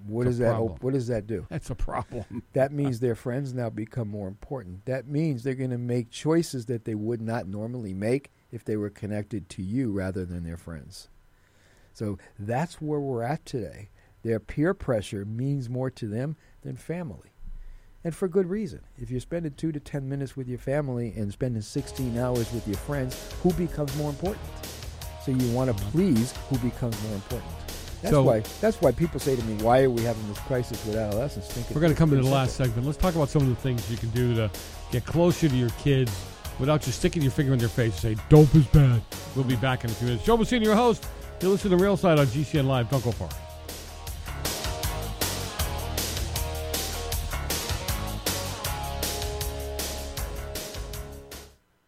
what 0.08 0.28
It's 0.28 0.38
does 0.38 0.40
that 0.40 0.56
op- 0.56 0.82
what 0.82 0.94
does 0.94 1.08
that 1.08 1.28
do? 1.28 1.46
That's 1.50 1.70
a 1.70 1.76
problem. 1.76 2.44
that 2.54 2.72
means 2.72 3.00
their 3.00 3.16
friends 3.16 3.54
now 3.54 3.70
become 3.70 4.08
more 4.08 4.28
important. 4.28 4.86
That 4.86 5.08
means 5.08 5.44
they're 5.44 5.56
going 5.56 5.70
to 5.70 5.78
make 5.78 6.10
choices 6.10 6.66
that 6.68 6.86
they 6.86 6.96
would 6.96 7.22
not 7.22 7.48
normally 7.48 7.94
make 7.94 8.32
if 8.52 8.64
they 8.64 8.78
were 8.78 8.90
connected 8.90 9.50
to 9.50 9.62
you 9.62 9.92
rather 9.92 10.26
than 10.26 10.44
their 10.44 10.58
friends. 10.58 11.10
So 11.94 12.18
that's 12.38 12.82
where 12.82 13.00
we're 13.00 13.24
at 13.24 13.46
today. 13.46 13.90
Their 14.24 14.40
peer 14.40 14.74
pressure 14.74 15.26
means 15.26 15.70
more 15.70 15.90
to 15.92 16.08
them 16.08 16.36
than 16.62 16.76
family. 16.76 17.30
And 18.04 18.14
for 18.14 18.28
good 18.28 18.50
reason. 18.50 18.82
If 18.98 19.10
you're 19.10 19.20
spending 19.22 19.54
two 19.54 19.72
to 19.72 19.80
ten 19.80 20.10
minutes 20.10 20.36
with 20.36 20.48
your 20.48 20.58
family 20.58 21.14
and 21.16 21.32
spending 21.32 21.62
16 21.62 22.18
hours 22.18 22.52
with 22.52 22.68
your 22.68 22.78
friends, 22.78 23.34
who 23.42 23.54
becomes 23.54 23.96
more 23.96 24.10
important? 24.10 24.44
So 25.24 25.32
you 25.32 25.52
want 25.54 25.76
to 25.76 25.84
please 25.86 26.34
who 26.50 26.58
becomes 26.58 27.02
more 27.04 27.14
important. 27.16 27.52
That's 28.02 28.12
So- 28.12 28.24
why. 28.24 28.44
That's 28.60 28.82
why 28.82 28.92
people 28.92 29.22
say 29.22 29.38
to 29.38 29.44
me, 29.46 29.64
"Why 29.64 29.84
are 29.84 29.90
we 29.90 30.02
having 30.04 30.28
this 30.28 30.38
crisis 30.40 30.86
with 30.86 30.98
adolescents?" 30.98 31.48
Thinking 31.48 31.74
We're 31.74 31.80
going 31.80 31.94
to 31.94 31.98
come 31.98 32.10
to 32.10 32.18
the 32.18 32.24
last 32.24 32.58
segment. 32.58 32.86
Let's 32.86 32.98
talk 32.98 33.16
about 33.16 33.30
some 33.30 33.44
of 33.44 33.48
the 33.48 33.56
things 33.56 33.90
you 33.90 33.96
can 33.96 34.10
do 34.10 34.36
to 34.36 34.52
get 34.92 35.06
closer 35.06 35.48
to 35.48 35.56
your 35.56 35.70
kids 35.80 36.12
without 36.60 36.82
just 36.82 37.00
sticking 37.00 37.22
your 37.22 37.32
finger 37.32 37.54
in 37.54 37.60
their 37.60 37.70
face 37.70 38.04
and 38.04 38.18
say, 38.18 38.24
dope 38.28 38.54
is 38.56 38.68
bad. 38.68 39.02
We'll 39.36 39.46
be 39.46 39.56
back 39.56 39.86
in 39.86 39.90
a 39.90 39.94
few 39.94 40.08
minutes. 40.08 40.26
Joe 40.26 40.36
Messina, 40.36 40.66
your 40.66 40.76
host. 40.76 41.06
You're 41.42 41.52
listening 41.52 41.78
to 41.78 41.84
Real 41.84 41.98
Side 41.98 42.20
on 42.20 42.28
GCN 42.28 42.68
Live. 42.68 42.90
Don't 42.90 43.04
go 43.04 43.12
far. 43.12 43.30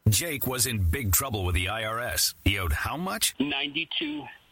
Jake 0.10 0.48
was 0.48 0.66
in 0.66 0.80
big 0.90 1.12
trouble 1.12 1.44
with 1.44 1.56
the 1.56 1.66
IRS. 1.66 2.36
He 2.46 2.58
owed 2.60 2.72
how 2.72 2.96
much? 2.96 3.34
Ninety-two 3.40 4.24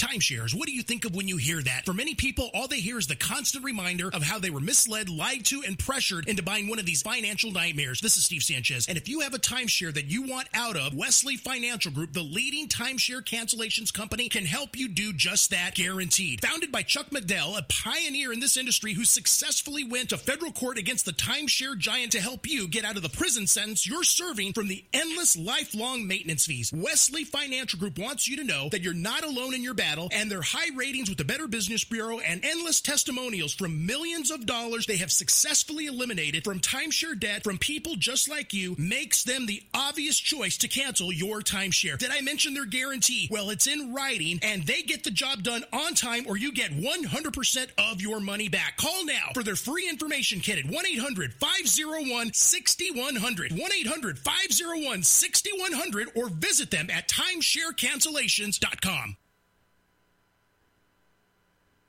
Timeshares, 0.00 0.54
what 0.54 0.66
do 0.66 0.72
you 0.72 0.82
think 0.82 1.04
of 1.04 1.14
when 1.14 1.28
you 1.28 1.36
hear 1.36 1.60
that? 1.60 1.84
For 1.84 1.92
many 1.92 2.14
people, 2.14 2.50
all 2.54 2.66
they 2.66 2.80
hear 2.80 2.96
is 2.96 3.06
the 3.06 3.14
constant 3.14 3.66
reminder 3.66 4.08
of 4.08 4.22
how 4.22 4.38
they 4.38 4.48
were 4.48 4.58
misled, 4.58 5.10
lied 5.10 5.44
to, 5.46 5.62
and 5.66 5.78
pressured 5.78 6.26
into 6.26 6.42
buying 6.42 6.68
one 6.68 6.78
of 6.78 6.86
these 6.86 7.02
financial 7.02 7.52
nightmares. 7.52 8.00
This 8.00 8.16
is 8.16 8.24
Steve 8.24 8.42
Sanchez. 8.42 8.88
And 8.88 8.96
if 8.96 9.10
you 9.10 9.20
have 9.20 9.34
a 9.34 9.38
timeshare 9.38 9.92
that 9.92 10.06
you 10.06 10.22
want 10.22 10.48
out 10.54 10.78
of, 10.78 10.94
Wesley 10.94 11.36
Financial 11.36 11.92
Group, 11.92 12.14
the 12.14 12.22
leading 12.22 12.66
timeshare 12.66 13.22
cancellations 13.22 13.92
company, 13.92 14.30
can 14.30 14.46
help 14.46 14.74
you 14.74 14.88
do 14.88 15.12
just 15.12 15.50
that 15.50 15.74
guaranteed. 15.74 16.40
Founded 16.40 16.72
by 16.72 16.82
Chuck 16.82 17.10
McDowell, 17.10 17.58
a 17.58 17.66
pioneer 17.68 18.32
in 18.32 18.40
this 18.40 18.56
industry 18.56 18.94
who 18.94 19.04
successfully 19.04 19.84
went 19.84 20.08
to 20.08 20.16
federal 20.16 20.52
court 20.52 20.78
against 20.78 21.04
the 21.04 21.12
timeshare 21.12 21.76
giant 21.76 22.12
to 22.12 22.22
help 22.22 22.48
you 22.48 22.68
get 22.68 22.86
out 22.86 22.96
of 22.96 23.02
the 23.02 23.10
prison 23.10 23.46
sentence 23.46 23.86
you're 23.86 24.02
serving 24.02 24.54
from 24.54 24.68
the 24.68 24.82
endless 24.94 25.36
lifelong 25.36 26.06
maintenance 26.06 26.46
fees. 26.46 26.72
Wesley 26.74 27.24
Financial 27.24 27.78
Group 27.78 27.98
wants 27.98 28.26
you 28.26 28.38
to 28.38 28.44
know 28.44 28.70
that 28.70 28.80
you're 28.80 28.94
not 28.94 29.24
alone 29.24 29.52
in 29.52 29.62
your 29.62 29.74
battle 29.90 30.08
and 30.12 30.30
their 30.30 30.42
high 30.42 30.68
ratings 30.76 31.08
with 31.08 31.18
the 31.18 31.24
Better 31.24 31.48
Business 31.48 31.82
Bureau 31.82 32.20
and 32.20 32.44
endless 32.44 32.80
testimonials 32.80 33.52
from 33.52 33.86
millions 33.86 34.30
of 34.30 34.46
dollars 34.46 34.86
they 34.86 34.98
have 34.98 35.10
successfully 35.10 35.86
eliminated 35.86 36.44
from 36.44 36.60
timeshare 36.60 37.18
debt 37.18 37.42
from 37.42 37.58
people 37.58 37.96
just 37.96 38.28
like 38.28 38.54
you 38.54 38.76
makes 38.78 39.24
them 39.24 39.46
the 39.46 39.60
obvious 39.74 40.16
choice 40.16 40.56
to 40.58 40.68
cancel 40.68 41.12
your 41.12 41.40
timeshare. 41.40 41.98
Did 41.98 42.12
I 42.12 42.20
mention 42.20 42.54
their 42.54 42.66
guarantee? 42.66 43.26
Well, 43.32 43.50
it's 43.50 43.66
in 43.66 43.92
writing 43.92 44.38
and 44.42 44.64
they 44.64 44.82
get 44.82 45.02
the 45.02 45.10
job 45.10 45.42
done 45.42 45.64
on 45.72 45.94
time 45.94 46.24
or 46.28 46.36
you 46.36 46.52
get 46.52 46.70
100% 46.70 47.66
of 47.90 48.00
your 48.00 48.20
money 48.20 48.48
back. 48.48 48.76
Call 48.76 49.04
now 49.04 49.30
for 49.34 49.42
their 49.42 49.56
free 49.56 49.88
information 49.88 50.38
kit 50.38 50.64
at 50.64 50.70
1 50.70 50.86
800 50.86 51.34
501 51.34 52.32
6100. 52.32 53.52
1 53.52 53.60
800 53.60 54.18
501 54.20 55.02
6100 55.02 56.08
or 56.14 56.28
visit 56.28 56.70
them 56.70 56.90
at 56.90 57.08
timesharecancellations.com. 57.08 59.16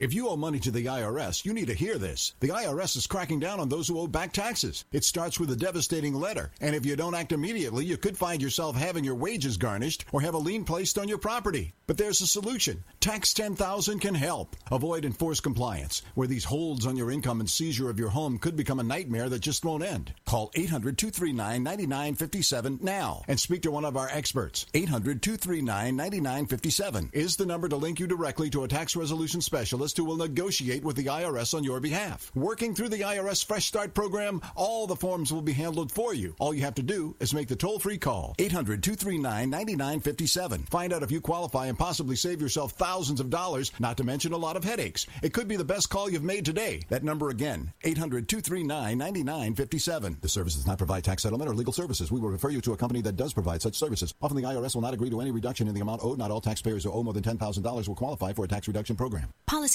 If 0.00 0.14
you 0.14 0.30
owe 0.30 0.36
money 0.36 0.58
to 0.60 0.70
the 0.70 0.86
IRS, 0.86 1.44
you 1.44 1.52
need 1.52 1.66
to 1.66 1.74
hear 1.74 1.98
this. 1.98 2.32
The 2.40 2.48
IRS 2.48 2.96
is 2.96 3.06
cracking 3.06 3.38
down 3.38 3.60
on 3.60 3.68
those 3.68 3.86
who 3.86 3.98
owe 3.98 4.06
back 4.06 4.32
taxes. 4.32 4.86
It 4.92 5.04
starts 5.04 5.38
with 5.38 5.50
a 5.50 5.56
devastating 5.56 6.14
letter, 6.14 6.52
and 6.58 6.74
if 6.74 6.86
you 6.86 6.96
don't 6.96 7.14
act 7.14 7.32
immediately, 7.32 7.84
you 7.84 7.98
could 7.98 8.16
find 8.16 8.40
yourself 8.40 8.76
having 8.76 9.04
your 9.04 9.14
wages 9.14 9.58
garnished 9.58 10.06
or 10.10 10.22
have 10.22 10.32
a 10.32 10.38
lien 10.38 10.64
placed 10.64 10.96
on 10.96 11.06
your 11.06 11.18
property. 11.18 11.74
But 11.86 11.98
there's 11.98 12.22
a 12.22 12.26
solution. 12.26 12.82
Tax 13.00 13.34
10000 13.34 13.98
can 13.98 14.14
help. 14.14 14.56
Avoid 14.72 15.04
enforced 15.04 15.42
compliance, 15.42 16.00
where 16.14 16.28
these 16.28 16.44
holds 16.44 16.86
on 16.86 16.96
your 16.96 17.10
income 17.10 17.40
and 17.40 17.50
seizure 17.50 17.90
of 17.90 17.98
your 17.98 18.08
home 18.08 18.38
could 18.38 18.56
become 18.56 18.80
a 18.80 18.84
nightmare 18.84 19.28
that 19.28 19.40
just 19.40 19.66
won't 19.66 19.84
end. 19.84 20.14
Call 20.24 20.50
800 20.54 20.96
239 20.96 21.62
9957 21.62 22.78
now 22.80 23.22
and 23.28 23.38
speak 23.38 23.62
to 23.62 23.70
one 23.70 23.84
of 23.84 23.98
our 23.98 24.08
experts. 24.08 24.64
800 24.72 25.20
239 25.20 25.94
9957 25.94 27.10
is 27.12 27.36
the 27.36 27.44
number 27.44 27.68
to 27.68 27.76
link 27.76 28.00
you 28.00 28.06
directly 28.06 28.48
to 28.48 28.64
a 28.64 28.68
tax 28.68 28.96
resolution 28.96 29.42
specialist 29.42 29.89
who 29.96 30.04
will 30.04 30.16
negotiate 30.16 30.84
with 30.84 30.96
the 30.96 31.06
IRS 31.06 31.54
on 31.54 31.64
your 31.64 31.80
behalf. 31.80 32.30
Working 32.34 32.74
through 32.74 32.90
the 32.90 33.00
IRS 33.00 33.44
Fresh 33.44 33.66
Start 33.66 33.94
program, 33.94 34.40
all 34.54 34.86
the 34.86 34.96
forms 34.96 35.32
will 35.32 35.42
be 35.42 35.52
handled 35.52 35.92
for 35.92 36.14
you. 36.14 36.34
All 36.38 36.54
you 36.54 36.62
have 36.62 36.74
to 36.76 36.82
do 36.82 37.16
is 37.20 37.34
make 37.34 37.48
the 37.48 37.56
toll 37.56 37.78
free 37.78 37.98
call 37.98 38.34
800 38.38 38.82
239 38.82 39.50
9957. 39.50 40.62
Find 40.70 40.92
out 40.92 41.02
if 41.02 41.10
you 41.10 41.20
qualify 41.20 41.66
and 41.66 41.78
possibly 41.78 42.16
save 42.16 42.40
yourself 42.40 42.72
thousands 42.72 43.20
of 43.20 43.30
dollars, 43.30 43.72
not 43.78 43.96
to 43.96 44.04
mention 44.04 44.32
a 44.32 44.36
lot 44.36 44.56
of 44.56 44.64
headaches. 44.64 45.06
It 45.22 45.32
could 45.32 45.48
be 45.48 45.56
the 45.56 45.64
best 45.64 45.90
call 45.90 46.10
you've 46.10 46.22
made 46.22 46.44
today. 46.44 46.82
That 46.88 47.04
number 47.04 47.30
again 47.30 47.72
800 47.82 48.28
239 48.28 48.98
9957. 48.98 50.18
The 50.20 50.28
service 50.28 50.54
does 50.54 50.66
not 50.66 50.78
provide 50.78 51.04
tax 51.04 51.22
settlement 51.22 51.50
or 51.50 51.54
legal 51.54 51.72
services. 51.72 52.10
We 52.10 52.20
will 52.20 52.30
refer 52.30 52.50
you 52.50 52.60
to 52.62 52.72
a 52.72 52.76
company 52.76 53.00
that 53.02 53.16
does 53.16 53.32
provide 53.32 53.62
such 53.62 53.76
services. 53.76 54.14
Often 54.22 54.36
the 54.38 54.44
IRS 54.44 54.74
will 54.74 54.82
not 54.82 54.94
agree 54.94 55.10
to 55.10 55.20
any 55.20 55.30
reduction 55.30 55.68
in 55.68 55.74
the 55.74 55.80
amount 55.80 56.02
owed. 56.04 56.18
Not 56.18 56.30
all 56.30 56.40
taxpayers 56.40 56.84
who 56.84 56.92
owe 56.92 57.02
more 57.02 57.14
than 57.14 57.22
$10,000 57.22 57.88
will 57.88 57.94
qualify 57.94 58.32
for 58.32 58.44
a 58.44 58.48
tax 58.48 58.68
reduction 58.68 58.96
program. 58.96 59.32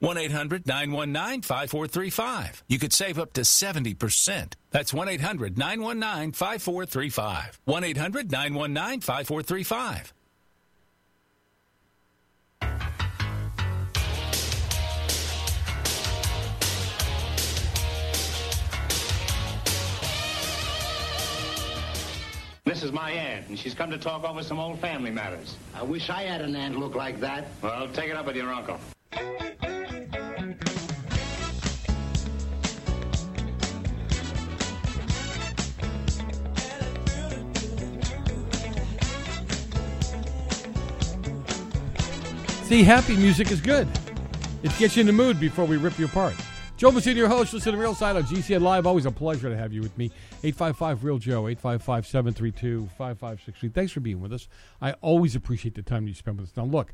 1 0.00 0.18
800 0.18 0.66
919 0.66 1.42
5435. 1.42 2.64
You 2.68 2.78
could 2.78 2.92
save 2.92 3.18
up 3.18 3.32
to 3.34 3.42
70%. 3.42 4.52
That's 4.70 4.92
1 4.92 5.08
800 5.08 5.56
919 5.56 6.32
5435. 6.32 7.60
1 7.64 7.84
800 7.84 8.30
919 8.30 9.00
5435. 9.00 10.12
This 22.64 22.82
is 22.82 22.92
my 22.92 23.10
aunt, 23.12 23.48
and 23.48 23.58
she's 23.58 23.72
come 23.72 23.90
to 23.90 23.96
talk 23.96 24.24
over 24.24 24.42
some 24.42 24.58
old 24.58 24.78
family 24.80 25.10
matters. 25.10 25.56
I 25.74 25.82
wish 25.82 26.10
I 26.10 26.24
had 26.24 26.42
an 26.42 26.54
aunt 26.54 26.78
look 26.78 26.94
like 26.94 27.20
that. 27.20 27.46
Well, 27.62 27.88
take 27.94 28.10
it 28.10 28.16
up 28.16 28.26
with 28.26 28.36
your 28.36 28.52
uncle. 28.52 28.78
See, 42.66 42.82
happy 42.82 43.16
music 43.16 43.52
is 43.52 43.60
good. 43.60 43.86
It 44.64 44.76
gets 44.76 44.96
you 44.96 45.02
in 45.02 45.06
the 45.06 45.12
mood 45.12 45.38
before 45.38 45.66
we 45.66 45.76
rip 45.76 46.00
you 46.00 46.06
apart. 46.06 46.34
Joe 46.76 46.90
Messina, 46.90 47.16
your 47.16 47.28
host. 47.28 47.54
Listen 47.54 47.70
to 47.70 47.78
Real 47.78 47.94
Side 47.94 48.16
on 48.16 48.24
GCN 48.24 48.60
Live. 48.60 48.88
Always 48.88 49.06
a 49.06 49.12
pleasure 49.12 49.48
to 49.48 49.56
have 49.56 49.72
you 49.72 49.80
with 49.82 49.96
me. 49.96 50.06
855 50.42 51.04
Real 51.04 51.18
Joe, 51.18 51.46
855 51.46 52.06
732 52.08 52.88
5563. 52.98 53.68
Thanks 53.68 53.92
for 53.92 54.00
being 54.00 54.20
with 54.20 54.32
us. 54.32 54.48
I 54.82 54.94
always 54.94 55.36
appreciate 55.36 55.76
the 55.76 55.82
time 55.82 56.08
you 56.08 56.14
spend 56.14 56.40
with 56.40 56.48
us. 56.48 56.56
Now, 56.56 56.64
look, 56.64 56.92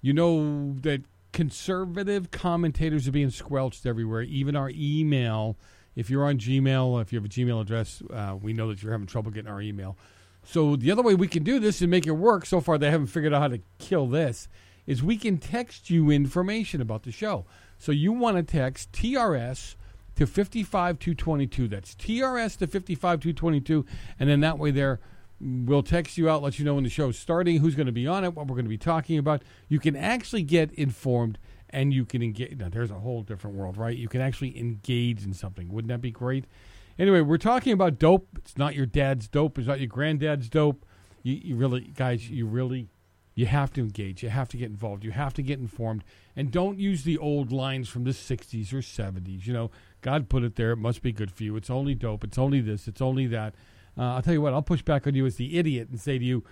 you 0.00 0.12
know 0.12 0.74
that 0.80 1.04
conservative 1.32 2.32
commentators 2.32 3.06
are 3.06 3.12
being 3.12 3.30
squelched 3.30 3.86
everywhere, 3.86 4.22
even 4.22 4.56
our 4.56 4.72
email. 4.74 5.56
If 5.94 6.10
you're 6.10 6.24
on 6.24 6.38
Gmail, 6.38 7.00
if 7.00 7.12
you 7.12 7.20
have 7.20 7.26
a 7.26 7.28
Gmail 7.28 7.60
address, 7.60 8.02
uh, 8.12 8.36
we 8.42 8.54
know 8.54 8.66
that 8.70 8.82
you're 8.82 8.90
having 8.90 9.06
trouble 9.06 9.30
getting 9.30 9.52
our 9.52 9.62
email. 9.62 9.96
So, 10.42 10.74
the 10.74 10.90
other 10.90 11.02
way 11.02 11.14
we 11.14 11.28
can 11.28 11.44
do 11.44 11.60
this 11.60 11.80
and 11.80 11.92
make 11.92 12.08
it 12.08 12.10
work, 12.10 12.44
so 12.44 12.60
far 12.60 12.76
they 12.76 12.90
haven't 12.90 13.06
figured 13.06 13.32
out 13.32 13.40
how 13.40 13.48
to 13.48 13.60
kill 13.78 14.08
this, 14.08 14.48
is 14.86 15.02
we 15.02 15.16
can 15.16 15.38
text 15.38 15.90
you 15.90 16.10
information 16.10 16.80
about 16.80 17.02
the 17.04 17.12
show. 17.12 17.44
So 17.78 17.92
you 17.92 18.12
want 18.12 18.36
to 18.36 18.42
text 18.42 18.92
TRS 18.92 19.76
to 20.16 20.26
55222. 20.26 21.68
That's 21.68 21.94
TRS 21.94 22.58
to 22.58 22.66
55222. 22.66 23.86
And 24.18 24.28
then 24.28 24.40
that 24.40 24.58
way 24.58 24.70
there, 24.70 25.00
we'll 25.40 25.82
text 25.82 26.18
you 26.18 26.28
out, 26.28 26.42
let 26.42 26.58
you 26.58 26.64
know 26.64 26.74
when 26.74 26.84
the 26.84 26.90
show's 26.90 27.18
starting, 27.18 27.58
who's 27.58 27.74
going 27.74 27.86
to 27.86 27.92
be 27.92 28.06
on 28.06 28.24
it, 28.24 28.34
what 28.34 28.46
we're 28.46 28.54
going 28.54 28.64
to 28.64 28.70
be 28.70 28.78
talking 28.78 29.18
about. 29.18 29.42
You 29.68 29.78
can 29.78 29.96
actually 29.96 30.42
get 30.42 30.72
informed 30.74 31.38
and 31.70 31.92
you 31.92 32.04
can 32.04 32.22
engage. 32.22 32.56
Now, 32.58 32.68
there's 32.68 32.90
a 32.90 33.00
whole 33.00 33.22
different 33.22 33.56
world, 33.56 33.76
right? 33.76 33.96
You 33.96 34.08
can 34.08 34.20
actually 34.20 34.58
engage 34.58 35.24
in 35.24 35.32
something. 35.32 35.72
Wouldn't 35.72 35.88
that 35.88 36.00
be 36.00 36.10
great? 36.10 36.44
Anyway, 36.98 37.22
we're 37.22 37.38
talking 37.38 37.72
about 37.72 37.98
dope. 37.98 38.28
It's 38.36 38.58
not 38.58 38.74
your 38.74 38.86
dad's 38.86 39.26
dope. 39.26 39.58
It's 39.58 39.66
not 39.66 39.80
your 39.80 39.88
granddad's 39.88 40.50
dope. 40.50 40.84
You, 41.22 41.40
you 41.42 41.56
really, 41.56 41.92
guys, 41.96 42.28
you 42.28 42.46
really 42.46 42.88
you 43.34 43.46
have 43.46 43.72
to 43.72 43.80
engage. 43.80 44.22
You 44.22 44.28
have 44.28 44.48
to 44.50 44.56
get 44.56 44.70
involved. 44.70 45.04
You 45.04 45.10
have 45.12 45.32
to 45.34 45.42
get 45.42 45.58
informed. 45.58 46.04
And 46.36 46.50
don't 46.50 46.78
use 46.78 47.04
the 47.04 47.18
old 47.18 47.50
lines 47.52 47.88
from 47.88 48.04
the 48.04 48.10
60s 48.10 48.72
or 48.72 48.78
70s. 48.78 49.46
You 49.46 49.52
know, 49.52 49.70
God 50.02 50.28
put 50.28 50.42
it 50.42 50.56
there. 50.56 50.72
It 50.72 50.76
must 50.76 51.02
be 51.02 51.12
good 51.12 51.30
for 51.30 51.42
you. 51.42 51.56
It's 51.56 51.70
only 51.70 51.94
dope. 51.94 52.24
It's 52.24 52.38
only 52.38 52.60
this. 52.60 52.86
It's 52.86 53.00
only 53.00 53.26
that. 53.28 53.54
Uh, 53.96 54.14
I'll 54.14 54.22
tell 54.22 54.34
you 54.34 54.40
what, 54.40 54.54
I'll 54.54 54.62
push 54.62 54.82
back 54.82 55.06
on 55.06 55.14
you 55.14 55.26
as 55.26 55.36
the 55.36 55.58
idiot 55.58 55.88
and 55.90 56.00
say 56.00 56.18
to 56.18 56.24
you, 56.24 56.44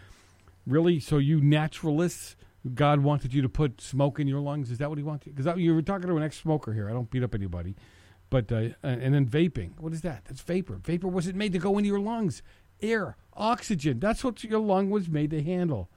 really? 0.66 1.00
So 1.00 1.18
you 1.18 1.40
naturalists, 1.40 2.36
God 2.74 3.00
wanted 3.00 3.32
you 3.32 3.42
to 3.42 3.48
put 3.48 3.80
smoke 3.80 4.20
in 4.20 4.28
your 4.28 4.40
lungs? 4.40 4.70
Is 4.70 4.78
that 4.78 4.88
what 4.88 4.98
he 4.98 5.04
wanted? 5.04 5.34
Because 5.34 5.58
you 5.58 5.74
were 5.74 5.82
talking 5.82 6.08
to 6.08 6.16
an 6.16 6.22
ex 6.22 6.38
smoker 6.38 6.72
here. 6.72 6.88
I 6.88 6.92
don't 6.92 7.10
beat 7.10 7.22
up 7.22 7.34
anybody. 7.34 7.76
But, 8.28 8.52
uh, 8.52 8.68
and 8.82 9.12
then 9.12 9.26
vaping. 9.26 9.80
What 9.80 9.92
is 9.92 10.02
that? 10.02 10.26
That's 10.26 10.40
vapor. 10.40 10.76
Vapor 10.84 11.08
wasn't 11.08 11.36
made 11.36 11.52
to 11.52 11.58
go 11.58 11.78
into 11.78 11.88
your 11.88 11.98
lungs. 11.98 12.42
Air, 12.80 13.16
oxygen. 13.34 13.98
That's 13.98 14.22
what 14.22 14.44
your 14.44 14.60
lung 14.60 14.88
was 14.90 15.08
made 15.08 15.30
to 15.30 15.42
handle. 15.42 15.90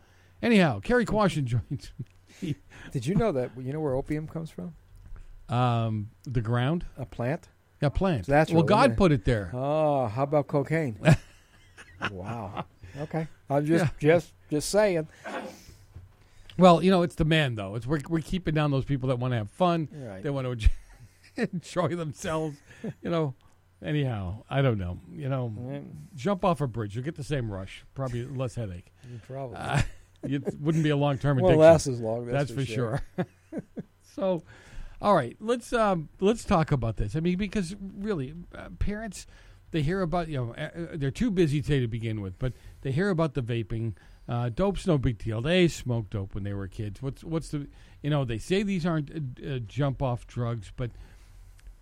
Anyhow, 0.43 0.81
Cary 0.81 1.05
Quashen 1.05 1.45
joins 1.45 1.91
me. 2.41 2.55
Did 2.91 3.07
you 3.07 3.15
know 3.15 3.31
that? 3.31 3.51
You 3.57 3.71
know 3.71 3.79
where 3.79 3.95
opium 3.95 4.27
comes 4.27 4.51
from? 4.51 4.75
Um, 5.47 6.09
the 6.25 6.41
ground. 6.41 6.85
A 6.97 7.05
plant. 7.05 7.47
Yeah, 7.81 7.89
plant. 7.89 8.27
That's 8.27 8.51
well, 8.51 8.63
God 8.63 8.97
put 8.97 9.13
it 9.13 9.23
there. 9.23 9.51
Oh, 9.53 10.07
how 10.07 10.23
about 10.23 10.47
cocaine? 10.47 10.99
wow. 12.11 12.65
Okay, 12.99 13.27
I'm 13.49 13.65
just 13.65 13.91
just 13.99 14.33
just 14.51 14.69
saying. 14.69 15.07
Well, 16.57 16.83
you 16.83 16.91
know, 16.91 17.01
it's 17.01 17.15
the 17.15 17.25
man 17.25 17.55
though. 17.55 17.75
It's 17.75 17.87
we're 17.87 18.01
we're 18.09 18.19
keeping 18.19 18.53
down 18.53 18.69
those 18.71 18.85
people 18.85 19.09
that 19.09 19.19
want 19.19 19.31
to 19.31 19.37
have 19.37 19.49
fun. 19.49 19.87
Right. 19.93 20.21
They 20.21 20.29
want 20.29 20.59
to 20.59 20.69
enjoy 21.53 21.95
themselves. 21.95 22.57
You 23.01 23.09
know. 23.09 23.33
Anyhow, 23.83 24.45
I 24.49 24.61
don't 24.61 24.77
know. 24.77 24.97
You 25.11 25.27
know, 25.27 25.83
jump 26.15 26.45
off 26.45 26.61
a 26.61 26.67
bridge. 26.67 26.95
You'll 26.95 27.03
get 27.03 27.15
the 27.15 27.23
same 27.23 27.51
rush. 27.51 27.83
Probably 27.93 28.23
less 28.25 28.55
headache. 28.55 28.93
Probably. 29.27 29.57
Uh, 29.57 29.81
it 30.23 30.59
wouldn't 30.59 30.83
be 30.83 30.89
a 30.89 30.97
long 30.97 31.17
term 31.17 31.37
addiction. 31.37 31.59
last 31.59 31.87
as 31.87 31.99
long, 31.99 32.25
that's 32.25 32.51
for 32.51 32.61
for 32.61 32.65
sure. 32.65 33.01
sure. 33.15 33.25
so, 34.15 34.43
all 35.01 35.15
right, 35.15 35.35
let's 35.39 35.73
um, 35.73 36.09
let's 36.19 36.43
talk 36.43 36.71
about 36.71 36.97
this. 36.97 37.15
I 37.15 37.19
mean, 37.19 37.37
because 37.37 37.75
really, 37.79 38.33
uh, 38.55 38.69
parents 38.79 39.27
they 39.73 39.81
hear 39.81 40.01
about 40.01 40.29
you 40.29 40.37
know 40.37 40.55
uh, 40.57 40.61
uh, 40.61 40.87
they're 40.93 41.11
too 41.11 41.29
busy 41.29 41.61
today 41.61 41.81
to 41.81 41.87
begin 41.87 42.21
with, 42.21 42.39
but 42.39 42.53
they 42.81 42.91
hear 42.91 43.09
about 43.09 43.33
the 43.33 43.41
vaping. 43.41 43.95
Uh, 44.29 44.47
dope's 44.47 44.87
no 44.87 44.97
big 44.97 45.17
deal. 45.17 45.41
They 45.41 45.67
smoked 45.67 46.11
dope 46.11 46.33
when 46.33 46.45
they 46.45 46.53
were 46.53 46.67
kids. 46.69 47.01
What's 47.01 47.23
what's 47.25 47.49
the 47.49 47.67
you 48.01 48.09
know 48.09 48.23
they 48.23 48.37
say 48.37 48.63
these 48.63 48.85
aren't 48.85 49.11
uh, 49.11 49.55
uh, 49.55 49.59
jump 49.59 50.01
off 50.01 50.25
drugs, 50.25 50.71
but 50.77 50.91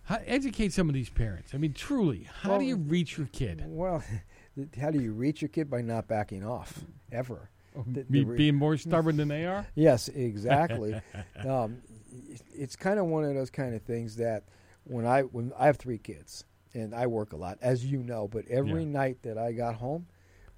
how, 0.04 0.18
educate 0.26 0.72
some 0.72 0.88
of 0.88 0.94
these 0.94 1.10
parents. 1.10 1.54
I 1.54 1.58
mean, 1.58 1.74
truly, 1.74 2.28
how 2.40 2.50
Well, 2.50 2.58
do 2.58 2.64
you 2.64 2.76
reach 2.76 3.16
your 3.16 3.28
kid? 3.28 3.62
Well, 3.64 4.02
how 4.80 4.90
do 4.90 5.00
you 5.00 5.12
reach 5.12 5.40
your 5.40 5.50
kid 5.50 5.70
by 5.70 5.82
not 5.82 6.08
backing 6.08 6.44
off 6.44 6.80
ever? 7.12 7.50
The- 7.86 8.04
the 8.08 8.24
re- 8.24 8.36
being 8.36 8.54
more 8.56 8.76
stubborn 8.78 9.16
than 9.16 9.28
they 9.28 9.46
are. 9.46 9.66
Yes, 9.74 10.08
exactly. 10.08 11.00
um, 11.48 11.78
it's 12.54 12.76
kind 12.76 12.98
of 12.98 13.06
one 13.06 13.24
of 13.24 13.34
those 13.34 13.50
kind 13.50 13.74
of 13.74 13.82
things 13.82 14.16
that 14.16 14.44
when 14.84 15.06
I 15.06 15.22
when 15.22 15.52
I 15.58 15.66
have 15.66 15.76
three 15.76 15.98
kids 15.98 16.44
and 16.74 16.94
I 16.94 17.06
work 17.06 17.32
a 17.32 17.36
lot, 17.36 17.58
as 17.62 17.84
you 17.84 17.98
know, 18.02 18.28
but 18.28 18.46
every 18.48 18.82
Yeah. 18.82 18.88
night 18.88 19.18
that 19.22 19.38
I 19.38 19.52
got 19.52 19.74
home, 19.76 20.06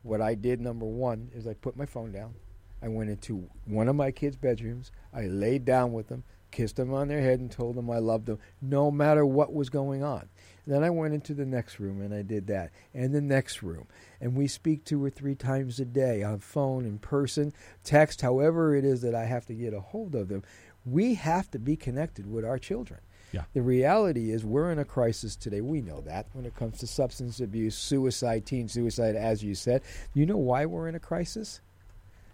what 0.02 0.20
I 0.20 0.34
did 0.34 0.60
number 0.60 0.86
one 0.86 1.30
is 1.34 1.46
I 1.46 1.54
put 1.54 1.76
my 1.76 1.86
phone 1.86 2.12
down. 2.12 2.34
I 2.82 2.88
went 2.88 3.10
into 3.10 3.48
one 3.64 3.88
of 3.88 3.96
my 3.96 4.10
kids' 4.10 4.36
bedrooms. 4.36 4.92
I 5.12 5.22
laid 5.26 5.64
down 5.64 5.92
with 5.92 6.08
them, 6.08 6.22
kissed 6.50 6.76
them 6.76 6.92
on 6.92 7.08
their 7.08 7.20
head, 7.20 7.40
and 7.40 7.50
told 7.50 7.76
them 7.76 7.88
I 7.90 7.98
loved 7.98 8.26
them, 8.26 8.38
no 8.60 8.90
matter 8.90 9.24
what 9.24 9.54
was 9.54 9.70
going 9.70 10.02
on. 10.02 10.28
Then 10.66 10.82
I 10.82 10.90
went 10.90 11.14
into 11.14 11.34
the 11.34 11.44
next 11.44 11.78
room 11.78 12.00
and 12.00 12.14
I 12.14 12.22
did 12.22 12.46
that, 12.46 12.70
and 12.94 13.14
the 13.14 13.20
next 13.20 13.62
room. 13.62 13.86
And 14.20 14.34
we 14.34 14.46
speak 14.46 14.84
two 14.84 15.04
or 15.04 15.10
three 15.10 15.34
times 15.34 15.78
a 15.78 15.84
day 15.84 16.22
on 16.22 16.38
phone, 16.38 16.86
in 16.86 16.98
person, 16.98 17.52
text, 17.82 18.22
however 18.22 18.74
it 18.74 18.84
is 18.84 19.02
that 19.02 19.14
I 19.14 19.26
have 19.26 19.46
to 19.46 19.54
get 19.54 19.74
a 19.74 19.80
hold 19.80 20.14
of 20.14 20.28
them. 20.28 20.42
We 20.86 21.14
have 21.14 21.50
to 21.50 21.58
be 21.58 21.76
connected 21.76 22.30
with 22.30 22.44
our 22.44 22.58
children. 22.58 23.00
Yeah. 23.32 23.44
The 23.52 23.62
reality 23.62 24.30
is 24.30 24.44
we're 24.44 24.70
in 24.70 24.78
a 24.78 24.84
crisis 24.84 25.34
today. 25.34 25.60
We 25.60 25.80
know 25.80 26.00
that 26.02 26.26
when 26.32 26.46
it 26.46 26.54
comes 26.54 26.78
to 26.78 26.86
substance 26.86 27.40
abuse, 27.40 27.76
suicide, 27.76 28.46
teen 28.46 28.68
suicide, 28.68 29.16
as 29.16 29.42
you 29.42 29.54
said. 29.54 29.82
You 30.14 30.24
know 30.24 30.36
why 30.36 30.66
we're 30.66 30.88
in 30.88 30.94
a 30.94 31.00
crisis? 31.00 31.60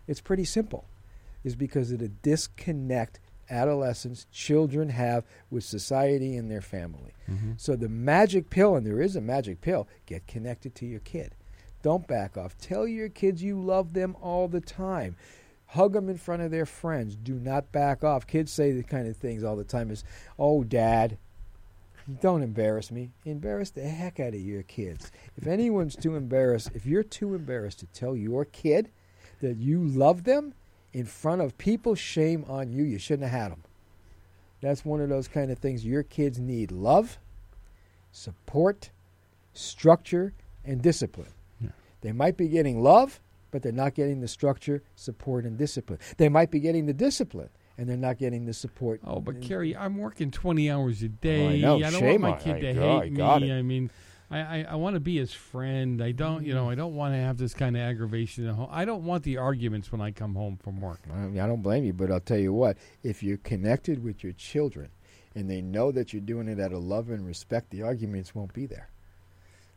It's 0.07 0.21
pretty 0.21 0.45
simple. 0.45 0.85
Is 1.43 1.57
because 1.57 1.91
of 1.91 2.01
the 2.01 2.09
disconnect 2.09 3.19
adolescents, 3.51 4.27
children 4.31 4.89
have 4.91 5.25
with 5.51 5.65
society 5.65 6.37
and 6.37 6.51
their 6.51 6.61
family. 6.61 7.13
Mm-hmm. 7.31 7.53
So 7.57 7.77
the 7.77 7.89
magic 7.89 8.51
pill, 8.51 8.77
and 8.77 8.87
there 8.87 9.01
is 9.01 9.17
a 9.17 9.21
magic 9.21 9.61
pill, 9.61 9.89
get 10.07 10.27
connected 10.27 10.75
to 10.77 10.87
your 10.87 11.01
kid. 11.01 11.35
Don't 11.83 12.07
back 12.07 12.37
off. 12.37 12.57
Tell 12.59 12.87
your 12.87 13.09
kids 13.09 13.43
you 13.43 13.61
love 13.61 13.95
them 13.95 14.17
all 14.21 14.49
the 14.49 14.61
time. 14.61 15.17
Hug 15.67 15.93
them 15.93 16.09
in 16.09 16.17
front 16.17 16.43
of 16.43 16.51
their 16.51 16.67
friends. 16.67 17.17
Do 17.17 17.35
not 17.35 17.73
back 17.73 18.05
off. 18.05 18.27
Kids 18.27 18.53
say 18.53 18.73
the 18.73 18.83
kind 18.83 19.07
of 19.07 19.17
things 19.17 19.45
all 19.45 19.57
the 19.57 19.65
time 19.65 19.91
is, 19.91 20.05
"Oh, 20.39 20.65
dad, 20.65 21.17
don't 22.21 22.43
embarrass 22.43 22.91
me." 22.91 23.13
Embarrass 23.25 23.71
the 23.71 23.89
heck 23.89 24.19
out 24.19 24.35
of 24.35 24.41
your 24.41 24.65
kids. 24.65 25.13
If 25.37 25.47
anyone's 25.47 25.97
too 25.97 26.17
embarrassed, 26.17 26.71
if 26.75 26.87
you're 26.87 27.05
too 27.05 27.35
embarrassed 27.35 27.79
to 27.81 27.87
tell 27.87 28.17
your 28.17 28.45
kid 28.45 28.91
that 29.41 29.57
you 29.59 29.83
love 29.83 30.25
them 30.25 30.55
in 30.93 31.07
front 31.07 31.41
of 31.43 31.57
people, 31.59 31.95
shame 31.95 32.45
on 32.49 32.73
you. 32.73 32.83
You 32.85 32.99
shouldn't 32.99 33.29
have 33.31 33.41
had 33.43 33.53
them. 33.53 33.63
That's 34.61 34.85
one 34.85 35.01
of 35.01 35.09
those 35.09 35.29
kind 35.29 35.51
of 35.51 35.59
things 35.59 35.85
your 35.87 36.03
kids 36.03 36.39
need 36.39 36.71
love, 36.71 37.19
support, 38.13 38.91
structure, 39.55 40.33
and 40.65 40.83
discipline. 40.83 41.33
They 42.03 42.13
might 42.13 42.37
be 42.37 42.49
getting 42.49 42.83
love, 42.83 43.21
but 43.51 43.63
they're 43.63 43.73
not 43.73 43.95
getting 43.95 44.21
the 44.21 44.29
structure, 44.29 44.83
support, 44.97 45.45
and 45.45 45.59
discipline. 45.59 45.99
They 46.17 46.29
might 46.31 46.51
be 46.51 46.61
getting 46.61 46.87
the 46.87 46.95
discipline, 46.95 47.51
and 47.77 47.89
they're 47.89 47.97
not 47.97 48.17
getting 48.19 48.47
the 48.47 48.55
support. 48.55 49.01
Oh, 49.07 49.21
but 49.21 49.43
Cary, 49.43 49.77
I'm 49.77 49.99
working 49.99 50.31
20 50.31 50.71
hours 50.71 51.03
a 51.03 51.07
oh, 51.07 51.09
day. 51.21 51.47
I 51.47 51.61
know. 51.61 51.79
don't 51.79 51.93
Shame 51.93 52.23
want 52.23 52.23
my 52.23 52.33
on- 52.33 52.41
kid 52.41 52.57
I 52.57 52.61
to 52.61 52.69
I 52.87 53.01
hate 53.05 53.15
got 53.15 53.43
me. 53.43 53.51
it. 53.51 53.59
I 53.59 53.63
mean, 53.63 53.91
I, 54.31 54.39
I, 54.39 54.67
I 54.71 54.75
want 54.77 54.95
to 54.95 55.01
be 55.01 55.17
his 55.17 55.33
friend. 55.33 56.03
I 56.03 56.13
don't, 56.13 56.45
you 56.45 56.55
know, 56.55 56.67
mm. 56.67 56.73
I 56.73 56.75
don't 56.75 56.95
want 56.95 57.15
to 57.15 57.19
have 57.19 57.37
this 57.37 57.53
kind 57.53 57.77
of 57.77 57.83
aggravation 57.83 58.47
at 58.47 58.55
home. 58.55 58.69
I 58.71 58.85
don't 58.85 59.05
want 59.05 59.25
the 59.25 59.39
arguments 59.39 59.91
when 59.91 60.01
I 60.01 60.13
come 60.13 60.35
home 60.35 60.57
from 60.57 60.81
work. 60.81 61.01
I 61.13 61.17
mean, 61.17 61.41
I 61.41 61.47
don't 61.47 61.63
blame 61.63 61.85
you, 61.85 61.93
but 61.93 62.11
I'll 62.11 62.21
tell 62.21 62.39
you 62.39 62.53
what: 62.53 62.77
if 63.03 63.23
you're 63.23 63.39
connected 63.39 64.05
with 64.05 64.23
your 64.23 64.33
children, 64.33 64.91
and 65.35 65.51
they 65.51 65.61
know 65.61 65.91
that 65.93 66.13
you're 66.13 66.23
doing 66.23 66.49
it 66.49 66.61
out 66.61 66.73
of 66.73 66.83
love 66.83 67.11
and 67.11 67.27
respect, 67.27 67.71
the 67.71 67.83
arguments 67.83 68.35
won't 68.35 68.53
be 68.53 68.67
there. 68.67 68.89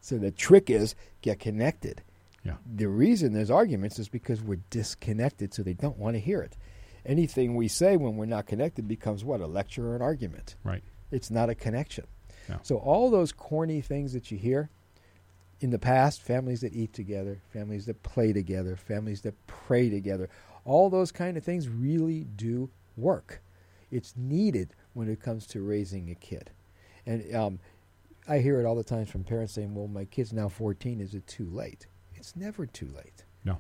So 0.02 0.18
the 0.18 0.32
trick 0.32 0.70
is 0.70 0.96
get 1.22 1.40
connected. 1.40 2.02
Yeah. 2.44 2.58
The 2.76 2.90
reason 2.90 3.34
there's 3.34 3.52
arguments 3.52 4.00
is 4.00 4.10
because 4.10 4.42
we're 4.42 4.60
disconnected, 4.70 5.54
so 5.54 5.64
they 5.64 5.74
don't 5.74 5.98
want 5.98 6.16
to 6.16 6.20
hear 6.20 6.42
it. 6.42 6.58
Anything 7.06 7.56
we 7.56 7.68
say 7.68 7.98
when 7.98 8.18
we're 8.18 8.26
not 8.26 8.46
connected 8.46 8.88
becomes 8.88 9.24
what 9.24 9.42
a 9.42 9.48
lecture 9.48 9.90
or 9.90 9.96
an 9.96 10.02
argument. 10.02 10.56
Right. 10.64 10.84
It's 11.12 11.32
not 11.32 11.50
a 11.50 11.56
connection. 11.56 12.06
Yeah. 12.50 12.58
So 12.64 12.78
all 12.78 13.10
those 13.10 13.32
corny 13.32 13.82
things 13.82 14.14
that 14.14 14.32
you 14.32 14.38
hear, 14.38 14.70
in 15.60 15.70
the 15.70 15.80
past, 15.80 16.22
families 16.22 16.62
that 16.62 16.74
eat 16.74 16.94
together, 16.94 17.42
families 17.52 17.86
that 17.86 18.04
play 18.04 18.34
together, 18.34 18.76
families 18.76 19.22
that 19.22 19.34
pray 19.48 19.90
together, 19.90 20.30
all 20.66 20.90
those 20.90 21.12
kind 21.12 21.38
of 21.38 21.44
things 21.44 21.70
really 21.70 22.26
do 22.36 22.70
work. 22.98 23.42
It's 23.92 24.14
needed 24.18 24.74
when 24.94 25.08
it 25.10 25.22
comes 25.22 25.46
to 25.48 25.62
raising 25.62 26.10
a 26.10 26.16
kid. 26.16 26.50
And 27.06 27.34
um, 27.36 27.60
I 28.28 28.40
hear 28.40 28.60
it 28.60 28.66
all 28.66 28.76
the 28.76 28.84
time 28.84 29.06
from 29.06 29.24
parents 29.24 29.54
saying, 29.54 29.74
well, 29.76 29.88
my 29.88 30.06
kid's 30.06 30.34
now 30.34 30.50
14. 30.50 31.00
Is 31.00 31.14
it 31.14 31.26
too 31.28 31.50
late? 31.50 31.88
It's 32.16 32.36
never 32.36 32.66
too 32.66 32.90
late. 32.96 33.24
No. 33.46 33.58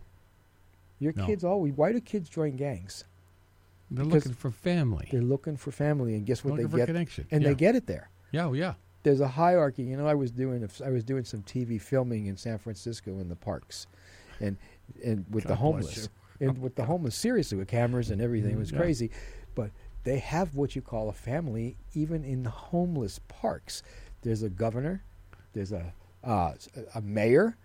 Your 0.99 1.13
No. 1.15 1.25
kids 1.25 1.43
always, 1.43 1.73
why 1.73 1.91
do 1.91 1.99
kids 2.01 2.29
join 2.29 2.55
gangs? 2.55 3.03
They're 3.91 4.05
Because 4.05 4.25
looking 4.25 4.33
for 4.37 4.51
family. 4.51 5.07
They're 5.11 5.21
looking 5.21 5.57
for 5.57 5.71
family, 5.71 6.15
and 6.15 6.25
guess 6.25 6.43
what 6.43 6.55
they 6.57 6.63
get? 6.65 6.87
connection, 6.87 7.27
And 7.29 7.43
yeah. 7.43 7.49
they 7.49 7.55
get 7.55 7.75
it 7.75 7.85
there. 7.87 8.09
Yeah, 8.33 8.47
oh, 8.47 8.53
yeah. 8.53 8.73
There's 9.03 9.21
a 9.21 9.27
hierarchy. 9.27 9.83
You 9.83 9.95
know, 9.97 10.07
I 10.07 10.15
was 10.15 10.31
doing 10.31 10.67
I 10.85 10.89
was 10.89 11.03
doing 11.03 11.23
some 11.23 11.41
TV 11.43 11.79
filming 11.79 12.25
in 12.25 12.35
San 12.35 12.57
Francisco 12.57 13.19
in 13.19 13.29
the 13.29 13.35
parks, 13.35 13.87
and 14.41 14.57
and 15.05 15.25
with 15.29 15.43
the 15.43 15.49
God 15.49 15.59
bless 15.59 15.59
homeless, 15.59 16.09
and 16.39 16.57
with 16.61 16.75
the 16.75 16.85
homeless, 16.85 17.15
seriously, 17.15 17.57
with 17.57 17.67
cameras 17.67 18.09
and 18.11 18.21
everything, 18.21 18.51
it 18.51 18.57
was 18.57 18.71
Yeah. 18.71 18.77
crazy. 18.79 19.11
But 19.55 19.71
they 20.05 20.19
have 20.19 20.55
what 20.55 20.75
you 20.75 20.81
call 20.81 21.09
a 21.09 21.13
family, 21.13 21.75
even 21.93 22.23
in 22.23 22.43
the 22.43 22.49
homeless 22.49 23.19
parks. 23.27 23.83
There's 24.21 24.41
a 24.41 24.49
governor, 24.49 25.03
there's 25.53 25.71
a 25.73 25.93
uh, 26.23 26.53
a 26.95 27.01
mayor, 27.01 27.57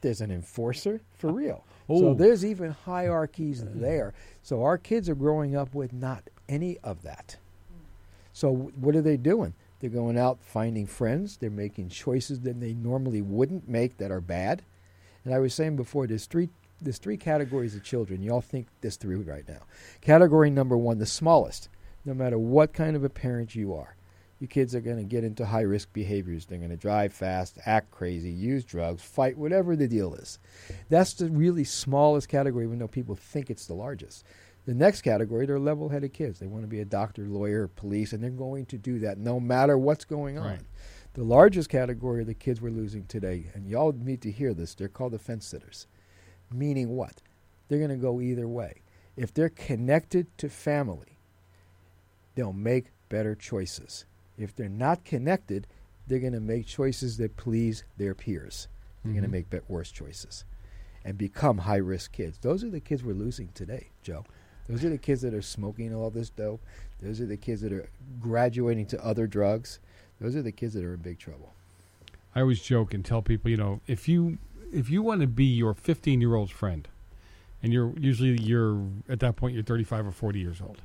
there's 0.00 0.20
an 0.20 0.32
enforcer 0.32 1.00
for 1.12 1.30
real. 1.32 1.64
So 1.86 2.08
Oh. 2.08 2.14
there's 2.14 2.44
even 2.44 2.72
hierarchies 2.72 3.62
there. 3.64 4.12
So 4.42 4.64
our 4.64 4.76
kids 4.76 5.08
are 5.08 5.14
growing 5.14 5.54
up 5.54 5.72
with 5.72 5.92
not 5.92 6.28
any 6.48 6.78
of 6.78 7.02
that. 7.02 7.36
So 8.32 8.50
w- 8.52 8.72
what 8.80 8.96
are 8.96 9.02
they 9.02 9.16
doing? 9.16 9.54
They're 9.84 9.90
going 9.90 10.16
out 10.16 10.38
finding 10.40 10.86
friends. 10.86 11.36
They're 11.36 11.50
making 11.50 11.90
choices 11.90 12.40
that 12.40 12.58
they 12.58 12.72
normally 12.72 13.20
wouldn't 13.20 13.68
make 13.68 13.98
that 13.98 14.10
are 14.10 14.22
bad. 14.22 14.62
And 15.26 15.34
I 15.34 15.40
was 15.40 15.52
saying 15.52 15.76
before, 15.76 16.06
there's 16.06 16.24
three 16.24 16.48
there's 16.80 16.96
three 16.96 17.18
categories 17.18 17.76
of 17.76 17.84
children. 17.84 18.22
You 18.22 18.32
all 18.32 18.40
think 18.40 18.68
this 18.80 18.96
through 18.96 19.24
right 19.24 19.46
now. 19.46 19.60
Category 20.00 20.48
number 20.48 20.74
one, 20.74 21.00
the 21.00 21.04
smallest. 21.04 21.68
No 22.06 22.14
matter 22.14 22.38
what 22.38 22.72
kind 22.72 22.96
of 22.96 23.04
a 23.04 23.10
parent 23.10 23.54
you 23.54 23.74
are, 23.74 23.94
your 24.40 24.48
kids 24.48 24.74
are 24.74 24.80
going 24.80 24.96
to 24.96 25.04
get 25.04 25.22
into 25.22 25.44
high 25.44 25.60
risk 25.60 25.92
behaviors. 25.92 26.46
They're 26.46 26.56
going 26.56 26.70
to 26.70 26.78
drive 26.78 27.12
fast, 27.12 27.58
act 27.66 27.90
crazy, 27.90 28.30
use 28.30 28.64
drugs, 28.64 29.02
fight, 29.02 29.36
whatever 29.36 29.76
the 29.76 29.86
deal 29.86 30.14
is. 30.14 30.38
That's 30.88 31.12
the 31.12 31.28
really 31.28 31.64
smallest 31.64 32.30
category, 32.30 32.64
even 32.64 32.78
though 32.78 32.88
people 32.88 33.16
think 33.16 33.50
it's 33.50 33.66
the 33.66 33.74
largest. 33.74 34.24
The 34.66 34.74
next 34.74 35.02
category, 35.02 35.44
they're 35.46 35.58
level 35.58 35.90
headed 35.90 36.14
kids. 36.14 36.38
They 36.38 36.46
want 36.46 36.62
to 36.64 36.68
be 36.68 36.80
a 36.80 36.84
doctor, 36.86 37.26
lawyer, 37.26 37.68
police, 37.68 38.12
and 38.12 38.22
they're 38.22 38.30
going 38.30 38.64
to 38.66 38.78
do 38.78 38.98
that 39.00 39.18
no 39.18 39.38
matter 39.38 39.76
what's 39.76 40.04
going 40.06 40.38
on. 40.38 40.44
Right. 40.46 40.60
The 41.12 41.22
largest 41.24 41.68
category 41.68 42.22
of 42.22 42.26
the 42.26 42.34
kids 42.34 42.60
we're 42.60 42.70
losing 42.70 43.04
today, 43.04 43.50
and 43.54 43.68
y'all 43.68 43.92
need 43.92 44.22
to 44.22 44.30
hear 44.30 44.54
this, 44.54 44.74
they're 44.74 44.88
called 44.88 45.12
the 45.12 45.18
fence 45.18 45.46
sitters. 45.46 45.86
Meaning 46.50 46.96
what? 46.96 47.20
They're 47.68 47.78
going 47.78 47.90
to 47.90 47.96
go 47.96 48.20
either 48.20 48.48
way. 48.48 48.80
If 49.16 49.32
they're 49.32 49.48
connected 49.50 50.26
to 50.38 50.48
family, 50.48 51.18
they'll 52.34 52.52
make 52.52 52.86
better 53.08 53.34
choices. 53.34 54.06
If 54.36 54.56
they're 54.56 54.68
not 54.68 55.04
connected, 55.04 55.66
they're 56.06 56.18
going 56.18 56.32
to 56.32 56.40
make 56.40 56.66
choices 56.66 57.16
that 57.18 57.36
please 57.36 57.84
their 57.96 58.14
peers. 58.14 58.66
They're 59.04 59.12
going 59.12 59.22
Mhm. 59.24 59.26
to 59.26 59.52
make 59.52 59.68
worse 59.68 59.92
choices 59.92 60.44
and 61.04 61.16
become 61.18 61.58
high 61.58 61.76
risk 61.76 62.12
kids. 62.12 62.38
Those 62.38 62.64
are 62.64 62.70
the 62.70 62.80
kids 62.80 63.04
we're 63.04 63.12
losing 63.12 63.48
today, 63.54 63.88
Joe. 64.02 64.24
Those 64.68 64.84
are 64.84 64.90
the 64.90 64.98
kids 64.98 65.22
that 65.22 65.34
are 65.34 65.42
smoking 65.42 65.94
all 65.94 66.10
this 66.10 66.30
dope. 66.30 66.60
Those 67.02 67.20
are 67.20 67.26
the 67.26 67.36
kids 67.36 67.60
that 67.60 67.72
are 67.72 67.88
graduating 68.20 68.86
to 68.86 69.04
other 69.04 69.26
drugs. 69.26 69.78
Those 70.20 70.36
are 70.36 70.42
the 70.42 70.52
kids 70.52 70.74
that 70.74 70.84
are 70.84 70.94
in 70.94 71.00
big 71.00 71.18
trouble. 71.18 71.52
I 72.34 72.40
always 72.40 72.60
joke 72.60 72.94
and 72.94 73.04
tell 73.04 73.22
people, 73.22 73.50
you 73.50 73.56
know, 73.56 73.80
if 73.86 74.08
you 74.08 74.38
if 74.72 74.90
you 74.90 75.02
want 75.02 75.20
to 75.20 75.26
be 75.26 75.44
your 75.44 75.74
15 75.74 76.20
year 76.20 76.34
old's 76.34 76.50
friend, 76.50 76.88
and 77.62 77.72
you're 77.72 77.92
usually 77.98 78.40
you're 78.40 78.80
at 79.08 79.20
that 79.20 79.36
point 79.36 79.54
you're 79.54 79.62
35 79.62 80.06
or 80.06 80.10
40 80.12 80.38
years 80.38 80.60
old. 80.60 80.80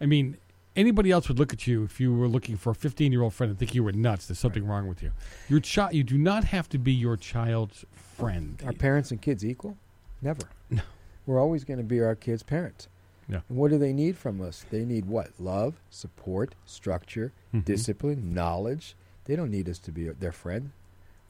I 0.00 0.06
mean, 0.06 0.36
anybody 0.76 1.10
else 1.10 1.28
would 1.28 1.38
look 1.38 1.52
at 1.52 1.66
you 1.66 1.82
if 1.84 1.98
you 1.98 2.14
were 2.14 2.28
looking 2.28 2.56
for 2.56 2.70
a 2.70 2.74
15 2.74 3.10
year 3.10 3.22
old 3.22 3.34
friend 3.34 3.50
and 3.50 3.58
think 3.58 3.74
you 3.74 3.82
were 3.82 3.92
nuts. 3.92 4.26
There's 4.26 4.38
something 4.38 4.66
wrong 4.66 4.86
with 4.86 5.02
you. 5.02 5.12
Your 5.48 5.60
child, 5.60 5.94
you 5.94 6.04
do 6.04 6.18
not 6.18 6.44
have 6.44 6.68
to 6.70 6.78
be 6.78 6.92
your 6.92 7.16
child's 7.16 7.84
friend. 7.92 8.62
Are 8.64 8.72
parents 8.72 9.10
and 9.10 9.20
kids 9.20 9.44
equal? 9.44 9.76
Never. 10.22 10.42
No. 10.70 10.82
We're 11.26 11.40
always 11.40 11.64
going 11.64 11.78
to 11.78 11.84
be 11.84 12.00
our 12.00 12.14
kids' 12.14 12.42
parents. 12.42 12.88
Yeah. 13.28 13.40
And 13.48 13.58
what 13.58 13.70
do 13.70 13.78
they 13.78 13.92
need 13.92 14.16
from 14.16 14.40
us? 14.40 14.64
They 14.70 14.84
need 14.84 15.04
what? 15.06 15.30
Love, 15.38 15.80
support, 15.90 16.54
structure, 16.64 17.32
Mhm. 17.54 17.64
discipline, 17.64 18.32
knowledge. 18.32 18.96
They 19.26 19.36
don't 19.36 19.50
need 19.50 19.68
us 19.68 19.78
to 19.80 19.92
be 19.92 20.08
their 20.08 20.32
friend. 20.32 20.70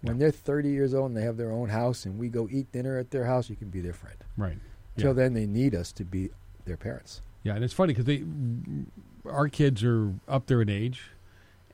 When 0.03 0.19
they're 0.19 0.31
30 0.31 0.71
years 0.71 0.95
old 0.95 1.11
and 1.11 1.17
they 1.17 1.23
have 1.25 1.37
their 1.37 1.51
own 1.51 1.71
house 1.71 2.07
and 2.07 2.19
we 2.19 2.29
go 2.29 2.49
eat 2.51 2.71
dinner 2.71 2.99
at 2.99 3.11
their 3.11 3.25
house, 3.25 3.51
you 3.51 3.57
can 3.57 3.69
be 3.69 3.81
their 3.81 3.93
friend. 3.93 4.17
Right. 4.37 4.59
Till 4.97 5.09
Yeah. 5.09 5.13
then, 5.15 5.35
they 5.35 5.47
need 5.47 5.75
us 5.75 5.91
to 5.93 6.05
be 6.05 6.31
their 6.67 6.77
parents. 6.77 7.21
Yeah, 7.43 7.55
and 7.57 7.65
it's 7.65 7.75
funny 7.75 7.95
because 7.95 8.05
they, 8.05 8.23
our 9.25 9.49
kids 9.49 9.83
are 9.83 10.15
up 10.29 10.47
there 10.47 10.63
in 10.63 10.69
age, 10.69 11.11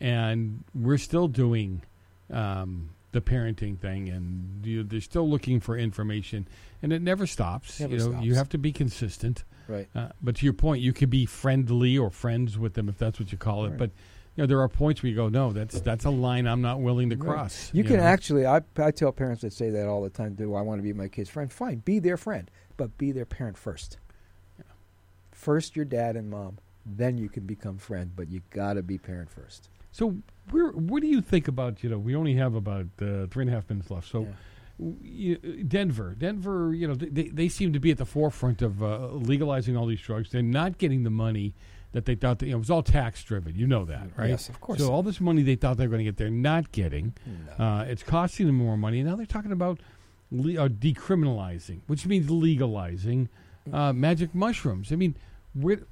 and 0.01 0.64
we're 0.75 0.99
still 0.99 1.29
doing 1.29 1.83
um, 2.31 2.89
the 3.12 3.20
parenting 3.20 3.79
thing, 3.79 4.09
and 4.09 4.64
you, 4.64 4.83
they're 4.83 5.01
still 5.03 5.29
looking 5.29 5.61
for 5.61 5.77
information, 5.77 6.49
and 6.83 6.93
it 6.93 7.03
never 7.03 7.27
stops. 7.27 7.79
Never 7.81 7.95
you 7.97 8.11
know, 8.11 8.20
you 8.20 8.35
have 8.35 8.49
to 8.51 8.59
be 8.59 8.72
consistent. 8.72 9.45
Right. 9.69 9.89
Uh, 9.95 10.09
but 10.23 10.37
to 10.37 10.45
your 10.45 10.53
point, 10.53 10.83
you 10.83 10.93
could 10.93 11.11
be 11.11 11.27
friendly 11.27 11.97
or 11.97 12.11
friends 12.11 12.59
with 12.59 12.75
them 12.75 12.89
if 12.89 12.99
that's 12.99 13.19
what 13.19 13.33
you 13.33 13.39
call 13.39 13.65
it. 13.65 13.71
Right. 13.71 13.79
But 13.79 13.91
you 14.37 14.43
know, 14.43 14.47
there 14.47 14.61
are 14.61 14.69
points 14.69 15.03
where 15.03 15.11
you 15.11 15.17
go, 15.17 15.29
no, 15.29 15.53
that's 15.53 15.81
that's 15.81 16.05
a 16.05 16.11
line 16.11 16.47
I'm 16.47 16.61
not 16.61 16.81
willing 16.81 17.11
to 17.11 17.17
Right. 17.17 17.25
cross. 17.25 17.71
You, 17.73 17.85
can 17.85 17.99
know? 17.99 18.03
actually, 18.03 18.47
I, 18.47 18.62
I 18.77 18.91
tell 18.91 19.12
parents 19.12 19.43
that 19.43 19.53
say 19.53 19.71
that 19.71 19.87
all 19.87 20.03
the 20.03 20.11
time, 20.11 20.35
do 20.35 20.55
I 20.55 20.62
want 20.62 20.81
to 20.81 20.83
be 20.83 20.93
my 20.93 21.09
kid's 21.09 21.31
friend? 21.31 21.53
Fine, 21.53 21.79
be 21.85 22.01
their 22.01 22.17
friend, 22.17 22.51
but 22.77 22.99
be 22.99 23.12
their 23.12 23.27
parent 23.27 23.57
first. 23.57 23.99
First, 25.31 25.77
your 25.77 25.85
dad 25.85 26.17
and 26.17 26.31
mom, 26.31 26.59
then 26.87 27.19
you 27.19 27.29
can 27.29 27.45
become 27.45 27.79
friend, 27.79 28.12
but 28.15 28.29
you 28.31 28.43
got 28.51 28.75
to 28.75 28.83
be 28.83 28.99
parent 28.99 29.31
first. 29.31 29.69
So, 29.93 30.17
where 30.51 30.71
what 30.71 31.03
do 31.03 31.09
you 31.09 31.21
think 31.21 31.49
about? 31.49 31.85
You 31.85 31.91
know, 31.91 31.99
we 31.99 32.17
only 32.17 32.35
have 32.35 32.55
about 32.55 32.87
uh, 33.01 33.27
three 33.31 33.43
and 33.43 33.51
a 33.51 33.53
half 33.53 33.69
minutes 33.69 33.91
left. 33.91 34.09
So, 34.09 34.21
you, 34.21 34.35
Denver, 34.79 36.14
Denver, 36.18 36.75
you 36.75 36.89
know, 36.89 36.95
they 36.95 37.29
they 37.29 37.49
seem 37.49 37.72
to 37.72 37.81
be 37.81 37.91
at 37.91 37.99
the 37.99 38.05
forefront 38.05 38.61
of 38.62 38.83
uh, 38.83 39.09
legalizing 39.12 39.77
all 39.77 39.87
these 39.87 40.01
drugs. 40.01 40.31
They're 40.31 40.43
not 40.43 40.79
getting 40.79 41.05
the 41.05 41.11
money 41.11 41.55
that 41.93 42.07
they 42.07 42.16
thought 42.16 42.41
that, 42.41 42.47
you 42.47 42.53
know, 42.53 42.57
it 42.57 42.59
was 42.59 42.70
all 42.70 42.83
tax 42.83 43.22
driven. 43.22 43.55
You 43.55 43.68
know 43.68 43.85
that, 43.85 44.09
right? 44.16 44.31
Yes, 44.31 44.49
of 44.49 44.61
course. 44.61 44.81
So 44.81 44.93
all 44.93 45.05
this 45.05 45.20
money 45.20 45.43
they 45.43 45.55
thought 45.55 45.77
they 45.77 45.87
were 45.87 45.93
going 45.93 46.05
to 46.05 46.11
get, 46.11 46.16
they're 46.16 46.29
not 46.29 46.72
getting. 46.72 47.14
Uh, 47.57 47.85
it's 47.87 48.03
costing 48.03 48.47
them 48.47 48.57
more 48.57 48.77
money. 48.77 48.99
And 48.99 49.09
now 49.09 49.14
they're 49.14 49.27
talking 49.27 49.53
about 49.53 49.79
le- 50.33 50.61
uh, 50.61 50.68
decriminalizing, 50.68 51.83
which 51.87 52.05
means 52.05 52.29
legalizing 52.31 53.29
uh, 53.72 53.93
magic 53.93 54.35
mushrooms. 54.35 54.91
I 54.93 54.97
mean, 54.97 55.14
where, 55.55 55.83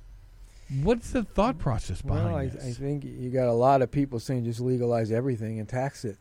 what's 0.83 1.12
the 1.12 1.22
thought 1.22 1.59
process 1.61 2.03
behind 2.03 2.24
Well, 2.26 2.37
I, 2.37 2.49
this? 2.49 2.64
I 2.64 2.72
think 2.72 3.05
you 3.05 3.30
got 3.30 3.47
a 3.47 3.53
lot 3.53 3.80
of 3.80 3.93
people 3.93 4.18
saying 4.18 4.43
just 4.45 4.59
legalize 4.59 5.12
everything 5.12 5.61
and 5.61 5.68
tax 5.68 6.05
it. 6.05 6.16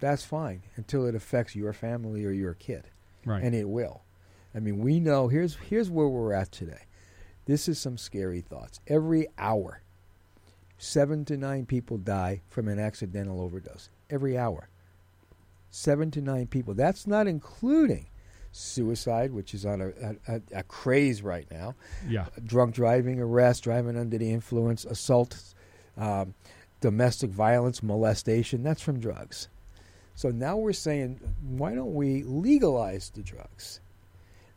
That's 0.00 0.24
fine 0.24 0.62
until 0.76 1.06
it 1.06 1.14
affects 1.14 1.54
your 1.54 1.72
family 1.72 2.24
or 2.24 2.32
your 2.32 2.54
kid, 2.54 2.84
Right. 3.24 3.42
And 3.42 3.54
it 3.54 3.68
will. 3.68 4.02
I 4.54 4.60
mean, 4.60 4.78
we 4.78 4.98
know. 4.98 5.28
Here's 5.28 5.56
here's 5.56 5.90
where 5.90 6.08
we're 6.08 6.32
at 6.32 6.50
today. 6.50 6.86
This 7.46 7.68
is 7.68 7.78
some 7.78 7.96
scary 7.98 8.40
thoughts. 8.40 8.80
Every 8.86 9.28
hour, 9.38 9.82
seven 10.78 11.24
to 11.26 11.36
nine 11.36 11.66
people 11.66 11.98
die 11.98 12.42
from 12.48 12.66
an 12.68 12.78
accidental 12.78 13.40
overdose. 13.40 13.90
Every 14.08 14.36
hour, 14.36 14.68
seven 15.70 16.10
to 16.12 16.20
nine 16.20 16.46
people. 16.46 16.74
That's 16.74 17.06
not 17.06 17.26
including 17.26 18.06
suicide, 18.52 19.32
which 19.32 19.54
is 19.54 19.64
on 19.64 19.80
a, 19.80 20.16
a, 20.26 20.40
a 20.52 20.62
craze 20.64 21.22
right 21.22 21.48
now. 21.50 21.74
Yeah. 22.08 22.26
Drunk 22.44 22.74
driving, 22.74 23.20
arrest, 23.20 23.64
driving 23.64 23.96
under 23.96 24.18
the 24.18 24.32
influence, 24.32 24.84
assault, 24.84 25.54
um, 25.96 26.34
domestic 26.80 27.30
violence, 27.30 27.82
molestation. 27.82 28.62
That's 28.62 28.82
from 28.82 28.98
drugs. 28.98 29.48
So 30.20 30.28
now 30.28 30.58
we're 30.58 30.74
saying, 30.74 31.18
why 31.40 31.74
don't 31.74 31.94
we 31.94 32.24
legalize 32.24 33.08
the 33.08 33.22
drugs? 33.22 33.80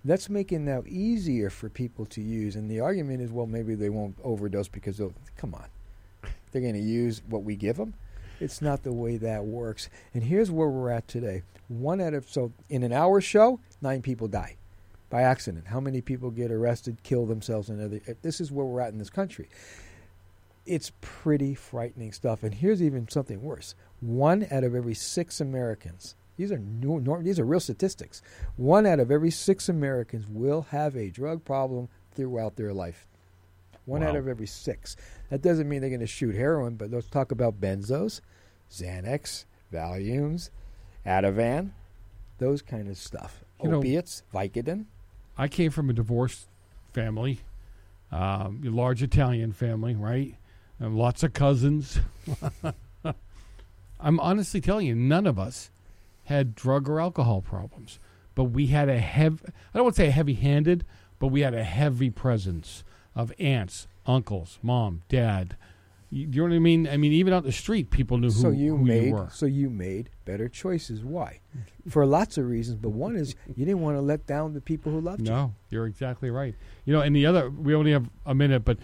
That's 0.03 0.29
making 0.29 0.65
now 0.65 0.83
easier 0.85 1.49
for 1.49 1.69
people 1.69 2.05
to 2.07 2.21
use. 2.21 2.57
And 2.57 2.69
the 2.69 2.81
argument 2.81 3.21
is, 3.21 3.31
well, 3.31 3.45
maybe 3.45 3.73
they 3.73 3.87
won't 3.87 4.17
overdose 4.25 4.67
because 4.67 4.97
they'll, 4.97 5.13
come 5.37 5.55
on, 5.55 5.63
they're 6.51 6.61
going 6.61 6.73
to 6.73 6.81
use 6.81 7.21
what 7.29 7.43
we 7.43 7.55
give 7.55 7.77
them. 7.77 7.93
It's 8.41 8.61
not 8.61 8.83
the 8.83 8.91
way 8.91 9.15
that 9.15 9.45
works. 9.45 9.87
And 10.13 10.21
here's 10.21 10.51
where 10.51 10.67
we're 10.67 10.89
at 10.89 11.07
today. 11.07 11.43
One 11.69 12.01
out 12.01 12.13
of 12.13 12.29
so 12.29 12.51
in 12.67 12.83
an 12.83 12.91
hour 12.91 13.21
show, 13.21 13.61
nine 13.81 14.01
people 14.01 14.27
die 14.27 14.57
by 15.09 15.21
accident. 15.21 15.67
How 15.67 15.79
many 15.79 16.01
people 16.01 16.29
get 16.29 16.51
arrested, 16.51 16.97
kill 17.03 17.25
themselves, 17.25 17.69
and 17.69 17.81
other? 17.81 18.01
Eh, 18.05 18.15
this 18.21 18.41
is 18.41 18.51
where 18.51 18.65
we're 18.65 18.81
at 18.81 18.91
in 18.91 18.99
this 18.99 19.09
country. 19.09 19.47
It's 20.65 20.91
pretty 21.01 21.55
frightening 21.55 22.11
stuff. 22.13 22.43
And 22.43 22.53
here's 22.53 22.81
even 22.81 23.07
something 23.09 23.41
worse: 23.41 23.75
one 23.99 24.47
out 24.51 24.63
of 24.63 24.75
every 24.75 24.93
six 24.93 25.41
Americans. 25.41 26.15
These 26.37 26.51
are 26.51 26.57
new, 26.57 26.99
nor, 26.99 27.21
these 27.21 27.37
are 27.39 27.45
real 27.45 27.59
statistics. 27.59 28.21
One 28.57 28.85
out 28.87 28.99
of 28.99 29.11
every 29.11 29.29
six 29.29 29.69
Americans 29.69 30.25
will 30.27 30.63
have 30.71 30.95
a 30.95 31.09
drug 31.09 31.45
problem 31.45 31.89
throughout 32.15 32.55
their 32.55 32.73
life. 32.73 33.07
One 33.85 34.01
out 34.01 34.15
of 34.15 34.27
every 34.27 34.47
six. 34.47 34.95
That 35.29 35.41
doesn't 35.41 35.67
mean 35.69 35.81
they're 35.81 35.89
going 35.89 35.99
to 35.99 36.07
shoot 36.07 36.33
heroin, 36.35 36.75
but 36.75 36.89
let's 36.89 37.07
talk 37.07 37.31
about 37.31 37.59
benzos, 37.61 38.21
Xanax, 38.71 39.45
Valiums, 39.71 40.49
Ativan, 41.05 41.71
those 42.39 42.61
kind 42.61 42.87
of 42.87 42.97
stuff. 42.97 43.43
You 43.61 43.69
know- 43.69 43.77
Opiates, 43.79 44.23
Vicodin. 44.33 44.85
I 45.37 45.47
came 45.47 45.71
from 45.71 45.89
a 45.89 45.93
divorced 45.93 46.47
family, 46.93 47.41
um, 48.11 48.61
a 48.65 48.69
large 48.69 49.03
Italian 49.03 49.51
family, 49.51 49.95
right? 49.95 50.35
Lots 50.91 51.23
of 51.23 51.33
cousins. 51.33 51.99
I'm 53.99 54.19
honestly 54.19 54.59
telling 54.59 54.85
you, 54.85 54.95
none 54.95 55.25
of 55.25 55.39
us 55.39 55.71
had 56.25 56.55
drug 56.55 56.89
or 56.89 56.99
alcohol 56.99 57.41
problems, 57.41 57.99
but 58.35 58.45
we 58.45 58.67
had 58.67 58.89
a 58.89 58.99
heavy, 58.99 59.39
I 59.45 59.77
don't 59.77 59.83
want 59.83 59.95
to 59.95 60.01
say 60.01 60.09
heavy 60.09 60.33
handed, 60.33 60.85
but 61.19 61.27
we 61.27 61.41
had 61.41 61.53
a 61.53 61.63
heavy 61.63 62.09
presence 62.09 62.83
of 63.15 63.31
aunts, 63.39 63.87
uncles, 64.05 64.59
mom, 64.61 65.03
dad. 65.07 65.55
You, 66.09 66.27
you 66.27 66.41
know 66.41 66.49
what 66.49 66.55
I 66.55 66.59
mean? 66.59 66.87
I 66.87 66.97
mean, 66.97 67.13
even 67.13 67.33
out 67.33 67.43
the 67.43 67.51
street, 67.53 67.89
people 67.89 68.17
knew 68.17 68.27
who, 68.27 68.41
so 68.41 68.49
you 68.49 68.75
who 68.77 68.83
made 68.83 69.07
you 69.07 69.13
were. 69.13 69.29
so 69.31 69.45
you 69.45 69.69
made 69.69 70.09
better 70.25 70.49
choices. 70.49 71.03
Why? 71.03 71.39
For 71.89 72.05
lots 72.05 72.37
of 72.37 72.47
reasons, 72.47 72.77
but 72.77 72.89
one 72.89 73.15
is 73.15 73.35
you 73.55 73.65
didn't 73.65 73.81
want 73.81 73.97
to 73.97 74.01
let 74.01 74.27
down 74.27 74.53
the 74.53 74.61
people 74.61 74.91
who 74.91 74.99
loved 74.99 75.21
you. 75.21 75.31
No, 75.31 75.53
you're 75.69 75.87
exactly 75.87 76.29
right. 76.29 76.55
You 76.85 76.93
know, 76.93 77.01
and 77.01 77.15
the 77.15 77.25
other, 77.25 77.49
we 77.49 77.73
only 77.73 77.93
have 77.93 78.09
a 78.25 78.35
minute, 78.35 78.65
but 78.65 78.77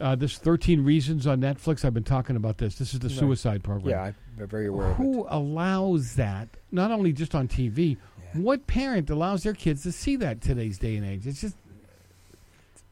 uh, 0.00 0.14
this 0.16 0.38
13 0.38 0.82
Reasons 0.84 1.26
on 1.26 1.40
Netflix, 1.40 1.84
I've 1.84 1.94
been 1.94 2.04
talking 2.04 2.36
about 2.36 2.58
this. 2.58 2.76
This 2.76 2.94
is 2.94 3.00
the 3.00 3.10
suicide 3.10 3.62
program. 3.62 3.90
Yeah, 3.90 4.12
I'm 4.40 4.46
very 4.48 4.66
aware 4.66 4.88
of. 4.88 4.96
Who 4.96 5.26
allows 5.28 6.14
that, 6.14 6.48
not 6.72 6.90
only 6.90 7.12
just 7.12 7.34
on 7.34 7.48
TV, 7.48 7.96
what 8.32 8.66
parent 8.66 9.10
allows 9.10 9.42
their 9.42 9.54
kids 9.54 9.82
to 9.82 9.92
see 9.92 10.16
that 10.16 10.40
today's 10.40 10.78
day 10.78 10.96
and 10.96 11.04
age? 11.06 11.26
It's 11.26 11.40
just, 11.40 11.56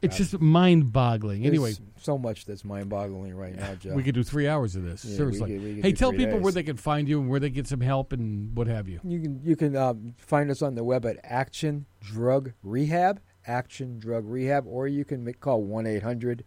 it's 0.02 0.14
Uh, 0.16 0.18
just 0.18 0.40
mind 0.40 0.92
boggling. 0.92 1.42
There's 1.42 1.52
Anyway, 1.52 1.72
so 1.96 2.16
much 2.18 2.44
that's 2.44 2.64
mind-boggling 2.64 3.34
right 3.34 3.56
now, 3.56 3.74
Joe. 3.74 3.94
we 3.94 4.02
could 4.04 4.14
do 4.14 4.22
three 4.22 4.46
hours 4.46 4.76
of 4.76 4.84
this. 4.84 5.04
Yeah, 5.04 5.10
we 5.10 5.16
seriously. 5.16 5.52
could- 5.54 5.62
we 5.64 5.74
could 5.76 5.84
hey, 5.84 5.92
tell 5.92 6.12
people 6.12 6.34
days. 6.34 6.42
where 6.42 6.52
they 6.52 6.62
can 6.62 6.76
find 6.76 7.08
you 7.08 7.20
and 7.20 7.28
where 7.28 7.40
they 7.40 7.50
get 7.50 7.66
some 7.66 7.80
help 7.80 8.12
and 8.12 8.54
what 8.56 8.66
have 8.68 8.86
you. 8.88 9.00
You 9.02 9.20
can 9.20 9.40
you 9.44 9.56
can 9.56 9.74
um, 9.76 10.14
find 10.18 10.50
us 10.50 10.62
on 10.62 10.74
the 10.76 10.84
web 10.84 11.04
at 11.04 11.18
Action 11.24 11.86
Drug 12.00 12.52
Rehab, 12.62 13.20
Action 13.46 13.98
Drug 13.98 14.24
Rehab, 14.26 14.64
or 14.68 14.86
you 14.86 15.04
can 15.04 15.24
make, 15.24 15.40
call 15.40 15.62
1 15.64 15.86
800 15.86 16.44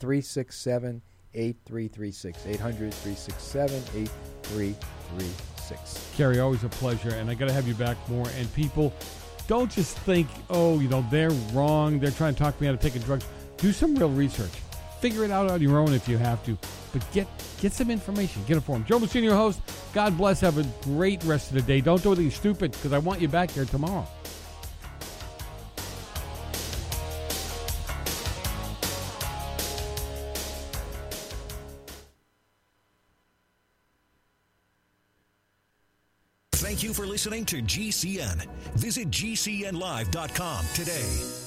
367 0.00 1.02
8336. 1.34 2.46
800 2.46 2.94
367 2.94 3.82
8336. 3.94 6.10
Cary, 6.16 6.40
always 6.40 6.64
a 6.64 6.68
pleasure, 6.68 7.10
and 7.10 7.30
I 7.30 7.34
got 7.34 7.48
to 7.48 7.54
have 7.54 7.68
you 7.68 7.74
back 7.74 7.96
more. 8.08 8.26
And 8.38 8.52
people, 8.54 8.92
don't 9.46 9.70
just 9.70 9.98
think, 9.98 10.28
oh, 10.50 10.80
you 10.80 10.88
know, 10.88 11.04
they're 11.10 11.30
wrong. 11.52 11.98
They're 11.98 12.10
trying 12.10 12.34
to 12.34 12.42
talk 12.42 12.60
me 12.60 12.68
out 12.68 12.74
of 12.74 12.80
taking 12.80 13.02
drugs. 13.02 13.26
Do 13.58 13.72
some 13.72 13.94
real 13.94 14.10
research. 14.10 14.50
Figure 15.00 15.24
it 15.24 15.30
out 15.30 15.50
on 15.50 15.60
your 15.60 15.78
own 15.78 15.92
if 15.92 16.08
you 16.08 16.16
have 16.16 16.42
to, 16.46 16.56
but 16.92 17.12
get 17.12 17.26
get 17.60 17.72
some 17.72 17.90
information. 17.90 18.42
Get 18.46 18.56
informed. 18.56 18.86
Joe 18.86 18.98
Messina, 18.98 19.26
your 19.26 19.36
host. 19.36 19.60
God 19.92 20.16
bless. 20.16 20.40
Have 20.40 20.56
a 20.56 20.64
great 20.82 21.22
rest 21.24 21.50
of 21.50 21.54
the 21.54 21.62
day. 21.62 21.82
Don't 21.82 22.02
do 22.02 22.12
anything 22.12 22.30
stupid 22.30 22.72
because 22.72 22.94
I 22.94 22.98
want 22.98 23.20
you 23.20 23.28
back 23.28 23.50
here 23.50 23.66
tomorrow. 23.66 24.06
Listening 37.16 37.46
to 37.46 37.62
GCN. 37.62 38.46
Visit 38.74 39.10
GCNlive.com 39.10 40.66
today. 40.74 41.45